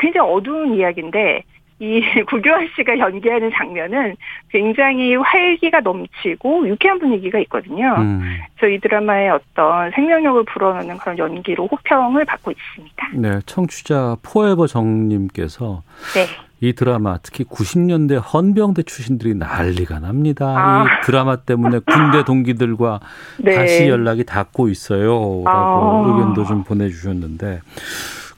굉장히 0.00 0.30
어두운 0.30 0.74
이야기인데 0.74 1.42
이 1.78 2.00
구교환 2.28 2.68
씨가 2.74 2.98
연기하는 2.98 3.50
장면은 3.54 4.16
굉장히 4.50 5.14
활기가 5.14 5.80
넘치고 5.80 6.68
유쾌한 6.68 6.98
분위기가 6.98 7.38
있거든요. 7.40 7.94
음. 7.98 8.22
그래서 8.56 8.74
이 8.74 8.80
드라마의 8.80 9.30
어떤 9.30 9.90
생명력을 9.90 10.44
불어넣는 10.44 10.98
그런 10.98 11.18
연기로 11.18 11.66
호평을 11.66 12.24
받고 12.24 12.50
있습니다. 12.50 13.08
네, 13.14 13.40
청취자 13.46 14.16
포에버 14.22 14.66
정님께서 14.66 15.82
네. 16.14 16.26
이 16.60 16.72
드라마 16.72 17.18
특히 17.22 17.44
90년대 17.44 18.22
헌병대 18.32 18.84
출신들이 18.84 19.34
난리가 19.34 20.00
납니다. 20.00 20.46
아. 20.46 20.84
이 20.84 21.04
드라마 21.04 21.36
때문에 21.36 21.80
군대 21.80 22.24
동기들과 22.24 23.00
네. 23.38 23.54
다시 23.54 23.88
연락이 23.88 24.24
닿고 24.24 24.70
있어요. 24.70 25.42
라고 25.44 25.48
아. 25.48 26.04
의견도 26.06 26.44
좀 26.44 26.64
보내주셨는데 26.64 27.60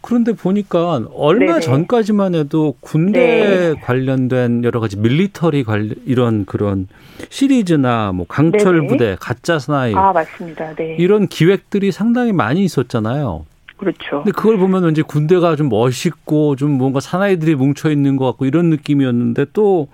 그런데 0.09 0.33
보니까 0.33 1.03
얼마 1.15 1.53
네네. 1.53 1.61
전까지만 1.61 2.35
해도 2.35 2.75
군대 2.81 3.75
네. 3.75 3.81
관련된 3.83 4.65
여러 4.65 4.81
가지 4.81 4.97
밀리터리 4.97 5.65
관련 5.65 5.97
이런 6.07 6.47
그런 6.47 6.89
시리즈나 7.29 8.13
뭐 8.13 8.25
강철 8.27 8.77
네네. 8.77 8.87
부대, 8.87 9.17
가짜 9.21 9.59
스나이 9.59 9.95
아 9.95 10.13
맞습니다. 10.13 10.75
네. 10.77 10.97
이런 10.99 11.29
기획들이 11.29 11.93
상당히 11.93 12.33
많이 12.33 12.65
있었잖아요. 12.65 13.45
그렇죠. 13.77 14.23
근데 14.25 14.31
그걸 14.33 14.57
보면 14.57 14.85
왠지 14.85 15.03
군대가 15.03 15.57
좀 15.57 15.69
멋있고 15.69 16.57
좀 16.57 16.71
뭔가 16.71 17.01
사나이들이 17.01 17.55
뭉쳐 17.55 17.91
있는 17.91 18.17
것 18.17 18.25
같고 18.25 18.47
이런 18.47 18.71
느낌이었는데 18.71 19.45
또 19.53 19.89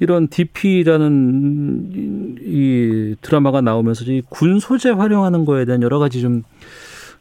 이런 0.00 0.28
DP라는 0.28 2.36
이 2.40 3.16
드라마가 3.20 3.60
나오면서 3.60 4.04
이 4.06 4.22
군 4.30 4.60
소재 4.60 4.88
활용하는 4.88 5.44
거에 5.44 5.66
대한 5.66 5.82
여러 5.82 5.98
가지 5.98 6.22
좀 6.22 6.42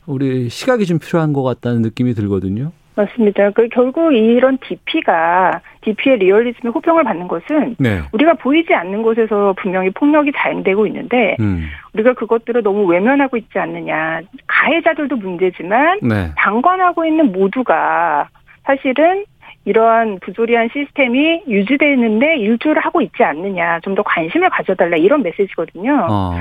우리 0.05 0.49
시각이 0.49 0.85
좀 0.85 0.99
필요한 0.99 1.33
것 1.33 1.43
같다는 1.43 1.81
느낌이 1.81 2.13
들거든요. 2.13 2.71
맞습니다. 2.95 3.51
그 3.51 3.67
결국 3.69 4.13
이런 4.13 4.57
DP가 4.57 5.61
DP의 5.81 6.17
리얼리즘의 6.17 6.73
호평을 6.73 7.03
받는 7.03 7.27
것은 7.27 7.75
네. 7.79 8.01
우리가 8.11 8.33
보이지 8.33 8.73
않는 8.73 9.01
곳에서 9.01 9.53
분명히 9.57 9.89
폭력이 9.91 10.31
자행되고 10.35 10.85
있는데 10.87 11.37
음. 11.39 11.67
우리가 11.93 12.13
그것들을 12.13 12.61
너무 12.63 12.85
외면하고 12.85 13.37
있지 13.37 13.57
않느냐. 13.57 14.21
가해자들도 14.47 15.15
문제지만 15.15 15.99
네. 16.01 16.31
방관하고 16.35 17.05
있는 17.05 17.31
모두가 17.31 18.27
사실은 18.63 19.25
이러한 19.65 20.19
부조리한 20.21 20.69
시스템이 20.73 21.43
유지되는데 21.47 22.37
일조를 22.37 22.83
하고 22.83 23.01
있지 23.01 23.23
않느냐, 23.23 23.79
좀 23.81 23.91
더 23.95 24.03
관심을 24.03 24.49
가져달라 24.49 24.95
이런 24.97 25.21
메시지거든요. 25.21 26.07
어. 26.09 26.35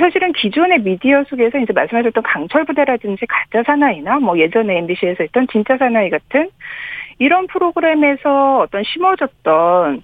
사실은 0.00 0.32
기존의 0.32 0.80
미디어 0.82 1.22
속에서 1.24 1.58
이제 1.58 1.72
말씀하셨던 1.72 2.22
강철 2.22 2.64
부대라든지 2.64 3.24
가짜 3.26 3.62
사나이나 3.64 4.18
뭐 4.18 4.38
예전에 4.38 4.78
MBC에서 4.78 5.22
했던 5.22 5.46
진짜 5.52 5.76
사나이 5.76 6.10
같은 6.10 6.50
이런 7.18 7.46
프로그램에서 7.46 8.58
어떤 8.58 8.82
심어졌던 8.82 10.02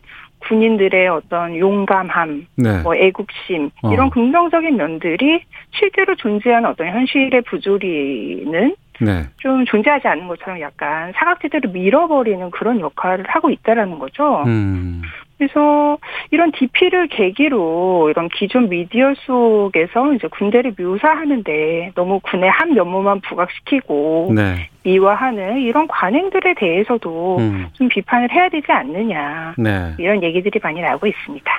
군인들의 0.49 1.09
어떤 1.09 1.57
용감함, 1.57 2.47
네. 2.57 2.83
뭐 2.83 2.95
애국심 2.97 3.71
이런 3.93 4.07
어. 4.07 4.11
긍정적인 4.11 4.77
면들이 4.77 5.43
실제로 5.71 6.15
존재하는 6.17 6.69
어떤 6.69 6.89
현실의 6.89 7.43
부조리는 7.43 8.75
네. 9.05 9.25
좀 9.39 9.65
존재하지 9.65 10.09
않는 10.09 10.29
것처럼 10.29 10.61
약간 10.61 11.13
사각지대로 11.15 11.71
밀어버리는 11.71 12.51
그런 12.51 12.81
역할을 12.81 13.25
하고 13.29 13.51
있다라는 13.51 13.99
거죠. 13.99 14.43
음. 14.47 15.03
그래서 15.43 15.99
이런 16.31 16.53
DP를 16.53 17.09
계기로 17.09 18.11
이런 18.11 18.29
기존 18.29 18.69
미디어 18.69 19.13
속에서 19.27 20.13
이제 20.15 20.29
군대를 20.29 20.75
묘사하는데 20.79 21.93
너무 21.97 22.21
군의 22.21 22.49
한 22.49 22.75
면모만 22.75 23.23
부각시키고 23.23 24.33
네. 24.37 24.69
미화하는 24.85 25.59
이런 25.59 25.89
관행들에 25.89 26.55
대해서도 26.55 27.39
음. 27.39 27.67
좀 27.73 27.89
비판을 27.89 28.31
해야 28.31 28.49
되지 28.49 28.71
않느냐 28.71 29.55
네. 29.59 29.95
이런 29.99 30.23
얘기들이 30.23 30.61
많이 30.63 30.81
나오고 30.81 31.09
있습니다. 31.09 31.53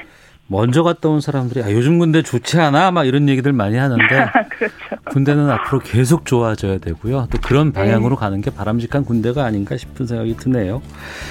먼저 0.53 0.83
갔다 0.83 1.09
온 1.09 1.19
사람들이 1.19 1.63
아, 1.63 1.71
요즘 1.71 1.97
군대 1.97 2.21
좋지 2.21 2.59
않아 2.59 2.91
막 2.91 3.05
이런 3.05 3.27
얘기들 3.27 3.51
많이 3.53 3.75
하는데 3.75 4.05
그렇죠. 4.55 4.73
군대는 5.09 5.49
앞으로 5.49 5.79
계속 5.79 6.25
좋아져야 6.27 6.77
되고요. 6.77 7.27
또 7.31 7.39
그런 7.41 7.73
네. 7.73 7.73
방향으로 7.73 8.15
네. 8.15 8.19
가는 8.19 8.39
게 8.41 8.51
바람직한 8.51 9.03
군대가 9.03 9.45
아닌가 9.45 9.75
싶은 9.75 10.05
생각이 10.05 10.37
드네요. 10.37 10.83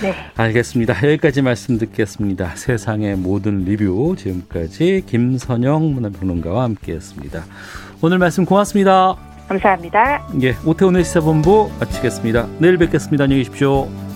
네. 0.02 0.12
알겠습니다. 0.36 0.96
여기까지 0.96 1.40
말씀 1.40 1.78
듣겠습니다. 1.78 2.56
세상의 2.56 3.14
모든 3.14 3.64
리뷰 3.64 4.16
지금까지 4.18 5.04
김선영 5.06 5.94
문화평론가와 5.94 6.64
함께했습니다. 6.64 7.44
오늘 8.02 8.18
말씀 8.18 8.44
고맙습니다. 8.44 9.14
감사합니다. 9.46 10.26
예, 10.42 10.56
오태훈의 10.66 11.04
시사본부 11.04 11.70
마치겠습니다. 11.78 12.48
내일 12.58 12.76
뵙겠습니다. 12.76 13.24
안녕히 13.24 13.44
계십시오. 13.44 14.11